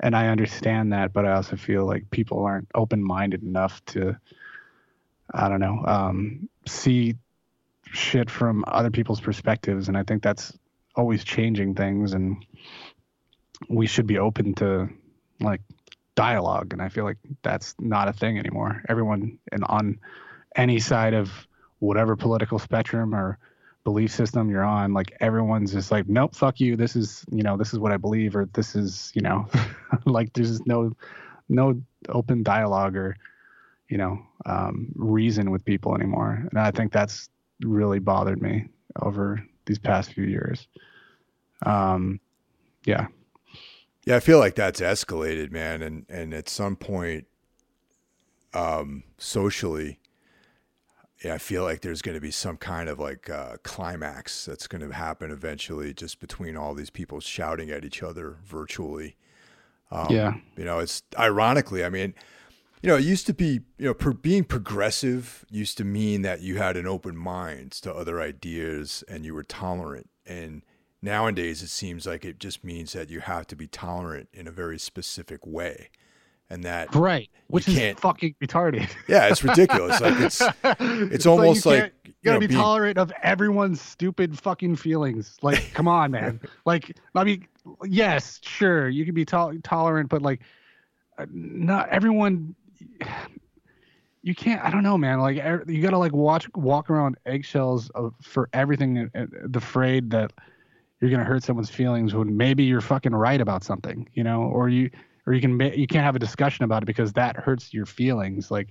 and 0.00 0.14
I 0.16 0.28
understand 0.28 0.92
that 0.92 1.12
but 1.12 1.24
I 1.24 1.32
also 1.32 1.56
feel 1.56 1.86
like 1.86 2.10
people 2.10 2.44
aren't 2.44 2.68
open-minded 2.74 3.42
enough 3.42 3.84
to 3.86 4.16
I 5.32 5.48
don't 5.48 5.60
know 5.60 5.82
um, 5.86 6.48
see 6.66 7.14
shit 7.94 8.30
from 8.30 8.64
other 8.66 8.90
people's 8.90 9.20
perspectives. 9.20 9.88
And 9.88 9.96
I 9.96 10.02
think 10.02 10.22
that's 10.22 10.56
always 10.94 11.24
changing 11.24 11.74
things. 11.74 12.12
And 12.12 12.44
we 13.68 13.86
should 13.86 14.06
be 14.06 14.18
open 14.18 14.54
to 14.54 14.88
like 15.40 15.62
dialogue. 16.14 16.72
And 16.72 16.82
I 16.82 16.88
feel 16.88 17.04
like 17.04 17.18
that's 17.42 17.74
not 17.78 18.08
a 18.08 18.12
thing 18.12 18.38
anymore. 18.38 18.82
Everyone 18.88 19.38
and 19.50 19.64
on 19.64 19.98
any 20.54 20.80
side 20.80 21.14
of 21.14 21.30
whatever 21.78 22.16
political 22.16 22.58
spectrum 22.58 23.14
or 23.14 23.38
belief 23.84 24.10
system 24.10 24.50
you're 24.50 24.64
on 24.64 24.94
like 24.94 25.14
everyone's 25.20 25.72
just 25.72 25.90
like 25.90 26.08
nope 26.08 26.34
fuck 26.34 26.58
you. 26.58 26.74
This 26.74 26.96
is 26.96 27.24
you 27.30 27.42
know 27.42 27.56
this 27.56 27.72
is 27.72 27.78
what 27.78 27.92
i 27.92 27.98
believe 27.98 28.34
or 28.34 28.46
this 28.54 28.74
is 28.74 29.12
you 29.14 29.20
know 29.20 29.46
like 30.06 30.32
there's 30.32 30.64
no 30.66 30.92
no 31.48 31.80
open 32.08 32.42
dialogue 32.42 32.96
or 32.96 33.16
you 33.90 33.98
know 33.98 34.18
um, 34.46 34.90
reason 34.94 35.50
with 35.50 35.64
people 35.64 35.94
anymore. 35.94 36.46
And 36.50 36.58
i 36.58 36.70
think 36.70 36.92
that's 36.92 37.28
really 37.60 37.98
bothered 37.98 38.40
me 38.40 38.66
over 39.00 39.44
these 39.66 39.78
past 39.78 40.12
few 40.12 40.24
years. 40.24 40.66
Um 41.64 42.20
yeah. 42.86 43.06
Yeah 44.06 44.16
i 44.16 44.20
feel 44.20 44.38
like 44.38 44.54
that's 44.54 44.80
escalated 44.80 45.52
man 45.52 45.82
and 45.82 46.06
and 46.08 46.32
at 46.32 46.48
some 46.48 46.76
point 46.76 47.26
um 48.54 49.02
socially 49.18 49.98
I 51.32 51.38
feel 51.38 51.62
like 51.62 51.80
there's 51.80 52.02
going 52.02 52.16
to 52.16 52.20
be 52.20 52.30
some 52.30 52.56
kind 52.56 52.88
of 52.88 52.98
like 52.98 53.30
uh, 53.30 53.56
climax 53.62 54.44
that's 54.44 54.66
going 54.66 54.86
to 54.86 54.94
happen 54.94 55.30
eventually, 55.30 55.94
just 55.94 56.20
between 56.20 56.56
all 56.56 56.74
these 56.74 56.90
people 56.90 57.20
shouting 57.20 57.70
at 57.70 57.84
each 57.84 58.02
other 58.02 58.36
virtually. 58.44 59.16
Um, 59.90 60.08
yeah, 60.10 60.34
you 60.56 60.64
know, 60.64 60.80
it's 60.80 61.02
ironically, 61.18 61.84
I 61.84 61.88
mean, 61.88 62.14
you 62.82 62.90
know, 62.90 62.96
it 62.96 63.04
used 63.04 63.26
to 63.28 63.34
be, 63.34 63.60
you 63.78 63.86
know, 63.86 63.94
per, 63.94 64.12
being 64.12 64.44
progressive 64.44 65.44
used 65.48 65.78
to 65.78 65.84
mean 65.84 66.22
that 66.22 66.42
you 66.42 66.58
had 66.58 66.76
an 66.76 66.86
open 66.86 67.16
mind 67.16 67.72
to 67.72 67.94
other 67.94 68.20
ideas 68.20 69.02
and 69.08 69.24
you 69.24 69.34
were 69.34 69.42
tolerant. 69.42 70.10
And 70.26 70.62
nowadays, 71.00 71.62
it 71.62 71.68
seems 71.68 72.06
like 72.06 72.26
it 72.26 72.38
just 72.38 72.62
means 72.62 72.92
that 72.92 73.08
you 73.08 73.20
have 73.20 73.46
to 73.46 73.56
be 73.56 73.66
tolerant 73.66 74.28
in 74.34 74.46
a 74.46 74.50
very 74.50 74.78
specific 74.78 75.46
way 75.46 75.88
and 76.50 76.64
that 76.64 76.94
right, 76.94 77.28
which 77.48 77.68
is 77.68 77.98
fucking 77.98 78.34
retarded. 78.42 78.88
Yeah, 79.08 79.28
it's 79.28 79.42
ridiculous. 79.42 80.00
like 80.00 80.20
it's 80.20 80.42
it's 80.80 81.26
almost 81.26 81.66
like, 81.66 81.82
like, 81.82 81.92
you 82.04 82.12
gotta 82.22 82.40
know, 82.40 82.46
be 82.46 82.54
tolerant 82.54 82.98
of 82.98 83.12
everyone's 83.22 83.80
stupid 83.80 84.38
fucking 84.38 84.76
feelings. 84.76 85.36
Like, 85.42 85.72
come 85.74 85.88
on, 85.88 86.10
man. 86.10 86.40
like, 86.64 86.96
I 87.14 87.24
mean, 87.24 87.46
yes, 87.84 88.40
sure, 88.42 88.88
you 88.88 89.04
can 89.04 89.14
be 89.14 89.24
to- 89.26 89.58
tolerant, 89.62 90.08
but 90.08 90.22
like, 90.22 90.40
uh, 91.18 91.26
not 91.30 91.88
everyone. 91.88 92.54
You 94.22 94.34
can't. 94.34 94.64
I 94.64 94.70
don't 94.70 94.82
know, 94.82 94.96
man. 94.96 95.20
Like, 95.20 95.36
er, 95.36 95.64
you 95.68 95.82
gotta 95.82 95.98
like 95.98 96.12
watch, 96.12 96.48
walk 96.54 96.88
around 96.88 97.16
eggshells 97.26 97.90
of, 97.90 98.14
for 98.22 98.48
everything. 98.54 99.10
The 99.12 99.58
afraid 99.58 100.10
that 100.10 100.32
you're 101.00 101.10
gonna 101.10 101.24
hurt 101.24 101.42
someone's 101.42 101.68
feelings 101.68 102.14
when 102.14 102.34
maybe 102.34 102.64
you're 102.64 102.80
fucking 102.80 103.14
right 103.14 103.40
about 103.40 103.64
something, 103.64 104.08
you 104.14 104.24
know, 104.24 104.42
or 104.44 104.70
you 104.70 104.90
or 105.26 105.32
you 105.32 105.40
can 105.40 105.58
you 105.60 105.86
can't 105.86 106.04
have 106.04 106.16
a 106.16 106.20
discussion 106.20 106.64
about 106.64 106.82
it 106.82 106.86
because 106.86 107.12
that 107.12 107.36
hurts 107.36 107.72
your 107.72 107.86
feelings 107.86 108.50
like 108.50 108.68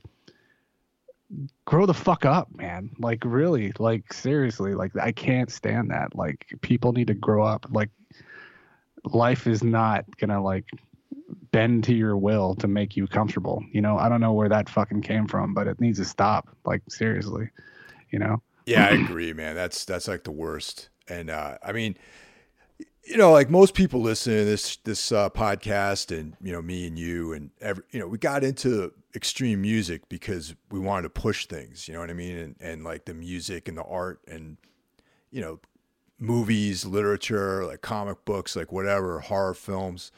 grow 1.66 1.86
the 1.86 1.93
fuck 1.93 2.26
up 2.26 2.47
man 2.56 2.89
like 2.99 3.24
really 3.26 3.72
like 3.80 4.14
seriously 4.14 4.76
like 4.76 4.95
i 4.97 5.12
can't 5.12 5.51
stand 5.51 5.89
that 5.89 6.16
like 6.16 6.45
people 6.62 6.93
need 6.93 7.08
to 7.08 7.16
grow 7.16 7.43
up 7.43 7.66
like 7.72 7.89
life 9.06 9.47
is 9.47 9.64
not 9.64 10.06
gonna 10.18 10.41
like 10.41 10.66
bend 11.51 11.84
to 11.86 11.93
your 11.93 12.18
will 12.18 12.56
to 12.56 12.68
make 12.68 12.95
you 12.95 13.08
comfortable. 13.08 13.64
You 13.72 13.82
know, 13.82 13.97
I 13.97 14.10
don't 14.10 14.22
know 14.22 14.34
where 14.34 14.49
that 14.49 14.70
fucking 14.70 15.01
came 15.01 15.28
from, 15.28 15.54
but 15.54 15.68
it 15.68 15.80
needs 15.80 15.99
to 15.99 16.06
stop. 16.06 16.49
Like 16.66 16.82
seriously, 16.89 17.49
you 18.10 18.20
know. 18.20 18.41
Yeah, 18.66 18.88
I 18.88 18.91
agree, 18.91 19.34
man. 19.34 19.56
That's 19.56 19.86
that's 19.86 20.08
like 20.08 20.24
the 20.24 20.32
worst. 20.32 20.89
And 21.08 21.30
uh, 21.30 21.58
I 21.64 21.74
mean, 21.74 21.97
you 23.06 23.18
know, 23.18 23.32
like 23.32 23.49
most 23.49 23.74
people 23.74 24.01
listening 24.01 24.38
to 24.39 24.45
this 24.45 24.78
this 24.78 25.12
uh, 25.12 25.30
podcast, 25.30 26.18
and 26.18 26.36
you 26.41 26.51
know, 26.51 26.62
me 26.62 26.88
and 26.88 26.97
you, 26.97 27.34
and 27.34 27.51
every, 27.60 27.84
you 27.91 27.99
know, 27.99 28.08
we 28.08 28.18
got 28.18 28.43
into 28.43 28.93
extreme 29.16 29.62
music 29.62 30.08
because 30.10 30.56
we 30.72 30.80
wanted 30.80 31.04
to 31.04 31.10
push 31.10 31.45
things. 31.45 31.88
You 31.88 31.93
know 31.93 31.99
what 31.99 32.10
I 32.10 32.14
mean? 32.14 32.38
And 32.38 32.56
and 32.60 32.84
like 32.84 33.06
the 33.06 33.14
music 33.14 33.68
and 33.68 33.78
the 33.78 33.84
art, 33.84 34.22
and 34.28 34.58
you 35.32 35.41
know, 35.41 35.60
movies, 36.18 36.86
literature, 36.86 37.66
like 37.66 37.82
comic 37.82 38.24
books, 38.24 38.56
like 38.56 38.72
whatever, 38.72 39.20
horror 39.20 39.54
films. 39.54 40.12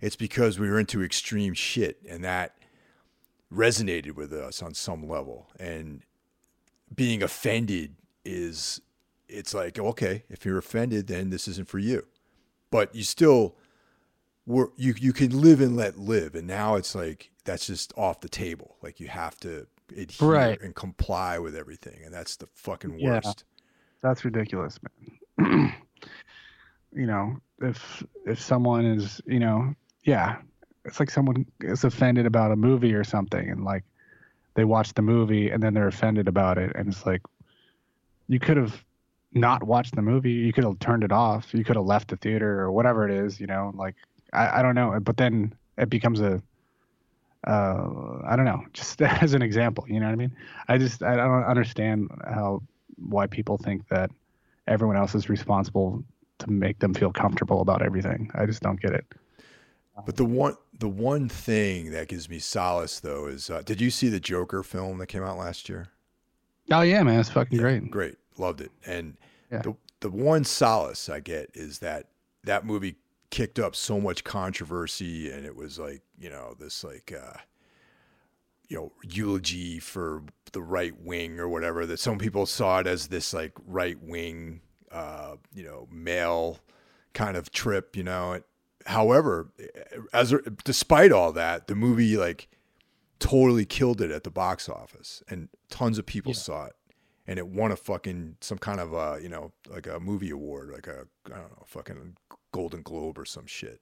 It's 0.00 0.16
because 0.16 0.58
we 0.58 0.68
were 0.68 0.78
into 0.78 1.02
extreme 1.02 1.54
shit, 1.54 1.98
and 2.06 2.22
that 2.22 2.54
resonated 3.50 4.14
with 4.14 4.32
us 4.32 4.62
on 4.62 4.74
some 4.74 5.08
level. 5.08 5.48
And 5.58 6.02
being 6.94 7.22
offended 7.22 7.96
is 8.24 8.80
it's 9.28 9.52
like 9.54 9.76
okay 9.78 10.22
if 10.28 10.44
you're 10.44 10.58
offended 10.58 11.08
then 11.08 11.30
this 11.30 11.48
isn't 11.48 11.68
for 11.68 11.80
you 11.80 12.06
but 12.70 12.94
you 12.94 13.02
still 13.02 13.56
were 14.46 14.70
you 14.76 14.94
you 14.98 15.12
can 15.12 15.40
live 15.40 15.60
and 15.60 15.76
let 15.76 15.98
live 15.98 16.34
and 16.34 16.46
now 16.46 16.76
it's 16.76 16.94
like 16.94 17.30
that's 17.44 17.66
just 17.66 17.92
off 17.96 18.20
the 18.20 18.28
table 18.28 18.76
like 18.82 19.00
you 19.00 19.08
have 19.08 19.38
to 19.40 19.66
adhere 19.96 20.28
Right. 20.28 20.60
and 20.60 20.74
comply 20.74 21.38
with 21.38 21.54
everything 21.56 22.00
and 22.04 22.12
that's 22.12 22.36
the 22.36 22.48
fucking 22.54 22.92
worst. 22.92 23.02
Yeah. 23.02 23.20
worst 23.24 23.44
That's 24.02 24.24
ridiculous, 24.24 24.78
man. 25.38 25.74
you 26.92 27.06
know, 27.06 27.36
if 27.60 28.02
if 28.24 28.40
someone 28.40 28.84
is, 28.84 29.20
you 29.26 29.38
know, 29.38 29.74
yeah, 30.04 30.36
it's 30.84 30.98
like 31.00 31.10
someone 31.10 31.44
is 31.60 31.84
offended 31.84 32.26
about 32.26 32.52
a 32.52 32.56
movie 32.56 32.94
or 32.94 33.04
something, 33.04 33.50
and 33.50 33.64
like 33.64 33.84
they 34.54 34.64
watch 34.64 34.94
the 34.94 35.02
movie 35.02 35.50
and 35.50 35.62
then 35.62 35.74
they're 35.74 35.88
offended 35.88 36.28
about 36.28 36.56
it, 36.58 36.72
and 36.74 36.88
it's 36.88 37.04
like 37.04 37.22
you 38.28 38.38
could 38.40 38.56
have 38.56 38.82
not 39.36 39.62
watched 39.62 39.94
the 39.94 40.02
movie, 40.02 40.32
you 40.32 40.52
could 40.52 40.64
have 40.64 40.78
turned 40.78 41.04
it 41.04 41.12
off, 41.12 41.52
you 41.52 41.64
could 41.64 41.76
have 41.76 41.84
left 41.84 42.08
the 42.08 42.16
theater 42.16 42.60
or 42.60 42.72
whatever 42.72 43.08
it 43.08 43.14
is, 43.14 43.38
you 43.40 43.46
know, 43.46 43.72
like 43.74 43.94
I, 44.32 44.58
I 44.60 44.62
don't 44.62 44.74
know, 44.74 44.98
but 45.00 45.16
then 45.16 45.54
it 45.78 45.90
becomes 45.90 46.20
a 46.20 46.42
uh, 47.46 48.22
I 48.26 48.34
don't 48.34 48.44
know, 48.44 48.64
just 48.72 49.00
as 49.00 49.34
an 49.34 49.42
example, 49.42 49.84
you 49.88 50.00
know 50.00 50.06
what 50.06 50.12
I 50.12 50.16
mean? 50.16 50.36
I 50.68 50.78
just 50.78 51.02
I 51.02 51.16
don't 51.16 51.44
understand 51.44 52.10
how 52.24 52.62
why 52.96 53.26
people 53.26 53.58
think 53.58 53.86
that 53.88 54.10
everyone 54.66 54.96
else 54.96 55.14
is 55.14 55.28
responsible 55.28 56.02
to 56.38 56.50
make 56.50 56.78
them 56.80 56.92
feel 56.94 57.12
comfortable 57.12 57.60
about 57.60 57.82
everything. 57.82 58.30
I 58.34 58.46
just 58.46 58.62
don't 58.62 58.80
get 58.80 58.92
it. 58.92 59.06
but 60.04 60.16
the 60.16 60.24
one 60.24 60.56
the 60.78 60.88
one 60.88 61.28
thing 61.28 61.92
that 61.92 62.08
gives 62.08 62.28
me 62.28 62.38
solace 62.38 63.00
though 63.00 63.26
is 63.26 63.48
uh, 63.48 63.62
did 63.62 63.80
you 63.80 63.90
see 63.90 64.10
the 64.10 64.20
joker 64.20 64.62
film 64.62 64.98
that 64.98 65.06
came 65.06 65.22
out 65.22 65.38
last 65.38 65.70
year 65.70 65.88
Oh 66.70 66.80
yeah, 66.80 67.02
man, 67.02 67.20
it's 67.20 67.30
fucking 67.30 67.58
great. 67.58 67.90
Great, 67.90 68.16
loved 68.38 68.60
it. 68.60 68.72
And 68.84 69.16
Yeah. 69.50 69.62
the 69.62 69.74
the 70.00 70.10
one 70.10 70.44
solace 70.44 71.08
I 71.08 71.20
get 71.20 71.50
is 71.54 71.78
that 71.80 72.08
that 72.44 72.64
movie 72.66 72.96
kicked 73.30 73.58
up 73.58 73.74
so 73.74 74.00
much 74.00 74.24
controversy, 74.24 75.30
and 75.30 75.44
it 75.46 75.56
was 75.56 75.78
like 75.78 76.02
you 76.18 76.30
know 76.30 76.54
this 76.58 76.84
like 76.84 77.12
uh, 77.12 77.38
you 78.68 78.76
know 78.76 78.92
eulogy 79.02 79.78
for 79.78 80.22
the 80.52 80.62
right 80.62 80.94
wing 81.00 81.38
or 81.40 81.48
whatever. 81.48 81.86
That 81.86 81.98
some 82.00 82.18
people 82.18 82.46
saw 82.46 82.80
it 82.80 82.86
as 82.86 83.08
this 83.08 83.32
like 83.32 83.52
right 83.66 84.00
wing 84.02 84.60
uh, 84.92 85.36
you 85.54 85.64
know 85.64 85.88
male 85.90 86.60
kind 87.12 87.36
of 87.36 87.50
trip, 87.50 87.96
you 87.96 88.02
know. 88.02 88.32
And, 88.32 88.44
however, 88.86 89.50
as 90.12 90.32
a, 90.32 90.38
despite 90.64 91.10
all 91.12 91.32
that, 91.32 91.66
the 91.66 91.74
movie 91.74 92.16
like 92.16 92.48
totally 93.18 93.64
killed 93.64 94.00
it 94.02 94.10
at 94.10 94.24
the 94.24 94.30
box 94.30 94.68
office, 94.68 95.22
and 95.28 95.48
tons 95.70 95.98
of 95.98 96.06
people 96.06 96.32
Yeah. 96.32 96.38
saw 96.38 96.64
it, 96.66 96.76
and 97.26 97.38
it 97.38 97.46
won 97.46 97.72
a 97.72 97.76
fucking 97.76 98.36
some 98.40 98.58
kind 98.58 98.80
of 98.80 98.92
a 98.92 99.18
you 99.22 99.28
know 99.28 99.52
like 99.68 99.86
a 99.86 99.98
movie 100.00 100.30
award, 100.30 100.70
like 100.70 100.86
a 100.86 101.06
I 101.26 101.36
don't 101.36 101.50
know, 101.50 101.64
fucking 101.66 102.16
Golden 102.52 102.82
Globe 102.82 103.18
or 103.18 103.24
some 103.24 103.46
shit. 103.46 103.80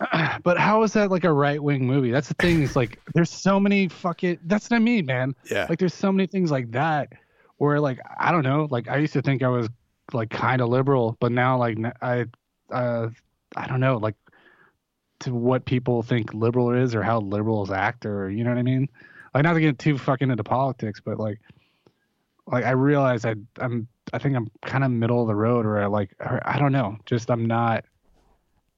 but 0.42 0.58
how 0.58 0.82
is 0.82 0.92
that 0.92 1.10
like 1.10 1.24
a 1.24 1.32
right 1.32 1.62
wing 1.62 1.86
movie? 1.86 2.10
That's 2.10 2.28
the 2.28 2.34
thing. 2.34 2.62
Is 2.62 2.76
like 2.76 3.00
there's 3.14 3.30
so 3.30 3.58
many 3.58 3.88
fucking. 3.88 4.38
That's 4.44 4.70
what 4.70 4.76
I 4.76 4.80
mean, 4.80 5.06
man. 5.06 5.34
Yeah, 5.50 5.66
Like 5.68 5.78
there's 5.78 5.94
so 5.94 6.12
many 6.12 6.26
things 6.26 6.50
like 6.50 6.70
that 6.72 7.12
where 7.56 7.80
like 7.80 7.98
I 8.18 8.32
don't 8.32 8.44
know. 8.44 8.68
Like 8.70 8.88
I 8.88 8.98
used 8.98 9.12
to 9.14 9.22
think 9.22 9.42
I 9.42 9.48
was 9.48 9.68
like 10.12 10.30
kind 10.30 10.60
of 10.60 10.68
liberal, 10.68 11.16
but 11.20 11.32
now 11.32 11.58
like 11.58 11.78
I 12.00 12.26
uh 12.72 13.08
I 13.56 13.66
don't 13.66 13.80
know 13.80 13.96
like 13.96 14.14
to 15.20 15.34
what 15.34 15.64
people 15.64 16.02
think 16.02 16.32
liberal 16.32 16.70
is 16.70 16.94
or 16.94 17.02
how 17.02 17.20
liberals 17.20 17.70
act 17.70 18.06
or 18.06 18.30
you 18.30 18.44
know 18.44 18.50
what 18.50 18.58
I 18.58 18.62
mean. 18.62 18.88
Like 19.34 19.42
not 19.44 19.54
to 19.54 19.60
get 19.60 19.78
too 19.78 19.98
fucking 19.98 20.30
into 20.30 20.44
politics, 20.44 21.00
but 21.04 21.18
like 21.18 21.40
like 22.50 22.64
I 22.64 22.70
realize 22.70 23.24
I 23.24 23.34
I'm 23.58 23.88
I 24.12 24.18
think 24.18 24.34
I'm 24.36 24.48
kind 24.64 24.84
of 24.84 24.90
middle 24.90 25.20
of 25.22 25.28
the 25.28 25.34
road 25.34 25.66
or 25.66 25.78
I 25.78 25.86
like 25.86 26.10
I 26.20 26.58
don't 26.58 26.72
know. 26.72 26.96
Just 27.06 27.30
I'm 27.30 27.46
not. 27.46 27.84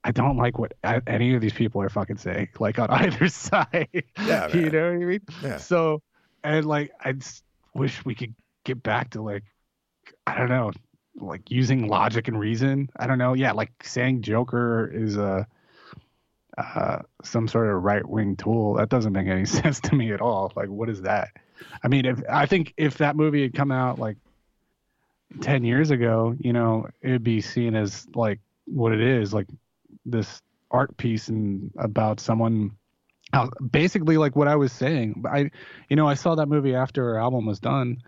I 0.03 0.13
don't 0.13 0.39
like 0.39 0.59
what 0.59 0.73
a- 0.83 1.03
any 1.07 1.35
of 1.35 1.43
these 1.43 1.53
people 1.53 1.83
are 1.83 1.89
fucking 1.91 2.17
saying, 2.17 2.49
like 2.59 2.79
on 2.79 2.91
either 2.91 3.29
side. 3.29 4.05
Yeah, 4.25 4.49
you 4.57 4.71
know 4.71 4.93
what 4.95 5.03
I 5.03 5.05
mean? 5.05 5.21
yeah. 5.43 5.59
So, 5.59 6.03
and 6.43 6.65
like, 6.67 6.91
I 7.05 7.13
just 7.13 7.45
wish 7.75 8.03
we 8.05 8.15
could 8.15 8.35
get 8.65 8.83
back 8.83 9.11
to 9.11 9.23
like, 9.23 9.45
I 10.27 10.39
don't 10.39 10.49
know, 10.49 10.73
like 11.17 11.51
using 11.51 11.87
logic 11.87 12.29
and 12.29 12.41
reason. 12.41 12.89
I 12.97 13.07
don't 13.07 13.19
know. 13.19 13.35
Yeah, 13.35 13.53
like 13.53 13.73
saying 13.83 14.23
Joker 14.23 14.91
is 14.93 15.17
a 15.17 15.47
uh, 16.59 17.01
some 17.23 17.47
sort 17.47 17.69
of 17.69 17.83
right 17.83 18.07
wing 18.07 18.37
tool. 18.37 18.75
That 18.75 18.89
doesn't 18.89 19.13
make 19.13 19.29
any 19.29 19.45
sense 19.45 19.81
to 19.81 19.95
me 19.95 20.13
at 20.13 20.21
all. 20.21 20.53
Like, 20.57 20.69
what 20.69 20.89
is 20.89 21.03
that? 21.03 21.29
I 21.83 21.89
mean, 21.89 22.07
if 22.07 22.23
I 22.29 22.47
think 22.47 22.75
if 22.77 22.99
that 22.99 23.17
movie 23.17 23.43
had 23.43 23.55
come 23.55 23.73
out 23.73 23.99
like 23.99 24.17
ten 25.41 25.65
years 25.65 25.91
ago, 25.91 26.37
you 26.39 26.53
know, 26.53 26.89
it'd 27.03 27.25
be 27.25 27.41
seen 27.41 27.75
as 27.75 28.07
like 28.15 28.41
what 28.67 28.93
it 28.93 29.01
is, 29.01 29.33
like 29.33 29.47
this 30.05 30.43
art 30.71 30.97
piece 30.97 31.29
and 31.29 31.71
about 31.79 32.21
someone 32.21 32.73
basically 33.71 34.17
like 34.17 34.37
what 34.37 34.49
I 34.49 34.57
was 34.57 34.73
saying. 34.73 35.25
I, 35.31 35.51
you 35.89 35.97
know, 35.97 36.09
I 36.09 36.15
saw 36.15 36.35
that 36.37 36.47
movie 36.47 36.75
after 36.75 37.05
her 37.05 37.19
album 37.19 37.47
was 37.47 37.61
done, 37.61 38.03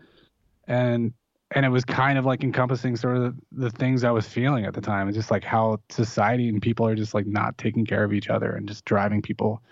and 0.66 1.12
and 1.54 1.66
it 1.66 1.68
was 1.68 1.84
kind 1.84 2.18
of 2.18 2.24
like 2.24 2.42
encompassing 2.42 2.96
sort 2.96 3.16
of 3.16 3.22
the, 3.22 3.64
the 3.64 3.70
things 3.70 4.04
I 4.04 4.10
was 4.10 4.26
feeling 4.26 4.64
at 4.64 4.74
the 4.74 4.80
time. 4.80 5.08
It's 5.08 5.16
just 5.16 5.30
like 5.30 5.44
how 5.44 5.80
society 5.90 6.48
and 6.48 6.62
people 6.62 6.86
are 6.86 6.94
just 6.94 7.14
like 7.14 7.26
not 7.26 7.58
taking 7.58 7.84
care 7.84 8.04
of 8.04 8.12
each 8.12 8.30
other 8.30 8.52
and 8.52 8.66
just 8.66 8.84
driving 8.84 9.22
people 9.22 9.62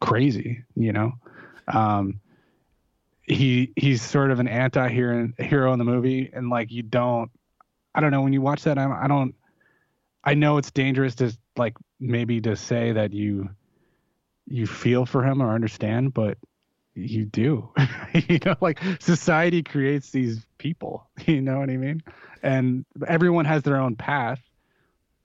crazy, 0.00 0.64
you 0.74 0.92
know. 0.92 1.12
Um, 1.68 2.20
he 3.30 3.72
he's 3.76 4.02
sort 4.02 4.30
of 4.30 4.40
an 4.40 4.48
anti-hero 4.48 5.30
hero 5.38 5.72
in 5.72 5.78
the 5.78 5.84
movie, 5.84 6.30
and 6.32 6.50
like 6.50 6.70
you 6.70 6.82
don't, 6.82 7.30
I 7.94 8.00
don't 8.00 8.10
know 8.10 8.22
when 8.22 8.32
you 8.32 8.40
watch 8.40 8.64
that, 8.64 8.78
I, 8.78 9.04
I 9.04 9.08
don't. 9.08 9.34
I 10.22 10.34
know 10.34 10.58
it's 10.58 10.70
dangerous 10.70 11.14
to 11.16 11.32
like 11.56 11.76
maybe 11.98 12.40
to 12.42 12.56
say 12.56 12.92
that 12.92 13.12
you 13.12 13.50
you 14.46 14.66
feel 14.66 15.06
for 15.06 15.24
him 15.24 15.40
or 15.40 15.54
understand, 15.54 16.12
but 16.12 16.36
you 16.94 17.24
do. 17.24 17.70
you 18.14 18.38
know, 18.44 18.56
like 18.60 18.80
society 19.00 19.62
creates 19.62 20.10
these 20.10 20.44
people. 20.58 21.06
You 21.26 21.42
know 21.42 21.58
what 21.58 21.70
I 21.70 21.76
mean? 21.76 22.02
And 22.42 22.86
everyone 23.06 23.44
has 23.44 23.62
their 23.62 23.76
own 23.76 23.94
path, 23.94 24.40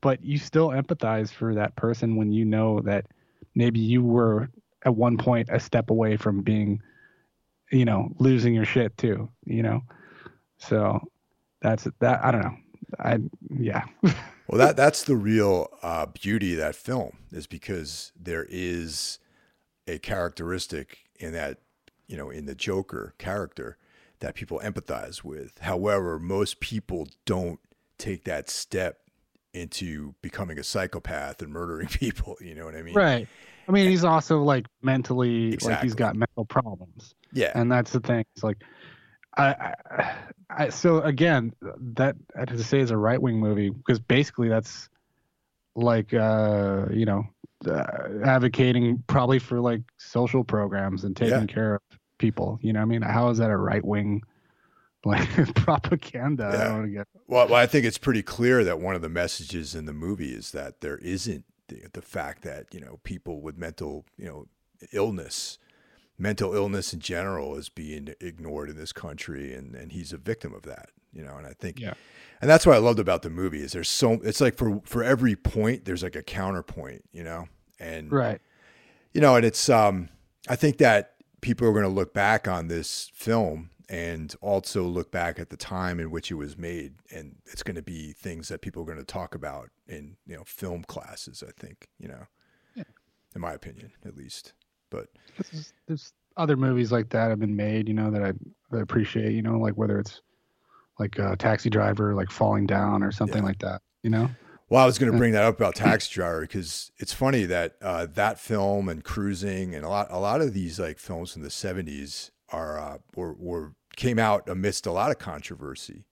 but 0.02 0.24
you 0.24 0.38
still 0.38 0.70
empathize 0.70 1.32
for 1.32 1.56
that 1.56 1.76
person 1.78 2.18
when 2.18 2.32
you 2.34 2.44
know 2.46 2.82
that 2.82 3.06
maybe 3.56 3.80
you 3.80 4.04
were 4.04 4.50
at 4.84 4.94
one 4.94 5.18
point 5.18 5.50
a 5.52 5.60
step 5.60 5.90
away 5.90 6.18
from 6.18 6.42
being, 6.42 6.82
you 7.72 7.86
know, 7.86 8.10
losing 8.20 8.54
your 8.54 8.66
shit 8.66 8.98
too. 8.98 9.30
You 9.46 9.64
know, 9.64 9.82
so 10.58 11.00
that's 11.62 11.88
that. 12.00 12.24
I 12.24 12.32
don't 12.32 12.42
know. 12.42 12.58
I 13.00 13.20
yeah. 13.50 13.84
Well, 14.48 14.60
that 14.60 14.78
that's 14.78 15.04
the 15.04 15.16
real 15.16 15.70
uh, 15.82 16.06
beauty 16.06 16.54
of 16.54 16.60
that 16.60 16.76
film 16.76 17.18
is 17.32 17.48
because 17.48 18.12
there 18.16 18.46
is 18.48 19.18
a 19.88 19.98
characteristic 19.98 21.00
in 21.20 21.34
that 21.34 21.58
you 22.08 22.16
know 22.16 22.30
in 22.30 22.46
the 22.46 22.54
Joker 22.54 23.16
character 23.18 23.78
that 24.20 24.36
people 24.36 24.60
empathize 24.64 25.24
with. 25.24 25.58
However, 25.60 26.20
most 26.20 26.60
people 26.60 27.08
don't 27.26 27.60
take 27.98 28.26
that 28.26 28.50
step 28.50 29.00
into 29.54 30.14
becoming 30.22 30.60
a 30.60 30.64
psychopath 30.64 31.42
and 31.42 31.52
murdering 31.52 31.88
people. 31.90 32.38
You 32.40 32.56
know 32.56 32.66
what 32.66 32.76
I 32.76 32.82
mean? 32.82 32.94
Right. 32.94 33.28
I 33.68 33.72
mean, 33.72 33.90
he's 33.90 34.04
also 34.04 34.44
like 34.44 34.68
mentally, 34.84 35.58
like 35.58 35.82
he's 35.82 35.96
got 35.96 36.16
mental 36.16 36.46
problems. 36.46 37.16
Yeah. 37.36 37.52
and 37.54 37.72
that's 37.72 37.92
the 37.92 38.00
thing. 38.00 38.26
It's 38.36 38.44
like, 38.44 38.58
I, 39.38 39.74
I, 39.92 40.16
I 40.50 40.70
so 40.70 41.02
again, 41.02 41.54
that 41.96 42.16
I 42.36 42.40
have 42.40 42.48
to 42.50 42.64
say 42.64 42.80
is 42.80 42.92
a 42.92 42.98
right 42.98 43.22
wing 43.22 43.40
movie 43.40 43.70
because 43.70 44.00
basically 44.00 44.50
that's 44.50 44.90
like, 45.76 46.14
uh, 46.14 46.86
you 46.92 47.06
know, 47.06 47.24
uh, 47.68 47.84
advocating 48.24 49.04
probably 49.08 49.40
for 49.40 49.60
like 49.60 49.82
social 49.98 50.44
programs 50.44 51.04
and 51.04 51.16
taking 51.16 51.48
Yeah. 51.48 51.54
care 51.54 51.76
of 51.76 51.82
people. 52.18 52.58
You 52.62 52.74
know, 52.74 52.80
what 52.80 52.84
I 52.84 52.88
mean, 52.88 53.02
how 53.02 53.30
is 53.30 53.38
that 53.40 53.50
a 53.52 53.58
right 53.58 53.84
wing 53.84 54.22
like 55.04 55.28
propaganda? 55.56 56.46
I 56.46 56.52
Yeah. 56.54 56.64
don't 56.66 56.76
wanna 56.76 56.88
get. 56.90 57.08
Well, 57.28 57.48
well, 57.48 57.56
I 57.56 57.66
think 57.66 57.86
it's 57.86 57.98
pretty 57.98 58.24
clear 58.24 58.64
that 58.64 58.80
one 58.80 58.96
of 58.96 59.02
the 59.02 59.10
messages 59.10 59.76
in 59.76 59.86
the 59.86 59.94
movie 59.94 60.34
is 60.34 60.52
that 60.52 60.82
there 60.82 60.98
isn't 61.00 61.44
the, 61.68 61.88
the 61.94 62.02
fact 62.02 62.44
that 62.44 62.74
you 62.74 62.80
know 62.80 63.00
people 63.04 63.42
with 63.42 63.58
mental 63.58 64.06
you 64.18 64.26
know 64.26 64.46
illness 64.94 65.58
mental 66.18 66.54
illness 66.56 66.94
in 66.94 67.00
general 67.00 67.56
is 67.56 67.70
being 67.70 68.14
ignored 68.22 68.70
in 68.70 68.78
this 68.78 68.92
country 68.94 69.54
and 69.54 69.76
and 69.76 69.92
he's 69.92 70.14
a 70.14 70.18
victim 70.18 70.54
of 70.54 70.62
that 70.64 70.90
you 71.14 71.24
know 71.24 71.36
and 71.38 71.46
i 71.46 71.52
think 71.54 71.80
Yeah. 71.80 71.94
and 72.42 72.50
that's 72.50 72.66
what 72.66 72.76
i 72.76 72.80
loved 72.80 73.00
about 73.00 73.22
the 73.22 73.30
movie 73.30 73.62
is 73.62 73.74
there's 73.74 73.90
so 73.90 74.14
it's 74.24 74.40
like 74.42 74.56
for 74.56 74.82
for 74.86 75.04
every 75.04 75.36
point 75.36 75.86
there's 75.86 76.04
like 76.04 76.16
a 76.16 76.24
counterpoint 76.24 77.04
you 77.12 77.24
know 77.24 77.48
and 77.80 78.12
Right. 78.12 78.40
you 79.14 79.20
know 79.22 79.36
and 79.36 79.46
it's 79.46 79.68
um 79.70 80.10
i 80.48 80.56
think 80.56 80.78
that 80.78 81.16
people 81.42 81.68
are 81.68 81.72
going 81.74 81.84
to 81.84 81.90
look 81.90 82.14
back 82.14 82.48
on 82.48 82.68
this 82.70 83.12
film 83.14 83.70
and 83.88 84.34
also 84.42 84.82
look 84.84 85.12
back 85.12 85.38
at 85.38 85.50
the 85.52 85.58
time 85.58 86.00
in 86.00 86.10
which 86.10 86.32
it 86.32 86.36
was 86.36 86.58
made 86.58 86.94
and 87.14 87.36
it's 87.46 87.62
going 87.62 87.76
to 87.76 87.84
be 87.84 88.14
things 88.14 88.48
that 88.48 88.62
people 88.62 88.82
are 88.82 88.86
going 88.86 88.98
to 88.98 89.04
talk 89.04 89.36
about 89.36 89.70
in 89.88 90.16
you 90.26 90.36
know 90.36 90.44
film 90.46 90.84
classes 90.86 91.44
i 91.46 91.52
think 91.60 91.90
you 92.00 92.08
know 92.08 92.24
Yeah. 92.74 92.84
in 93.36 93.42
my 93.42 93.52
opinion 93.54 93.92
at 94.06 94.16
least 94.16 94.54
but 94.96 95.08
There's, 95.52 95.74
there's 95.88 96.14
other 96.38 96.56
movies 96.58 96.92
like 96.92 97.10
that 97.10 97.30
have 97.30 97.40
been 97.40 97.56
made, 97.56 97.88
you 97.88 97.94
know, 97.94 98.12
that 98.12 98.22
I, 98.24 98.32
that 98.72 98.78
I 98.78 98.82
appreciate, 98.82 99.34
you 99.34 99.42
know, 99.42 99.58
like 99.58 99.76
whether 99.76 100.00
it's 100.00 100.22
like 101.00 101.18
a 101.20 101.36
taxi 101.36 101.70
driver, 101.70 102.14
like 102.14 102.32
falling 102.32 102.66
down 102.66 103.04
or 103.04 103.12
something 103.12 103.42
Yeah. 103.44 103.48
like 103.48 103.60
that, 103.60 103.82
you 104.04 104.10
know? 104.10 104.30
Well, 104.70 104.82
I 104.82 104.86
was 104.86 104.98
going 104.98 105.12
to 105.12 105.18
bring 105.18 105.34
that 105.34 105.44
up 105.44 105.56
about 105.58 105.76
Taxi 105.86 106.12
Driver 106.14 106.42
because 106.42 106.92
it's 106.98 107.14
funny 107.14 107.46
that 107.46 107.76
uh, 107.84 108.08
that 108.14 108.40
film 108.40 108.90
and 108.90 109.04
Cruising 109.04 109.76
and 109.76 109.86
a 109.86 109.90
lot 109.90 110.08
a 110.10 110.18
lot 110.20 110.42
of 110.42 110.54
these 110.54 110.80
like 110.80 110.98
films 110.98 111.34
from 111.34 111.44
the 111.44 111.52
seventies 111.52 112.32
are 112.50 112.80
uh, 112.80 112.98
were, 113.16 113.34
were 113.34 113.74
came 113.96 114.18
out 114.18 114.50
amidst 114.50 114.88
a 114.88 114.92
lot 114.92 115.12
of 115.12 115.20
controversy. 115.20 116.06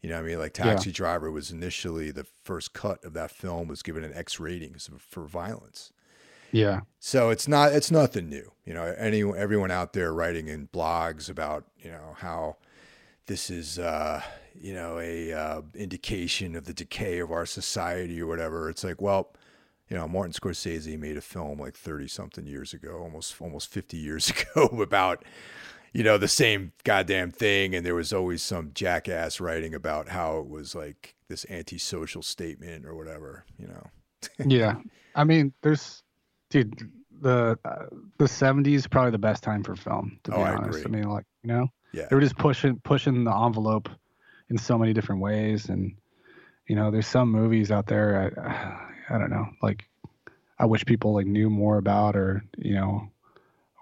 You 0.00 0.08
know, 0.08 0.16
what 0.16 0.24
I 0.24 0.28
mean, 0.28 0.38
like 0.38 0.56
Yeah. 0.56 0.64
Taxi 0.64 0.90
Driver 0.90 1.30
was 1.30 1.50
initially 1.50 2.10
the 2.10 2.24
first 2.44 2.72
cut 2.72 3.04
of 3.04 3.12
that 3.12 3.30
film 3.30 3.68
was 3.68 3.82
given 3.82 4.02
an 4.04 4.14
X 4.14 4.40
rating 4.40 4.76
for 4.98 5.26
violence. 5.26 5.92
Yeah. 6.50 6.80
So 6.98 7.30
it's 7.30 7.48
not 7.48 7.72
it's 7.72 7.90
nothing 7.90 8.28
new. 8.28 8.52
You 8.64 8.74
know, 8.74 8.94
any 8.98 9.22
everyone 9.22 9.70
out 9.70 9.92
there 9.92 10.12
writing 10.12 10.48
in 10.48 10.68
blogs 10.68 11.30
about 11.30 11.64
you 11.78 11.90
know 11.90 12.14
how 12.18 12.56
this 13.26 13.50
is 13.50 13.78
uh, 13.78 14.22
you 14.54 14.74
know 14.74 14.98
a 14.98 15.32
uh, 15.32 15.62
indication 15.74 16.56
of 16.56 16.64
the 16.64 16.74
decay 16.74 17.18
of 17.18 17.30
our 17.30 17.46
society 17.46 18.20
or 18.20 18.26
whatever. 18.26 18.68
It's 18.68 18.84
like, 18.84 19.00
well, 19.00 19.32
you 19.88 19.96
know, 19.96 20.08
Martin 20.08 20.32
Scorsese 20.32 20.98
made 20.98 21.16
a 21.16 21.22
film 21.22 21.58
like 21.60 21.76
thirty 21.76 22.08
something 22.08 22.46
years 22.46 22.74
ago, 22.74 22.98
almost 23.02 23.40
almost 23.40 23.70
fifty 23.70 23.96
years 23.96 24.30
ago, 24.54 24.66
about 24.82 25.24
you 25.92 26.02
know 26.02 26.18
the 26.18 26.28
same 26.28 26.72
goddamn 26.84 27.30
thing, 27.30 27.74
and 27.74 27.86
there 27.86 27.94
was 27.94 28.12
always 28.12 28.42
some 28.42 28.72
jackass 28.74 29.40
writing 29.40 29.74
about 29.74 30.08
how 30.08 30.38
it 30.38 30.48
was 30.48 30.74
like 30.74 31.14
this 31.28 31.46
antisocial 31.50 32.22
statement 32.22 32.84
or 32.84 32.94
whatever. 32.94 33.44
You 33.58 33.68
know, 33.68 33.86
Yeah. 34.46 34.76
I 35.14 35.24
mean, 35.24 35.52
there's, 35.62 36.02
dude, 36.50 36.90
the 37.20 37.58
uh, 37.64 37.86
the 38.18 38.24
70s 38.26 38.74
is 38.74 38.86
probably 38.86 39.10
the 39.10 39.18
best 39.18 39.42
time 39.42 39.62
for 39.62 39.74
film, 39.76 40.18
to 40.24 40.30
be 40.30 40.36
Oh, 40.36 40.42
I 40.42 40.52
honest. 40.54 40.80
agree. 40.80 40.84
I 40.86 41.00
mean, 41.00 41.10
like, 41.10 41.24
you 41.42 41.48
know, 41.48 41.68
yeah, 41.92 42.06
they 42.08 42.16
were 42.16 42.22
just 42.22 42.36
pushing 42.36 42.78
pushing 42.80 43.24
the 43.24 43.34
envelope 43.34 43.88
in 44.50 44.58
so 44.58 44.78
many 44.78 44.92
different 44.92 45.20
ways 45.20 45.68
and 45.68 45.94
you 46.66 46.74
know 46.76 46.90
there's 46.90 47.06
some 47.06 47.30
movies 47.30 47.70
out 47.70 47.86
there 47.86 48.32
I, 48.38 49.14
I 49.14 49.18
don't 49.18 49.28
know 49.30 49.46
like 49.62 49.86
i 50.58 50.64
wish 50.64 50.84
people 50.86 51.12
like 51.14 51.26
knew 51.26 51.50
more 51.50 51.76
about 51.76 52.16
or 52.16 52.42
you 52.56 52.74
know 52.74 53.10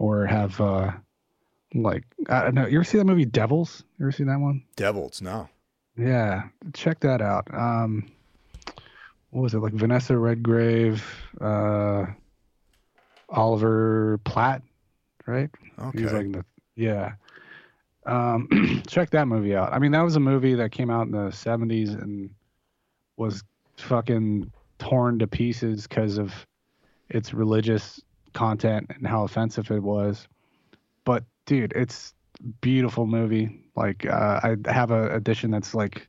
or 0.00 0.26
have 0.26 0.60
uh 0.60 0.90
like 1.74 2.02
i 2.28 2.42
don't 2.42 2.54
know 2.54 2.66
you 2.66 2.78
ever 2.78 2.84
see 2.84 2.98
that 2.98 3.04
movie 3.04 3.24
devils 3.24 3.84
you 3.98 4.06
ever 4.06 4.12
seen 4.12 4.26
that 4.26 4.40
one 4.40 4.64
Devils, 4.74 5.22
no. 5.22 5.48
yeah 5.96 6.48
check 6.74 6.98
that 7.00 7.20
out 7.20 7.46
um 7.54 8.08
what 9.30 9.42
was 9.42 9.54
it 9.54 9.58
like 9.58 9.72
vanessa 9.72 10.16
redgrave 10.16 11.04
uh 11.40 12.06
oliver 13.28 14.18
platt 14.24 14.62
right 15.26 15.50
Okay. 15.78 15.98
he 15.98 16.04
was 16.04 16.12
like 16.12 16.32
the 16.32 16.44
yeah. 16.76 17.14
Um, 18.04 18.82
check 18.86 19.10
that 19.10 19.26
movie 19.26 19.56
out. 19.56 19.72
I 19.72 19.78
mean, 19.78 19.90
that 19.92 20.02
was 20.02 20.14
a 20.14 20.20
movie 20.20 20.54
that 20.54 20.70
came 20.70 20.90
out 20.90 21.06
in 21.06 21.12
the 21.12 21.30
'70s 21.30 22.00
and 22.00 22.30
was 23.16 23.42
fucking 23.78 24.52
torn 24.78 25.18
to 25.18 25.26
pieces 25.26 25.86
because 25.86 26.18
of 26.18 26.32
its 27.08 27.34
religious 27.34 28.00
content 28.34 28.90
and 28.94 29.06
how 29.06 29.24
offensive 29.24 29.70
it 29.70 29.82
was. 29.82 30.28
But 31.04 31.24
dude, 31.46 31.72
it's 31.74 32.14
a 32.40 32.48
beautiful 32.60 33.06
movie. 33.06 33.64
Like 33.74 34.06
uh, 34.06 34.40
I 34.42 34.56
have 34.70 34.90
a 34.92 35.14
edition 35.14 35.50
that's 35.50 35.74
like 35.74 36.08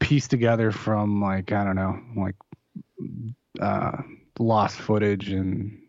pieced 0.00 0.30
together 0.30 0.70
from 0.70 1.20
like 1.20 1.50
I 1.50 1.64
don't 1.64 1.76
know, 1.76 1.98
like 2.16 2.36
uh, 3.60 4.02
lost 4.38 4.76
footage 4.76 5.30
and 5.30 5.79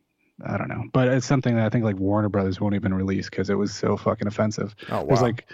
I 0.45 0.57
don't 0.57 0.69
know, 0.69 0.83
but 0.93 1.07
it's 1.07 1.25
something 1.25 1.55
that 1.55 1.65
I 1.65 1.69
think 1.69 1.83
like 1.83 1.97
Warner 1.97 2.29
Brothers 2.29 2.59
won't 2.59 2.75
even 2.75 2.93
release 2.93 3.29
because 3.29 3.49
it 3.49 3.55
was 3.55 3.73
so 3.73 3.97
fucking 3.97 4.27
offensive. 4.27 4.75
oh 4.89 5.01
wow. 5.01 5.05
There's 5.07 5.21
like 5.21 5.47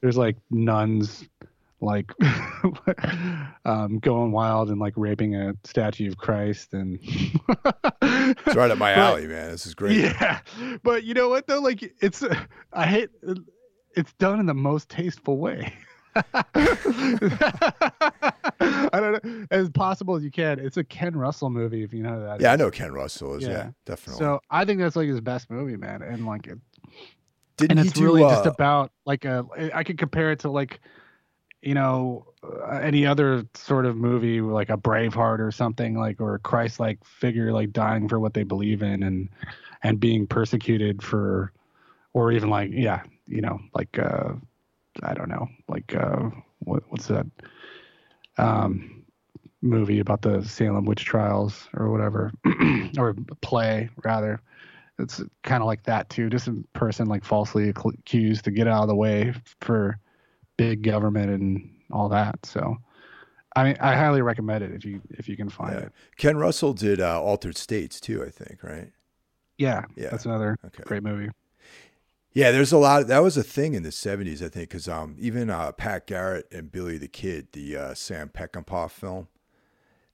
there's 0.00 0.16
like 0.16 0.36
nuns 0.50 1.26
like 1.80 2.10
um, 3.64 3.98
going 3.98 4.32
wild 4.32 4.70
and 4.70 4.78
like 4.80 4.94
raping 4.96 5.34
a 5.34 5.54
statue 5.64 6.08
of 6.08 6.16
Christ 6.16 6.72
and 6.72 6.98
it's 7.02 8.56
right 8.56 8.70
up 8.70 8.78
my 8.78 8.90
But- 8.94 8.98
alley, 8.98 9.26
man. 9.26 9.50
This 9.50 9.66
is 9.66 9.74
great. 9.74 9.96
Yeah, 9.98 10.40
but 10.82 11.04
you 11.04 11.14
know 11.14 11.28
what 11.28 11.46
though? 11.46 11.60
Like 11.60 11.94
it's 12.00 12.24
I 12.72 12.86
hate 12.86 13.10
it's 13.96 14.12
done 14.14 14.40
in 14.40 14.46
the 14.46 14.54
most 14.54 14.88
tasteful 14.88 15.38
way. 15.38 15.72
I 16.14 16.22
don't 18.92 19.24
know 19.24 19.46
as 19.50 19.68
possible 19.70 20.16
as 20.16 20.22
you 20.22 20.30
can. 20.30 20.58
It's 20.58 20.76
a 20.76 20.84
Ken 20.84 21.16
Russell 21.16 21.50
movie, 21.50 21.82
if 21.82 21.92
you 21.92 22.02
know 22.02 22.24
that. 22.24 22.40
Yeah, 22.40 22.52
I 22.52 22.56
know 22.56 22.70
Ken 22.70 22.92
Russell 22.92 23.34
is. 23.34 23.42
Yeah, 23.42 23.50
Yeah. 23.50 23.70
definitely. 23.84 24.24
So 24.24 24.40
I 24.50 24.64
think 24.64 24.80
that's 24.80 24.96
like 24.96 25.08
his 25.08 25.20
best 25.20 25.50
movie, 25.50 25.76
man, 25.76 26.02
and 26.02 26.26
like 26.26 26.46
it, 26.46 26.58
Didn't 27.56 27.78
and 27.78 27.86
it's 27.86 27.96
do, 27.96 28.04
really 28.04 28.22
just 28.22 28.46
uh, 28.46 28.52
about 28.52 28.92
like 29.04 29.24
a. 29.24 29.44
I 29.74 29.82
could 29.82 29.98
compare 29.98 30.32
it 30.32 30.40
to 30.40 30.50
like, 30.50 30.80
you 31.62 31.74
know, 31.74 32.26
uh, 32.42 32.76
any 32.76 33.06
other 33.06 33.44
sort 33.54 33.86
of 33.86 33.96
movie, 33.96 34.40
like 34.40 34.70
a 34.70 34.76
Braveheart 34.76 35.40
or 35.40 35.50
something 35.50 35.96
like, 35.96 36.20
or 36.20 36.34
a 36.34 36.38
Christ-like 36.38 37.04
figure 37.04 37.52
like 37.52 37.72
dying 37.72 38.08
for 38.08 38.20
what 38.20 38.34
they 38.34 38.44
believe 38.44 38.82
in 38.82 39.02
and 39.02 39.28
and 39.82 40.00
being 40.00 40.26
persecuted 40.26 41.02
for, 41.02 41.52
or 42.12 42.32
even 42.32 42.50
like 42.50 42.70
yeah, 42.72 43.02
you 43.26 43.40
know, 43.40 43.58
like 43.74 43.98
uh, 43.98 44.32
I 45.02 45.14
don't 45.14 45.28
know, 45.28 45.48
like 45.68 45.94
uh, 45.94 46.30
what 46.60 46.82
what's 46.88 47.06
that, 47.08 47.26
um, 48.38 49.04
movie 49.62 50.00
about 50.00 50.22
the 50.22 50.42
Salem 50.44 50.84
witch 50.84 51.04
trials 51.04 51.68
or 51.74 51.90
whatever, 51.90 52.32
or 52.98 53.14
play 53.40 53.88
rather 54.04 54.40
it's 54.98 55.20
kind 55.42 55.60
of 55.62 55.66
like 55.66 55.82
that 55.84 56.08
too. 56.08 56.30
Just 56.30 56.46
a 56.48 56.62
person 56.72 57.08
like 57.08 57.24
falsely 57.24 57.70
accused 57.70 58.44
to 58.44 58.50
get 58.52 58.68
out 58.68 58.82
of 58.82 58.88
the 58.88 58.94
way 58.94 59.34
for 59.60 59.98
big 60.56 60.82
government 60.82 61.30
and 61.30 61.70
all 61.90 62.08
that. 62.10 62.44
So, 62.46 62.76
I 63.56 63.64
mean, 63.64 63.76
I 63.80 63.96
highly 63.96 64.22
recommend 64.22 64.62
it 64.62 64.72
if 64.72 64.84
you 64.84 65.00
if 65.10 65.28
you 65.28 65.36
can 65.36 65.48
find 65.48 65.72
Yeah. 65.72 65.86
it. 65.86 65.92
Ken 66.16 66.36
Russell 66.36 66.74
did 66.74 67.00
uh, 67.00 67.20
Altered 67.20 67.56
States 67.56 68.00
too, 68.00 68.22
I 68.24 68.30
think, 68.30 68.62
right? 68.62 68.92
Yeah, 69.58 69.84
Yeah. 69.96 70.10
that's 70.10 70.26
another 70.26 70.58
Okay. 70.64 70.82
great 70.84 71.02
movie. 71.02 71.30
Yeah, 72.34 72.50
there's 72.50 72.72
a 72.72 72.78
lot. 72.78 73.06
That 73.06 73.22
was 73.22 73.36
a 73.36 73.44
thing 73.44 73.74
in 73.74 73.84
the 73.84 73.90
'70s, 73.90 74.42
I 74.44 74.48
think, 74.48 74.68
because 74.68 74.88
um, 74.88 75.16
even 75.20 75.50
uh, 75.50 75.70
Pat 75.72 76.06
Garrett 76.08 76.46
and 76.52 76.70
Billy 76.70 76.98
the 76.98 77.06
Kid, 77.08 77.48
the 77.52 77.76
uh, 77.76 77.94
Sam 77.94 78.28
Peckinpah 78.28 78.90
film, 78.90 79.28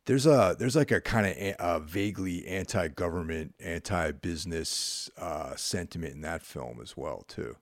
there's 0.04 0.26
a 0.26 0.54
there's 0.58 0.76
like 0.76 0.90
a 0.90 1.00
kind 1.00 1.26
of 1.26 1.56
a, 1.58 1.80
vaguely 1.80 2.46
anti-government, 2.46 3.54
anti-business 3.58 5.10
uh, 5.16 5.56
sentiment 5.56 6.12
in 6.14 6.20
that 6.20 6.42
film 6.42 6.78
as 6.82 6.94
well, 6.96 7.24
too. 7.26 7.56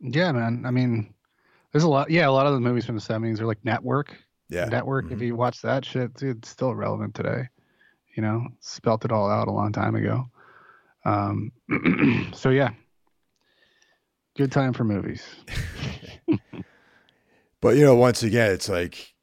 Yeah, 0.00 0.32
man. 0.32 0.64
I 0.66 0.70
mean, 0.70 1.12
there's 1.72 1.84
a 1.84 1.88
lot. 1.88 2.10
Yeah, 2.10 2.28
a 2.28 2.30
lot 2.30 2.46
of 2.46 2.54
the 2.54 2.60
movies 2.60 2.86
from 2.86 2.94
the 2.96 3.02
'70s 3.02 3.40
are 3.40 3.46
like 3.46 3.62
Network. 3.64 4.16
Yeah, 4.48 4.64
Network. 4.66 5.10
If 5.10 5.18
Mhm. 5.18 5.26
you 5.26 5.36
watch 5.36 5.60
that 5.62 5.84
shit, 5.84 6.14
dude, 6.14 6.38
it's 6.38 6.48
still 6.48 6.74
relevant 6.74 7.14
today. 7.14 7.48
You 8.14 8.22
know, 8.22 8.46
spelt 8.60 9.04
it 9.04 9.12
all 9.12 9.28
out 9.30 9.48
a 9.48 9.52
long 9.52 9.72
time 9.72 9.94
ago. 9.94 10.24
Um, 11.04 11.52
so 12.32 12.48
yeah, 12.50 12.70
good 14.36 14.52
time 14.52 14.72
for 14.72 14.84
movies. 14.84 15.22
But 17.60 17.76
you 17.76 17.84
know, 17.84 17.94
once 17.96 18.22
again, 18.22 18.52
it's 18.52 18.68
like 18.68 19.14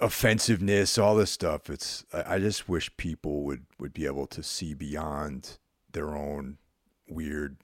offensiveness, 0.00 0.98
all 0.98 1.16
this 1.16 1.30
stuff. 1.30 1.70
It's 1.70 2.04
I 2.12 2.38
just 2.38 2.68
wish 2.68 2.96
people 2.96 3.42
would 3.42 3.66
would 3.78 3.92
be 3.92 4.06
able 4.06 4.26
to 4.28 4.42
see 4.42 4.74
beyond 4.74 5.58
their 5.90 6.14
own 6.14 6.58
weird, 7.08 7.56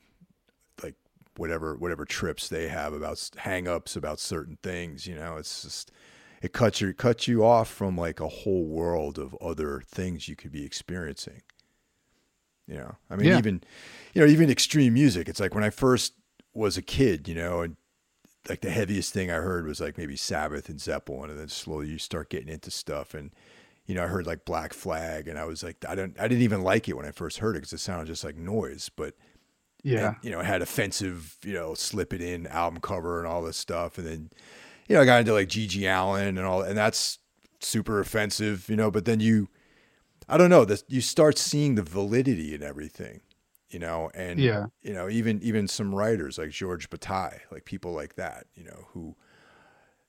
like 0.82 0.96
whatever 1.36 1.76
whatever 1.76 2.04
trips 2.04 2.48
they 2.48 2.68
have 2.68 2.92
about 2.94 3.16
hangups 3.16 3.96
about 3.96 4.18
certain 4.18 4.58
things. 4.62 5.06
You 5.06 5.14
know, 5.14 5.36
it's 5.36 5.62
just 5.62 5.92
it 6.42 6.52
cuts 6.52 6.80
you 6.80 6.94
cuts 6.94 7.28
you 7.28 7.44
off 7.44 7.68
from 7.68 7.96
like 7.96 8.18
a 8.18 8.28
whole 8.28 8.64
world 8.64 9.18
of 9.18 9.36
other 9.40 9.82
things 9.86 10.26
you 10.26 10.36
could 10.36 10.52
be 10.52 10.64
experiencing. 10.64 11.42
You 12.72 12.78
know, 12.78 12.96
I 13.10 13.16
mean, 13.16 13.26
Yeah. 13.28 13.38
even 13.38 13.62
you 14.14 14.22
know, 14.22 14.26
even 14.26 14.48
extreme 14.50 14.94
music. 14.94 15.28
It's 15.28 15.40
like 15.40 15.54
when 15.54 15.64
I 15.64 15.70
first 15.70 16.14
was 16.54 16.76
a 16.78 16.82
kid, 16.82 17.28
you 17.28 17.34
know, 17.34 17.60
and 17.60 17.76
like 18.48 18.62
the 18.62 18.70
heaviest 18.70 19.12
thing 19.12 19.30
I 19.30 19.36
heard 19.36 19.66
was 19.66 19.80
like 19.80 19.98
maybe 19.98 20.16
Sabbath 20.16 20.68
and 20.70 20.80
Zeppelin, 20.80 21.28
and 21.30 21.38
then 21.38 21.48
slowly 21.48 21.88
you 21.88 21.98
start 21.98 22.30
getting 22.30 22.48
into 22.48 22.70
stuff, 22.70 23.12
and 23.14 23.30
you 23.84 23.94
know, 23.94 24.04
I 24.04 24.06
heard 24.06 24.26
like 24.26 24.44
Black 24.46 24.72
Flag, 24.72 25.28
and 25.28 25.38
I 25.38 25.44
was 25.44 25.62
like, 25.62 25.84
I 25.86 25.94
didn't, 25.94 26.18
I 26.18 26.28
didn't 26.28 26.42
even 26.44 26.62
like 26.62 26.88
it 26.88 26.96
when 26.96 27.04
I 27.04 27.10
first 27.10 27.38
heard 27.38 27.56
it 27.56 27.60
because 27.60 27.72
it 27.74 27.78
sounded 27.78 28.06
just 28.06 28.24
like 28.24 28.36
noise. 28.36 28.90
But 28.94 29.14
Yeah. 29.82 30.06
and, 30.08 30.16
you 30.22 30.30
know, 30.30 30.40
it 30.40 30.46
had 30.46 30.62
offensive, 30.62 31.36
you 31.44 31.52
know, 31.52 31.74
slip 31.74 32.12
it 32.14 32.20
in 32.22 32.46
album 32.46 32.80
cover 32.80 33.18
and 33.18 33.26
all 33.26 33.42
this 33.42 33.56
stuff, 33.56 33.98
and 33.98 34.06
then, 34.06 34.30
you 34.88 34.94
know, 34.96 35.02
I 35.02 35.04
got 35.04 35.20
into 35.20 35.32
like 35.34 35.48
GG 35.48 35.84
Allin 35.86 36.38
and 36.38 36.46
all, 36.46 36.62
and 36.62 36.78
that's 36.78 37.18
super 37.60 38.00
offensive, 38.00 38.68
you 38.70 38.76
know. 38.76 38.90
But 38.90 39.04
then 39.04 39.20
you, 39.20 39.48
I 40.28 40.36
don't 40.36 40.50
know, 40.50 40.64
this 40.64 40.84
you 40.88 41.00
start 41.00 41.38
seeing 41.38 41.74
the 41.74 41.82
validity 41.82 42.54
in 42.54 42.62
everything, 42.62 43.20
you 43.70 43.78
know, 43.78 44.10
and 44.14 44.38
Yeah. 44.38 44.66
you 44.82 44.92
know, 44.92 45.08
even 45.08 45.40
even 45.42 45.68
some 45.68 45.94
writers 45.94 46.38
like 46.38 46.50
George 46.50 46.88
Bataille, 46.90 47.40
like 47.50 47.64
people 47.64 47.92
like 47.92 48.14
that, 48.16 48.46
you 48.54 48.64
know, 48.64 48.86
who, 48.92 49.16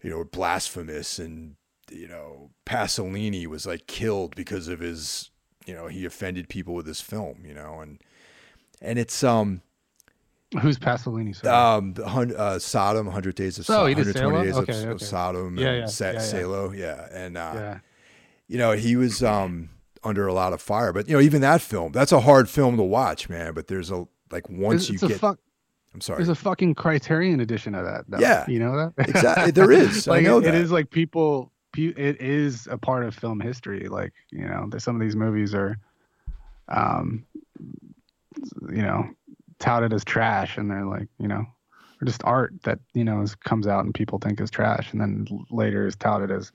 you 0.02 0.10
know, 0.10 0.18
were 0.18 0.26
blasphemous 0.26 1.20
and 1.20 1.56
you 1.92 2.08
know, 2.08 2.50
Pasolini 2.66 3.46
was 3.46 3.66
like 3.68 3.88
killed 3.88 4.36
because 4.36 4.68
of 4.68 4.80
his, 4.80 5.30
you 5.66 5.74
know, 5.74 5.88
he 5.88 6.06
offended 6.06 6.48
people 6.50 6.74
with 6.74 6.88
his 6.88 7.02
film, 7.02 7.44
you 7.46 7.54
know, 7.54 7.80
and 7.82 8.00
and 8.82 8.98
it's 9.00 9.24
um 9.24 9.62
Who's 10.62 10.78
Pasolini? 10.78 11.36
Sorry. 11.36 11.54
um 11.54 11.96
uh, 12.38 12.60
Sodom, 12.60 13.08
Hundred 13.08 13.36
Days 13.36 13.58
of 13.58 13.66
Oh, 13.70 13.74
Sodom, 13.74 13.88
he 13.90 13.96
did 13.96 14.16
120 14.16 14.38
Salo? 14.38 14.44
Days 14.44 14.58
of, 14.58 14.70
Okay, 14.70 14.92
of. 14.92 15.02
Sodom, 15.02 15.58
Yeah, 15.58 15.68
and 15.70 15.78
yeah, 15.80 15.86
Sa- 15.88 16.06
yeah, 16.06 16.12
yeah. 16.14 16.20
Salo, 16.20 16.72
yeah, 16.72 17.08
and 17.12 17.38
uh, 17.38 17.52
yeah. 17.56 17.80
you 18.48 18.58
know 18.60 18.72
he 18.74 18.96
was 18.96 19.24
um 19.24 19.70
under 20.04 20.28
a 20.28 20.34
lot 20.34 20.54
of 20.54 20.62
fire, 20.62 20.94
but 20.94 21.08
you 21.08 21.16
know 21.16 21.22
even 21.22 21.42
that 21.42 21.62
film, 21.62 21.92
that's 21.92 22.12
a 22.12 22.22
hard 22.22 22.50
film 22.50 22.78
to 22.78 22.84
watch, 22.84 23.30
man. 23.30 23.54
But 23.54 23.68
there's 23.68 23.92
a 23.92 24.06
like 24.32 24.50
once 24.50 24.84
It's, 24.84 24.90
you 24.90 24.96
it's 24.96 25.04
a 25.04 25.08
get, 25.10 25.20
fuck. 25.20 25.40
I'm 25.94 26.02
sorry, 26.02 26.18
There's 26.18 26.30
a 26.30 26.36
fucking 26.36 26.74
Criterion 26.74 27.40
edition 27.40 27.76
of 27.76 27.86
that. 27.86 28.06
Though. 28.08 28.18
Yeah. 28.18 28.46
You 28.48 28.60
know 28.60 28.76
that? 28.76 28.94
exactly 29.08 29.52
there 29.52 29.72
is, 29.72 30.08
like 30.08 30.22
I 30.22 30.24
know 30.24 30.40
it, 30.40 30.46
that. 30.46 30.56
it 30.56 30.62
is 30.62 30.72
like 30.72 30.90
people. 30.90 31.52
It 31.76 32.22
is 32.22 32.68
a 32.70 32.78
part 32.78 33.04
of 33.04 33.16
film 33.16 33.40
history. 33.40 33.88
Like 33.88 34.14
you 34.32 34.48
know, 34.48 34.70
some 34.78 34.96
of 34.96 35.02
these 35.02 35.16
movies 35.16 35.56
are, 35.56 35.78
um, 36.68 37.26
you 38.70 38.84
know, 38.84 39.10
touted 39.60 39.92
as 39.92 40.04
trash, 40.04 40.58
and 40.58 40.70
they're 40.70 40.86
like 40.86 41.08
you 41.20 41.28
know, 41.28 41.46
just 42.06 42.24
art 42.26 42.54
that 42.64 42.80
you 42.94 43.04
know 43.04 43.22
is, 43.22 43.34
comes 43.36 43.66
out 43.66 43.86
and 43.86 43.94
people 43.94 44.20
think 44.20 44.40
is 44.40 44.52
trash, 44.52 44.92
and 44.92 45.02
then 45.02 45.26
later 45.50 45.88
is 45.88 45.96
touted 45.96 46.30
as, 46.32 46.52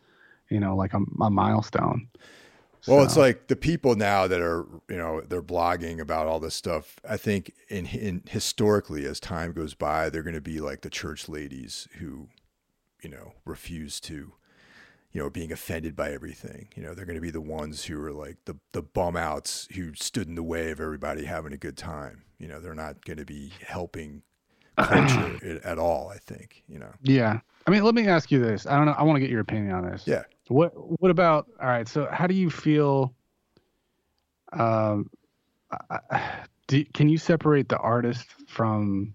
you 0.51 0.61
know, 0.61 0.77
like 0.77 0.95
a, 0.95 1.01
a 1.21 1.31
milestone. 1.31 2.09
Well, 2.87 3.03
it's 3.03 3.17
like 3.17 3.49
the 3.49 3.57
people 3.57 3.95
now 3.97 4.27
that 4.27 4.41
are, 4.41 4.67
you 4.89 4.97
know, 4.97 5.21
they're 5.23 5.43
blogging 5.43 6.01
about 6.01 6.27
all 6.27 6.41
this 6.41 6.55
stuff. 6.55 7.01
I 7.09 7.17
think 7.17 7.53
in, 7.69 7.87
in 7.87 8.23
historically, 8.29 9.05
as 9.07 9.21
time 9.21 9.53
goes 9.53 9.75
by, 9.75 10.11
they're 10.11 10.23
going 10.23 10.35
to 10.35 10.41
be 10.41 10.61
like 10.61 10.83
the 10.83 10.91
church 10.91 11.29
ladies 11.29 11.89
who, 11.99 12.29
you 13.03 13.11
know, 13.11 13.33
refuse 13.45 14.01
to, 14.01 14.33
you 15.13 15.23
know, 15.23 15.31
being 15.31 15.53
offended 15.53 15.97
by 15.97 16.13
everything. 16.13 16.69
You 16.77 16.83
know, 16.83 16.95
they're 16.95 17.07
going 17.07 17.17
to 17.17 17.23
be 17.23 17.31
the 17.31 17.41
ones 17.41 17.85
who 17.85 18.03
are 18.05 18.13
like 18.13 18.37
the 18.45 18.57
the 18.73 18.83
bum 18.83 19.17
outs 19.17 19.69
who 19.75 19.95
stood 19.95 20.29
in 20.29 20.35
the 20.35 20.43
way 20.43 20.71
of 20.71 20.81
everybody 20.81 21.25
having 21.25 21.53
a 21.53 21.59
good 21.59 21.77
time. 21.77 22.25
You 22.39 22.49
know, 22.49 22.61
they're 22.61 22.75
not 22.75 23.05
going 23.05 23.19
to 23.19 23.25
be 23.25 23.53
helping 23.67 24.23
culture 24.79 25.61
at 25.65 25.79
all. 25.79 26.11
I 26.15 26.19
think. 26.19 26.63
You 26.69 26.79
know. 26.79 26.93
Yeah. 27.03 27.41
I 27.67 27.71
mean, 27.71 27.83
let 27.83 27.95
me 27.95 28.07
ask 28.07 28.31
you 28.31 28.39
this. 28.41 28.67
I 28.67 28.77
don't 28.77 28.87
know. 28.87 28.95
I 28.97 29.03
want 29.03 29.17
to 29.17 29.21
get 29.21 29.29
your 29.29 29.41
opinion 29.41 29.75
on 29.75 29.85
this. 29.91 30.05
Yeah. 30.07 30.23
What 30.49 30.73
What 31.01 31.11
about? 31.11 31.47
All 31.61 31.69
right. 31.69 31.87
So, 31.89 32.09
how 32.11 32.27
do 32.27 32.35
you 32.35 32.51
feel? 32.51 33.15
Um, 34.53 35.11
I- 35.91 36.45
do, 36.67 36.85
can 36.93 37.09
you 37.09 37.17
separate 37.17 37.69
the 37.69 37.79
artist 37.79 38.27
from 38.47 39.15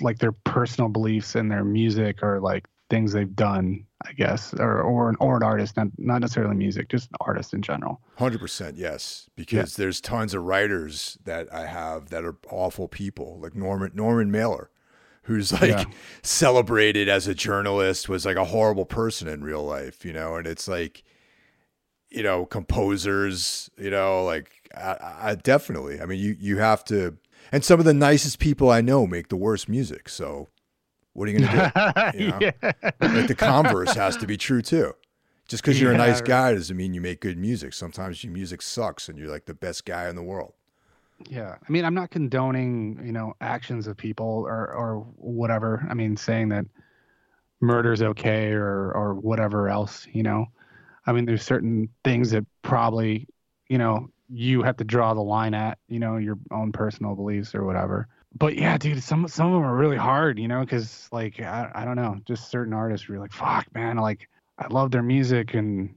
like 0.00 0.18
their 0.18 0.32
personal 0.32 0.88
beliefs 0.88 1.34
and 1.34 1.50
their 1.50 1.64
music, 1.64 2.22
or 2.22 2.40
like 2.40 2.66
things 2.88 3.12
they've 3.12 3.34
done? 3.34 3.86
I 4.04 4.12
guess, 4.14 4.52
or 4.54 4.82
or 4.82 5.10
an 5.10 5.16
or 5.20 5.36
an 5.36 5.44
artist, 5.44 5.76
not 5.76 5.86
not 5.96 6.22
necessarily 6.22 6.56
music, 6.56 6.88
just 6.88 7.08
an 7.10 7.16
artist 7.20 7.54
in 7.54 7.62
general. 7.62 8.00
Hundred 8.18 8.40
percent, 8.40 8.76
yes. 8.76 9.30
Because 9.36 9.76
there's 9.76 10.00
tons 10.00 10.34
of 10.34 10.42
writers 10.42 11.18
that 11.24 11.52
I 11.54 11.66
have 11.66 12.10
that 12.10 12.24
are 12.24 12.36
awful 12.50 12.88
people, 12.88 13.38
like 13.40 13.54
Norman 13.54 13.92
Norman 13.94 14.32
Mailer, 14.32 14.70
who's 15.22 15.52
like 15.52 15.70
Yeah. 15.70 15.84
celebrated 16.22 17.08
as 17.08 17.26
a 17.28 17.34
journalist, 17.34 18.08
was 18.08 18.24
like 18.26 18.36
a 18.36 18.44
horrible 18.46 18.84
person 18.86 19.28
in 19.28 19.42
real 19.44 19.64
life, 19.64 20.04
you 20.04 20.12
know. 20.12 20.36
And 20.36 20.46
it's 20.46 20.66
like, 20.68 21.02
you 22.10 22.22
know, 22.22 22.44
composers, 22.46 23.70
you 23.78 23.90
know, 23.90 24.24
like 24.24 24.50
I, 24.76 24.96
I 25.30 25.34
definitely. 25.34 26.00
I 26.00 26.06
mean, 26.06 26.18
you 26.18 26.36
you 26.38 26.58
have 26.58 26.84
to, 26.86 27.16
and 27.50 27.64
some 27.64 27.78
of 27.80 27.86
the 27.86 27.94
nicest 27.94 28.38
people 28.38 28.70
I 28.70 28.80
know 28.80 29.06
make 29.06 29.28
the 29.28 29.36
worst 29.36 29.68
music. 29.68 30.08
So, 30.08 30.48
what 31.12 31.28
are 31.28 31.32
you 31.32 31.38
gonna 31.40 31.72
do? 32.14 32.18
You 32.18 32.28
know? 32.28 32.38
yeah. 32.40 32.72
like 33.00 33.26
the 33.28 33.34
converse 33.36 33.94
has 33.94 34.16
to 34.18 34.26
be 34.26 34.36
true 34.36 34.62
too. 34.62 34.92
Just 35.48 35.62
because 35.62 35.78
you're 35.80 35.92
a 35.92 35.98
nice 35.98 36.20
guy 36.22 36.54
doesn't 36.54 36.76
mean 36.76 36.94
you 36.94 37.00
make 37.02 37.20
good 37.20 37.36
music. 37.36 37.74
Sometimes 37.74 38.24
your 38.24 38.32
music 38.32 38.62
sucks 38.62 39.08
and 39.08 39.18
you're 39.18 39.28
like 39.28 39.44
the 39.44 39.54
best 39.54 39.84
guy 39.84 40.08
in 40.08 40.16
the 40.16 40.22
world. 40.22 40.54
Yeah, 41.28 41.56
I 41.66 41.72
mean, 41.72 41.84
I'm 41.84 41.94
not 41.94 42.10
condoning, 42.10 43.00
you 43.04 43.12
know, 43.12 43.34
actions 43.40 43.86
of 43.86 43.96
people 43.96 44.26
or 44.26 44.72
or 44.72 44.98
whatever. 45.16 45.86
I 45.88 45.94
mean, 45.94 46.16
saying 46.16 46.50
that 46.50 46.66
murder's 47.60 48.02
okay 48.02 48.52
or 48.52 48.92
or 48.92 49.14
whatever 49.14 49.68
else, 49.68 50.06
you 50.12 50.22
know. 50.22 50.46
I 51.06 51.12
mean, 51.12 51.24
there's 51.24 51.42
certain 51.42 51.88
things 52.04 52.30
that 52.30 52.44
probably, 52.62 53.28
you 53.68 53.78
know, 53.78 54.08
you 54.28 54.62
have 54.62 54.76
to 54.78 54.84
draw 54.84 55.14
the 55.14 55.20
line 55.20 55.54
at, 55.54 55.78
you 55.88 55.98
know, 55.98 56.16
your 56.16 56.38
own 56.50 56.72
personal 56.72 57.14
beliefs 57.14 57.54
or 57.54 57.64
whatever. 57.64 58.08
But 58.34 58.56
yeah, 58.56 58.78
dude, 58.78 59.02
some 59.02 59.28
some 59.28 59.48
of 59.48 59.52
them 59.52 59.64
are 59.64 59.76
really 59.76 59.96
hard, 59.96 60.38
you 60.38 60.48
know, 60.48 60.60
because 60.60 61.08
like 61.12 61.40
I, 61.40 61.70
I 61.74 61.84
don't 61.84 61.96
know, 61.96 62.18
just 62.26 62.50
certain 62.50 62.72
artists 62.72 63.08
you're 63.08 63.18
like, 63.18 63.32
fuck, 63.32 63.66
man, 63.74 63.96
like 63.96 64.28
I 64.58 64.68
love 64.68 64.90
their 64.90 65.02
music 65.02 65.54
and 65.54 65.94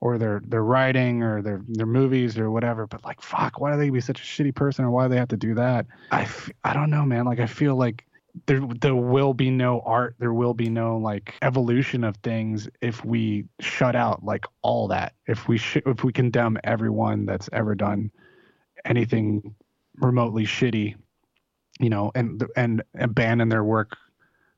or 0.00 0.18
their 0.18 0.42
their 0.46 0.64
writing 0.64 1.22
or 1.22 1.42
their 1.42 1.62
their 1.68 1.86
movies 1.86 2.38
or 2.38 2.50
whatever. 2.50 2.86
But 2.86 3.04
like, 3.04 3.20
fuck, 3.22 3.60
why 3.60 3.72
do 3.72 3.78
they 3.78 3.90
be 3.90 4.00
such 4.00 4.20
a 4.20 4.24
shitty 4.24 4.54
person 4.54 4.84
or 4.84 4.90
why 4.90 5.04
do 5.04 5.10
they 5.10 5.18
have 5.18 5.28
to 5.28 5.36
do 5.36 5.54
that? 5.54 5.86
I 6.10 6.22
f- 6.22 6.50
I 6.64 6.72
don't 6.72 6.90
know, 6.90 7.04
man. 7.04 7.26
Like 7.26 7.40
I 7.40 7.46
feel 7.46 7.76
like 7.76 8.06
there 8.46 8.60
there 8.80 8.94
will 8.94 9.34
be 9.34 9.50
no 9.50 9.80
art, 9.80 10.16
there 10.18 10.32
will 10.32 10.54
be 10.54 10.68
no 10.68 10.96
like 10.96 11.34
evolution 11.42 12.04
of 12.04 12.16
things 12.18 12.68
if 12.80 13.04
we 13.04 13.44
shut 13.60 13.94
out 13.94 14.24
like 14.24 14.46
all 14.62 14.88
that. 14.88 15.14
If 15.26 15.48
we 15.48 15.58
sh- 15.58 15.82
if 15.84 16.04
we 16.04 16.12
condemn 16.12 16.58
everyone 16.64 17.26
that's 17.26 17.48
ever 17.52 17.74
done 17.74 18.10
anything 18.84 19.54
remotely 19.96 20.44
shitty, 20.44 20.94
you 21.78 21.90
know, 21.90 22.10
and 22.14 22.42
and 22.56 22.82
abandon 22.98 23.48
their 23.50 23.64
work 23.64 23.96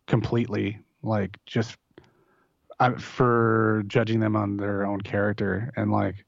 completely, 0.07 0.79
like 1.03 1.39
just 1.47 1.77
I, 2.83 2.95
for 2.95 3.85
judging 3.87 4.21
them 4.21 4.35
on 4.35 4.57
their 4.57 4.85
own 4.85 5.01
character 5.01 5.73
and 5.77 5.93
like 5.93 6.25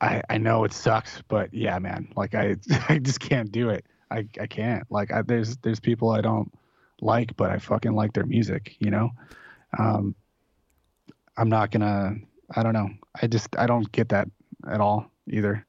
I 0.00 0.22
I 0.30 0.38
know 0.38 0.64
it 0.64 0.72
sucks, 0.72 1.22
but 1.28 1.52
yeah, 1.52 1.78
man, 1.78 2.12
like 2.16 2.34
I 2.34 2.56
I 2.88 2.98
just 2.98 3.20
can't 3.20 3.50
do 3.50 3.70
it. 3.70 3.84
I 4.10 4.26
I 4.40 4.46
can't. 4.46 4.84
Like 4.90 5.12
I, 5.12 5.22
there's 5.22 5.56
there's 5.58 5.80
people 5.80 6.10
I 6.10 6.20
don't 6.20 6.52
like, 7.00 7.36
but 7.36 7.50
I 7.50 7.58
fucking 7.58 7.94
like 7.94 8.12
their 8.12 8.26
music, 8.26 8.76
you 8.78 8.90
know. 8.90 9.10
Um, 9.78 10.14
I'm 11.36 11.48
not 11.48 11.70
gonna. 11.70 12.16
I 12.54 12.62
don't 12.62 12.72
know. 12.72 12.88
I 13.20 13.26
just 13.26 13.48
I 13.58 13.66
don't 13.66 13.90
get 13.92 14.10
that 14.10 14.28
at 14.68 14.80
all 14.80 15.10
either. 15.28 15.66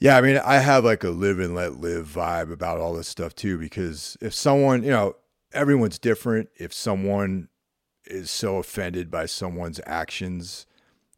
Yeah, 0.00 0.16
I 0.16 0.20
mean, 0.20 0.38
I 0.38 0.58
have 0.58 0.84
like 0.84 1.04
a 1.04 1.10
live 1.10 1.38
and 1.38 1.54
let 1.54 1.80
live 1.80 2.06
vibe 2.08 2.52
about 2.52 2.78
all 2.80 2.92
this 2.92 3.08
stuff 3.08 3.34
too, 3.34 3.56
because 3.56 4.18
if 4.20 4.34
someone, 4.34 4.82
you 4.82 4.90
know, 4.90 5.16
everyone's 5.52 5.98
different. 5.98 6.48
If 6.56 6.74
someone 6.74 7.48
is 8.06 8.30
so 8.30 8.56
offended 8.56 9.10
by 9.10 9.26
someone's 9.26 9.80
actions 9.86 10.66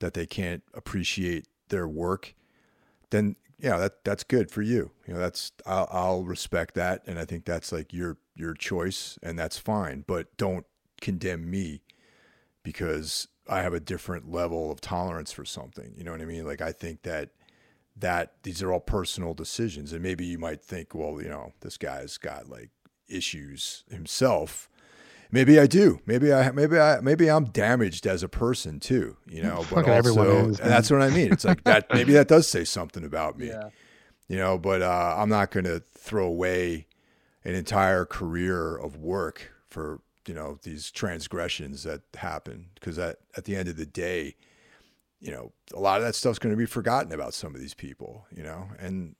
that 0.01 0.15
they 0.15 0.27
can't 0.27 0.63
appreciate 0.75 1.47
their 1.69 1.89
work, 1.89 2.35
then 3.11 3.37
yeah, 3.59 3.79
that 3.79 4.05
that's 4.05 4.25
good 4.25 4.51
for 4.51 4.63
you. 4.63 4.91
You 5.07 5.15
know, 5.15 5.21
that's 5.21 5.53
I'll, 5.65 5.89
I'll 5.91 6.25
respect 6.25 6.75
that, 6.75 7.03
and 7.07 7.19
I 7.19 7.25
think 7.25 7.45
that's 7.45 7.73
like 7.73 7.93
your 7.93 8.19
your 8.35 8.55
choice, 8.55 9.19
and 9.23 9.39
that's 9.39 9.59
fine. 9.59 10.05
But 10.07 10.37
don't 10.37 10.67
condemn 11.01 11.51
me 11.51 11.83
because 12.63 13.29
I 13.49 13.63
have 13.63 13.73
a 13.73 13.81
different 13.81 14.31
level 14.31 14.71
of 14.71 14.81
tolerance 14.81 15.33
for 15.33 15.45
something. 15.45 15.95
You 15.97 16.05
know 16.05 16.13
what 16.13 16.21
I 16.21 16.27
mean? 16.27 16.45
Like 16.45 16.61
I 16.61 16.73
think 16.73 17.03
that 17.03 17.31
that 17.97 18.35
these 18.43 18.63
are 18.63 18.73
all 18.73 18.81
personal 18.81 19.33
decisions, 19.33 19.93
and 19.93 20.03
maybe 20.03 20.27
you 20.27 20.39
might 20.39 20.63
think, 20.63 20.95
well, 20.95 21.23
you 21.23 21.29
know, 21.29 21.53
this 21.61 21.79
guy's 21.79 22.19
got 22.19 22.49
like 22.49 22.71
issues 23.09 23.85
himself. 23.89 24.69
Maybe 25.33 25.59
I 25.59 25.67
do. 25.67 26.01
Maybe 26.07 26.33
I 26.33 26.51
maybe 26.53 26.79
I 26.79 27.01
maybe 27.01 27.29
I'm 27.29 27.47
damaged 27.47 28.07
as 28.07 28.23
a 28.23 28.29
person 28.29 28.81
too. 28.81 29.17
You 29.27 29.43
know, 29.43 29.57
but 29.71 29.77
Fucking 29.77 29.93
everyone 29.93 30.27
also, 30.29 30.49
is, 30.51 30.59
that's 30.59 30.91
what 30.91 31.03
I 31.03 31.11
mean. 31.11 31.33
It's 31.33 31.45
like 31.45 31.65
that. 31.65 31.87
Maybe 31.93 32.13
that 32.13 32.29
does 32.29 32.49
say 32.49 32.65
something 32.65 33.05
about 33.05 33.39
me 33.39 33.53
you 34.29 34.37
know 34.37 34.59
but 34.59 34.83
uh, 34.83 35.15
i'm 35.17 35.29
not 35.29 35.53
going 35.53 35.63
to 35.65 35.79
throw 35.95 36.27
away 36.27 36.85
an 37.45 37.55
entire 37.55 38.05
career 38.05 38.77
of 38.77 38.97
work 38.97 39.53
for 39.69 40.01
you 40.27 40.35
know 40.35 40.59
these 40.65 40.91
transgressions 40.91 41.85
that 41.85 42.01
happen 42.17 42.67
because 42.75 42.99
at, 42.99 43.19
at 43.37 43.45
the 43.45 43.55
end 43.55 43.69
of 43.69 43.77
the 43.77 43.87
day 43.87 44.35
you 45.21 45.31
know 45.31 45.53
a 45.73 45.79
lot 45.79 45.99
of 46.01 46.05
that 46.05 46.17
stuff's 46.17 46.41
going 46.41 46.53
to 46.53 46.59
be 46.59 46.67
forgotten 46.67 47.13
about 47.13 47.35
some 47.35 47.55
of 47.55 47.61
these 47.61 47.75
people 47.75 48.27
you 48.35 48.43
know 48.43 48.69
and 48.81 49.15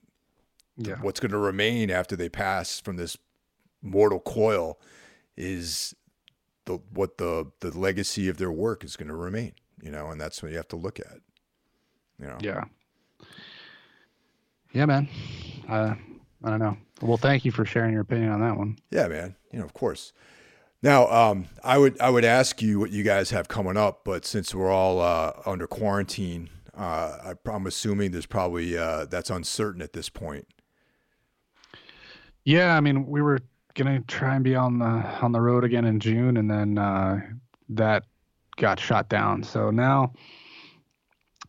Yeah. 0.75 0.95
what's 1.01 1.21
going 1.21 1.31
to 1.31 1.37
remain 1.37 1.89
after 1.89 2.17
they 2.17 2.27
pass 2.27 2.81
from 2.81 2.97
this 2.97 3.17
mortal 3.81 4.19
coil 4.19 4.77
is 5.37 5.95
the 6.67 6.79
what 6.93 7.17
the 7.17 7.51
the 7.61 7.77
legacy 7.77 8.29
of 8.29 8.37
their 8.37 8.51
work 8.51 8.83
is 8.83 8.95
going 8.95 9.09
to 9.09 9.15
remain 9.15 9.53
you 9.81 9.91
know, 9.91 10.09
and 10.09 10.19
that's 10.19 10.41
what 10.41 10.51
you 10.51 10.57
have 10.57 10.67
to 10.69 10.75
look 10.75 10.99
at. 10.99 11.19
You 12.19 12.27
know. 12.27 12.37
Yeah. 12.41 12.63
Yeah, 14.73 14.85
man. 14.85 15.07
Uh, 15.67 15.95
I 16.43 16.49
don't 16.49 16.59
know. 16.59 16.77
Well, 17.01 17.17
thank 17.17 17.45
you 17.45 17.51
for 17.51 17.65
sharing 17.65 17.93
your 17.93 18.01
opinion 18.01 18.31
on 18.31 18.41
that 18.41 18.57
one. 18.57 18.77
Yeah, 18.91 19.07
man. 19.07 19.35
You 19.51 19.59
know, 19.59 19.65
of 19.65 19.73
course. 19.73 20.13
Now, 20.83 21.07
um, 21.07 21.47
I 21.63 21.77
would 21.77 21.99
I 21.99 22.09
would 22.09 22.25
ask 22.25 22.61
you 22.61 22.79
what 22.79 22.91
you 22.91 23.03
guys 23.03 23.31
have 23.31 23.47
coming 23.47 23.77
up, 23.77 24.01
but 24.03 24.25
since 24.25 24.53
we're 24.53 24.71
all 24.71 24.99
uh, 24.99 25.33
under 25.45 25.67
quarantine, 25.67 26.49
uh, 26.75 27.33
I, 27.45 27.49
am 27.49 27.65
assuming 27.65 28.11
there's 28.11 28.27
probably 28.27 28.77
uh, 28.77 29.05
that's 29.05 29.29
uncertain 29.29 29.81
at 29.81 29.93
this 29.93 30.09
point. 30.09 30.47
Yeah, 32.43 32.77
I 32.77 32.79
mean, 32.79 33.07
we 33.07 33.21
were 33.21 33.39
gonna 33.77 34.01
try 34.01 34.35
and 34.35 34.43
be 34.43 34.55
on 34.55 34.79
the 34.79 34.85
on 34.85 35.31
the 35.31 35.39
road 35.39 35.63
again 35.63 35.85
in 35.85 35.99
June, 35.99 36.37
and 36.37 36.49
then 36.49 36.77
uh, 36.77 37.21
that 37.69 38.03
got 38.57 38.79
shot 38.79 39.07
down. 39.07 39.43
So 39.43 39.69
now, 39.69 40.13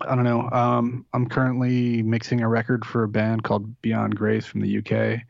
I 0.02 0.14
don't 0.14 0.24
know. 0.24 0.48
Um, 0.50 1.06
I'm 1.12 1.26
currently 1.26 2.02
mixing 2.02 2.42
a 2.42 2.48
record 2.48 2.84
for 2.84 3.02
a 3.02 3.08
band 3.08 3.42
called 3.42 3.80
Beyond 3.82 4.14
Grace 4.14 4.46
from 4.46 4.60
the 4.60 4.78
UK, 4.78 5.22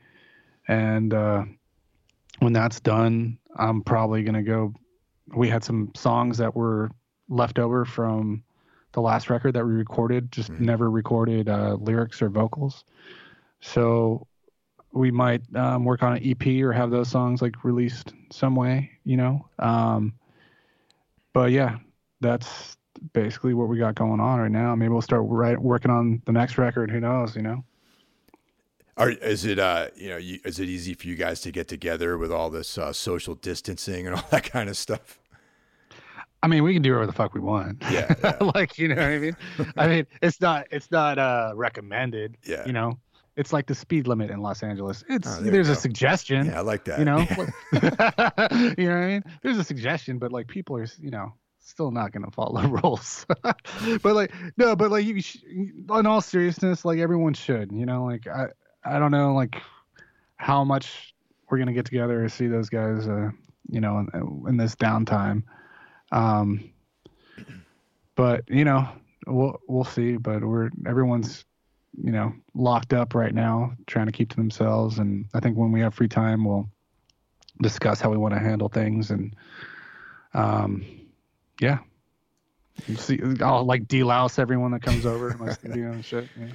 and 0.66 1.14
uh, 1.14 1.44
when 2.40 2.53
that's 2.53 2.80
done, 2.80 3.38
I'm 3.57 3.82
probably 3.82 4.22
gonna 4.22 4.42
go. 4.42 4.74
We 5.34 5.49
had 5.49 5.64
some 5.64 5.92
songs 5.94 6.36
that 6.38 6.55
were 6.55 6.90
left 7.28 7.59
over 7.59 7.84
from 7.84 8.42
the 8.92 9.01
last 9.01 9.30
record 9.30 9.55
that 9.55 9.64
we 9.64 9.72
recorded, 9.72 10.32
just 10.32 10.51
mm-hmm. 10.51 10.64
never 10.64 10.90
recorded 10.90 11.49
uh, 11.49 11.76
lyrics 11.80 12.20
or 12.20 12.28
vocals. 12.28 12.84
So 13.61 14.26
we 14.93 15.11
might 15.11 15.43
um, 15.55 15.84
work 15.84 16.03
on 16.03 16.16
an 16.16 16.22
EP 16.24 16.62
or 16.62 16.72
have 16.72 16.91
those 16.91 17.09
songs 17.09 17.43
like 17.43 17.64
released 17.64 18.12
some 18.30 18.55
way, 18.55 18.91
you 19.05 19.16
know. 19.16 19.47
Um, 19.59 20.14
but 21.32 21.51
yeah, 21.53 21.76
that's 22.20 22.76
basically 23.12 23.55
what 23.55 23.68
we 23.68 23.78
got 23.78 23.95
going 23.95 24.20
on 24.20 24.41
right 24.41 24.51
now. 24.51 24.74
Maybe 24.74 24.89
we'll 24.91 25.03
start 25.03 25.22
right, 25.26 25.59
working 25.59 25.91
on 25.91 26.22
the 26.24 26.32
next 26.32 26.59
record. 26.59 26.91
Who 26.91 27.01
knows, 27.01 27.36
you 27.36 27.43
know? 27.43 27.64
Are, 28.97 29.11
is 29.11 29.45
it 29.45 29.61
uh 29.61 29.89
you 29.95 30.09
know 30.09 30.16
you, 30.16 30.41
is 30.45 30.59
it 30.59 30.68
easy 30.68 30.93
for 30.93 31.07
you 31.07 31.14
guys 31.14 31.41
to 31.43 31.53
get 31.53 31.68
together 31.68 32.18
with 32.18 32.32
all 32.32 32.51
this 32.51 32.76
uh, 32.76 32.93
social 32.93 33.36
distancing 33.36 34.09
and 34.09 34.16
all 34.16 34.24
that 34.30 34.51
kind 34.51 34.68
of 34.68 34.76
stuff? 34.76 35.20
I 36.43 36.47
mean, 36.47 36.62
we 36.62 36.72
can 36.72 36.82
do 36.82 36.93
whatever 36.93 37.07
the 37.07 37.12
fuck 37.12 37.34
we 37.34 37.41
want. 37.41 37.82
Yeah, 37.91 38.12
yeah. 38.22 38.36
like 38.55 38.76
you 38.76 38.89
know 38.89 38.97
what 38.97 39.05
I 39.05 39.18
mean. 39.18 39.36
I 39.76 39.89
mean, 39.89 40.07
it's 40.20 40.41
not 40.41 40.66
it's 40.72 40.91
not 40.91 41.18
uh 41.18 41.53
recommended. 41.55 42.39
Yeah. 42.45 42.66
You 42.66 42.72
know, 42.72 42.99
it's 43.39 43.53
like 43.53 43.66
the 43.66 43.74
speed 43.74 44.09
limit 44.09 44.30
in 44.30 44.43
Los 44.43 44.64
Angeles. 44.64 45.05
It's 45.09 45.28
oh, 45.28 45.41
there 45.41 45.53
there's 45.53 45.68
a 45.68 45.76
suggestion. 45.76 46.47
Yeah, 46.47 46.59
I 46.59 46.62
like 46.62 46.84
that. 46.84 46.99
You 46.99 47.05
know, 47.05 47.18
you 48.78 48.89
know 48.89 48.95
what 48.95 49.05
I 49.05 49.07
mean. 49.07 49.24
There's 49.43 49.59
a 49.59 49.64
suggestion, 49.64 50.18
but 50.18 50.32
like 50.32 50.49
people 50.49 50.76
are 50.76 50.86
you 51.01 51.11
know 51.11 51.32
still 51.61 51.93
not 51.93 52.11
gonna 52.11 52.32
follow 52.32 52.66
rules. 52.82 53.24
but 53.43 54.05
like 54.05 54.34
no, 54.57 54.74
but 54.74 54.91
like 54.91 55.07
you, 55.07 55.20
sh- 55.22 55.39
in 55.47 56.07
all 56.07 56.20
seriousness, 56.20 56.84
like 56.84 56.99
everyone 56.99 57.32
should. 57.32 57.70
You 57.70 57.86
know, 57.86 58.05
like 58.05 58.26
I 58.26 58.49
I 58.84 58.99
don't 58.99 59.12
know 59.12 59.34
like 59.34 59.57
how 60.36 60.64
much 60.64 61.14
we're 61.49 61.59
gonna 61.59 61.72
get 61.72 61.86
together 61.86 62.20
to 62.22 62.28
see 62.28 62.49
those 62.49 62.68
guys. 62.68 63.07
Uh, 63.07 63.30
you 63.70 63.80
know, 63.80 64.05
in, 64.12 64.45
in 64.49 64.57
this 64.57 64.74
downtime. 64.74 65.45
Um, 66.11 66.70
but 68.16 68.43
you 68.49 68.64
know, 68.64 68.89
we'll 69.28 69.61
we'll 69.68 69.84
see. 69.84 70.16
But 70.16 70.43
we're 70.43 70.70
everyone's 70.86 71.45
you 72.03 72.12
know 72.12 72.32
locked 72.55 72.92
up 72.92 73.14
right 73.14 73.34
now, 73.34 73.72
trying 73.86 74.07
to 74.07 74.12
keep 74.12 74.30
to 74.30 74.36
themselves. 74.36 74.99
And 74.99 75.26
I 75.34 75.40
think 75.40 75.57
when 75.57 75.72
we 75.72 75.80
have 75.80 75.94
free 75.94 76.09
time, 76.09 76.44
we'll 76.44 76.68
discuss 77.61 78.01
how 78.01 78.11
we 78.11 78.16
want 78.16 78.34
to 78.34 78.40
handle 78.40 78.68
things. 78.68 79.11
And 79.11 79.34
um, 80.34 80.84
yeah, 81.61 81.78
you 82.86 82.96
see, 82.96 83.20
I'll 83.40 83.64
like 83.64 83.84
delouse 83.86 84.38
everyone 84.38 84.72
that 84.72 84.82
comes 84.82 85.07
over 85.07 85.32
to 85.32 85.38
my 85.38 85.53
studio 85.53 85.92
and 85.92 86.05
shit. 86.05 86.28
Yeah. 86.38 86.46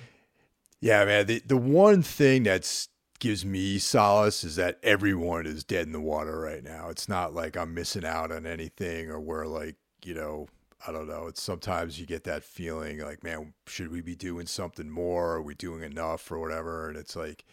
yeah, 0.81 1.05
man. 1.05 1.25
The 1.25 1.41
the 1.45 1.57
one 1.57 2.01
thing 2.01 2.43
that's 2.43 2.89
gives 3.19 3.45
me 3.45 3.77
solace 3.77 4.43
is 4.43 4.57
that 4.57 4.77
everyone 4.83 5.45
is 5.45 5.63
dead 5.63 5.85
in 5.85 5.93
the 5.93 6.01
water 6.01 6.37
right 6.39 6.61
now. 6.61 6.89
It's 6.89 7.07
not 7.07 7.33
like 7.33 7.55
I'm 7.55 7.73
missing 7.73 8.03
out 8.03 8.33
on 8.33 8.45
anything 8.45 9.09
or 9.09 9.17
we're 9.17 9.45
like, 9.45 9.77
you 10.03 10.13
know, 10.13 10.47
I 10.85 10.91
don't 10.91 11.07
know. 11.07 11.27
It's 11.27 11.41
sometimes 11.41 11.99
you 11.99 12.05
get 12.05 12.25
that 12.25 12.43
feeling 12.43 12.99
like, 12.99 13.23
man, 13.23 13.53
should 13.67 13.91
we 13.91 14.01
be 14.01 14.15
doing 14.15 14.47
something 14.47 14.89
more? 14.89 15.33
Are 15.33 15.41
we 15.41 15.55
doing 15.55 15.81
enough 15.81 16.29
or 16.31 16.39
whatever? 16.39 16.89
And 16.89 16.97
it's 16.97 17.15
like 17.15 17.45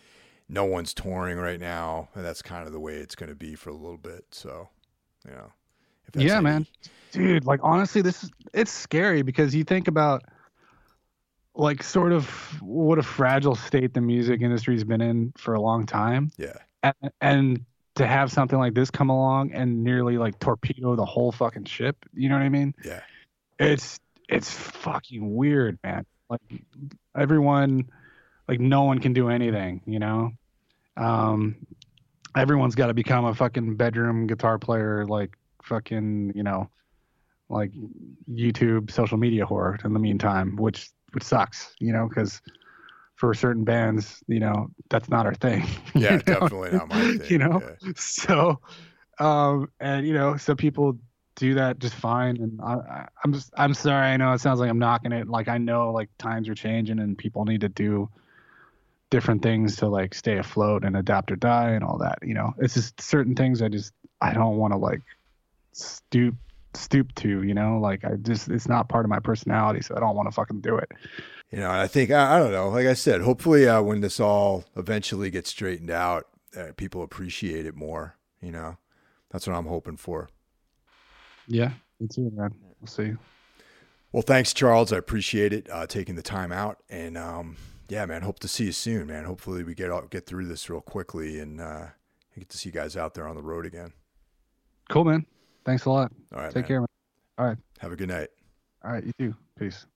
no 0.49 0.64
one's 0.64 0.93
touring 0.93 1.39
right 1.39 1.61
now, 1.61 2.09
and 2.14 2.24
that's 2.24 2.43
kind 2.43 2.66
of 2.66 2.72
the 2.72 2.81
way 2.81 2.95
it's 2.95 3.14
going 3.14 3.31
to 3.31 3.37
be 3.37 3.55
for 3.55 3.70
a 3.70 3.74
little 3.74 3.97
bit. 3.97 4.24
So, 4.33 4.68
you 5.24 5.33
know. 5.33 5.53
yeah, 6.14 6.35
any... 6.35 6.43
man. 6.43 6.66
Dude, 7.12 7.45
like 7.45 7.61
honestly, 7.62 8.03
this 8.03 8.24
is 8.24 8.31
it's 8.53 8.70
scary 8.70 9.22
because 9.22 9.55
you 9.55 9.64
think 9.64 9.89
about 9.89 10.24
like 11.55 11.83
sort 11.83 12.12
of 12.12 12.26
what 12.61 12.99
a 12.99 13.03
fragile 13.03 13.55
state 13.55 13.95
the 13.95 14.01
music 14.01 14.41
industry's 14.41 14.85
been 14.85 15.01
in 15.01 15.33
for 15.37 15.55
a 15.55 15.61
long 15.61 15.87
time. 15.87 16.31
Yeah. 16.37 16.57
And, 16.83 16.95
and 17.20 17.64
to 17.97 18.07
have 18.07 18.33
something 18.33 18.59
like 18.59 18.74
this 18.74 18.91
come 18.91 19.11
along 19.11 19.53
and 19.53 19.83
nearly 19.85 20.18
like 20.18 20.39
torpedo 20.39 20.97
the 20.97 21.05
whole 21.05 21.33
fucking 21.33 21.64
ship, 21.64 21.97
you 22.14 22.28
know 22.28 22.37
what 22.37 22.43
I 22.43 22.49
mean? 22.49 22.74
Yeah. 22.85 23.01
It's 23.61 24.01
it's 24.29 24.51
fucking 24.51 25.35
weird, 25.35 25.79
man. 25.85 26.07
Like 26.29 26.41
everyone 27.17 27.91
like 28.49 28.59
no 28.59 28.85
one 28.85 28.99
can 28.99 29.13
do 29.13 29.29
anything, 29.29 29.83
you 29.87 29.99
know? 29.99 30.33
Um 30.97 31.67
everyone's 32.37 32.75
got 32.75 32.87
to 32.87 32.95
become 32.95 33.25
a 33.25 33.35
fucking 33.35 33.77
bedroom 33.77 34.27
guitar 34.27 34.59
player 34.59 35.05
like 35.07 35.37
fucking, 35.63 36.33
you 36.35 36.43
know, 36.43 36.71
like 37.49 37.73
YouTube 38.31 38.91
social 38.91 39.19
media 39.19 39.45
whore 39.45 39.85
in 39.85 39.93
the 39.93 39.99
meantime, 39.99 40.57
which 40.57 40.91
which 41.13 41.25
sucks, 41.25 41.75
you 41.81 41.93
know, 41.93 42.09
because 42.09 42.41
for 43.17 43.35
certain 43.35 43.65
bands, 43.65 44.23
you 44.29 44.41
know, 44.41 44.69
that's 44.89 45.11
not 45.11 45.27
our 45.27 45.35
thing. 45.35 45.67
Yeah, 45.95 46.19
definitely 46.19 46.71
not 46.71 46.89
my 46.89 47.01
thing. 47.19 47.23
you 47.29 47.39
know, 47.39 47.61
yeah. 47.83 47.93
so, 47.97 48.61
um, 49.19 49.69
and 49.81 50.07
you 50.07 50.15
know, 50.15 50.37
some 50.39 50.57
people 50.57 50.99
do 51.37 51.55
that 51.55 51.78
just 51.78 51.95
fine, 51.95 52.37
and 52.37 52.61
I, 52.61 53.09
I'm 53.24 53.33
just, 53.33 53.53
I'm 53.57 53.74
sorry. 53.74 54.09
I 54.09 54.16
know 54.16 54.33
it 54.33 54.41
sounds 54.41 54.61
like 54.61 54.70
I'm 54.70 54.78
knocking 54.78 55.12
it. 55.12 55.28
Like 55.28 55.49
I 55.49 55.59
know, 55.59 55.93
like 55.93 56.09
times 56.18 56.49
are 56.49 56.55
changing, 56.55 56.99
and 56.99 57.16
people 57.16 57.45
need 57.45 57.62
to 57.62 57.68
do 57.68 58.09
different 59.11 59.43
things 59.43 59.76
to 59.76 59.89
like 59.89 60.14
stay 60.14 60.39
afloat 60.39 60.85
and 60.85 60.97
adapt 60.97 61.33
or 61.33 61.37
die 61.37 61.70
and 61.70 61.85
all 61.85 61.99
that. 61.99 62.18
You 62.22 62.35
know, 62.35 62.55
it's 62.59 62.74
just 62.74 63.01
certain 63.01 63.35
things 63.35 63.62
I 63.62 63.68
just 63.68 63.93
I 64.20 64.33
don't 64.33 64.57
want 64.57 64.72
to 64.72 64.78
like 64.78 65.03
stoop 65.72 66.35
stoop 66.74 67.14
to, 67.16 67.43
you 67.43 67.55
know, 67.55 67.78
like 67.78 68.05
I 68.05 68.14
just, 68.16 68.49
it's 68.49 68.68
not 68.68 68.89
part 68.89 69.05
of 69.05 69.09
my 69.09 69.18
personality. 69.18 69.81
So 69.81 69.97
I 69.97 70.01
don't 70.01 70.16
want 70.16 70.28
to 70.28 70.35
fucking 70.35 70.61
do 70.61 70.76
it. 70.76 70.91
You 71.51 71.59
know, 71.59 71.70
I 71.70 71.89
think, 71.89 72.11
I, 72.11 72.37
I, 72.37 72.39
don't 72.39 72.53
know, 72.53 72.68
like 72.68 72.87
I 72.87 72.95
said, 72.95 73.22
hopefully 73.22 73.68
uh, 73.68 73.83
when 73.83 74.01
this 74.01 74.20
all 74.20 74.64
eventually 74.76 75.31
gets 75.31 75.51
straightened 75.51 75.91
out, 75.91 76.28
uh, 76.57 76.68
people 76.76 77.03
appreciate 77.03 77.66
it 77.66 77.74
more, 77.74 78.16
you 78.41 78.53
know, 78.53 78.76
that's 79.31 79.47
what 79.47 79.57
I'm 79.57 79.66
hoping 79.66 79.97
for. 79.97 80.28
Yeah, 81.51 81.72
me 81.98 82.07
too, 82.07 82.30
man. 82.32 82.55
We'll 82.80 82.86
see. 82.86 83.14
Well, 84.12 84.22
thanks, 84.22 84.53
Charles. 84.55 84.92
I 84.92 84.96
appreciate 84.98 85.53
it, 85.53 85.68
uh, 85.70 85.86
taking 85.86 86.14
the 86.14 86.22
time 86.22 86.53
out. 86.53 86.78
And, 86.88 87.18
um, 87.18 87.57
yeah, 87.88 88.07
man, 88.07 88.22
hope 88.22 88.38
to 88.40 88.48
see 88.48 88.66
you 88.66 88.72
soon, 88.72 89.09
man. 89.09 89.24
Hopefully 89.24 89.64
we 89.64 89.74
get 89.74 89.90
out, 89.90 90.11
get 90.11 90.26
through 90.26 90.46
this 90.46 90.70
real 90.70 90.80
quickly 90.80 91.40
and, 91.40 91.61
uh, 91.61 91.86
get 92.36 92.48
to 92.48 92.59
see 92.59 92.68
you 92.68 92.72
guys 92.72 92.96
out 92.96 93.14
there 93.14 93.28
on 93.28 93.36
the 93.36 93.42
road 93.42 93.66
again. 93.66 93.92
Cool, 94.88 95.05
man. 95.05 95.26
Thanks 95.64 95.84
a 95.84 95.90
lot. 95.90 96.12
All 96.32 96.40
right. 96.40 96.48
Take 96.48 96.62
man. 96.62 96.64
care. 96.64 96.80
Man. 96.80 96.88
All 97.38 97.46
right. 97.46 97.59
Have 97.78 97.92
a 97.92 97.96
good 97.96 98.09
night. 98.09 98.28
All 98.84 98.92
right. 98.92 99.05
You 99.05 99.12
too. 99.18 99.34
Peace. 99.59 99.86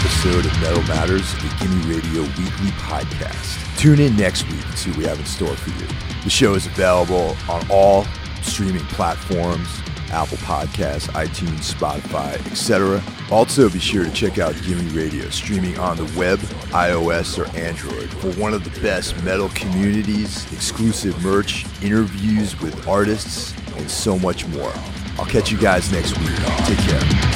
Episode 0.00 0.46
of 0.46 0.60
Metal 0.60 0.82
Matters, 0.84 1.32
the 1.34 1.56
Gimme 1.58 1.92
Radio 1.92 2.22
weekly 2.22 2.70
podcast. 2.78 3.78
Tune 3.78 3.98
in 3.98 4.16
next 4.16 4.44
week 4.48 4.64
and 4.64 4.74
see 4.74 4.90
what 4.90 4.98
we 4.98 5.04
have 5.06 5.18
in 5.18 5.24
store 5.24 5.56
for 5.56 5.70
you. 5.70 5.88
The 6.22 6.30
show 6.30 6.54
is 6.54 6.66
available 6.66 7.36
on 7.48 7.68
all 7.68 8.04
streaming 8.42 8.84
platforms 8.86 9.68
Apple 10.10 10.38
Podcasts, 10.38 11.08
iTunes, 11.10 11.74
Spotify, 11.74 12.34
etc. 12.50 13.02
Also, 13.30 13.68
be 13.68 13.78
sure 13.78 14.04
to 14.04 14.10
check 14.12 14.38
out 14.38 14.54
Gimme 14.62 14.88
Radio, 14.90 15.28
streaming 15.30 15.78
on 15.78 15.96
the 15.96 16.18
web, 16.18 16.38
iOS, 16.70 17.38
or 17.38 17.46
Android 17.56 18.08
for 18.08 18.30
one 18.40 18.54
of 18.54 18.64
the 18.64 18.80
best 18.80 19.20
metal 19.22 19.50
communities, 19.50 20.50
exclusive 20.52 21.20
merch, 21.22 21.66
interviews 21.82 22.58
with 22.60 22.86
artists, 22.86 23.52
and 23.76 23.90
so 23.90 24.18
much 24.18 24.46
more. 24.46 24.72
I'll 25.18 25.26
catch 25.26 25.50
you 25.50 25.58
guys 25.58 25.90
next 25.90 26.16
week. 26.18 26.36
Take 26.64 26.78
care. 26.78 27.28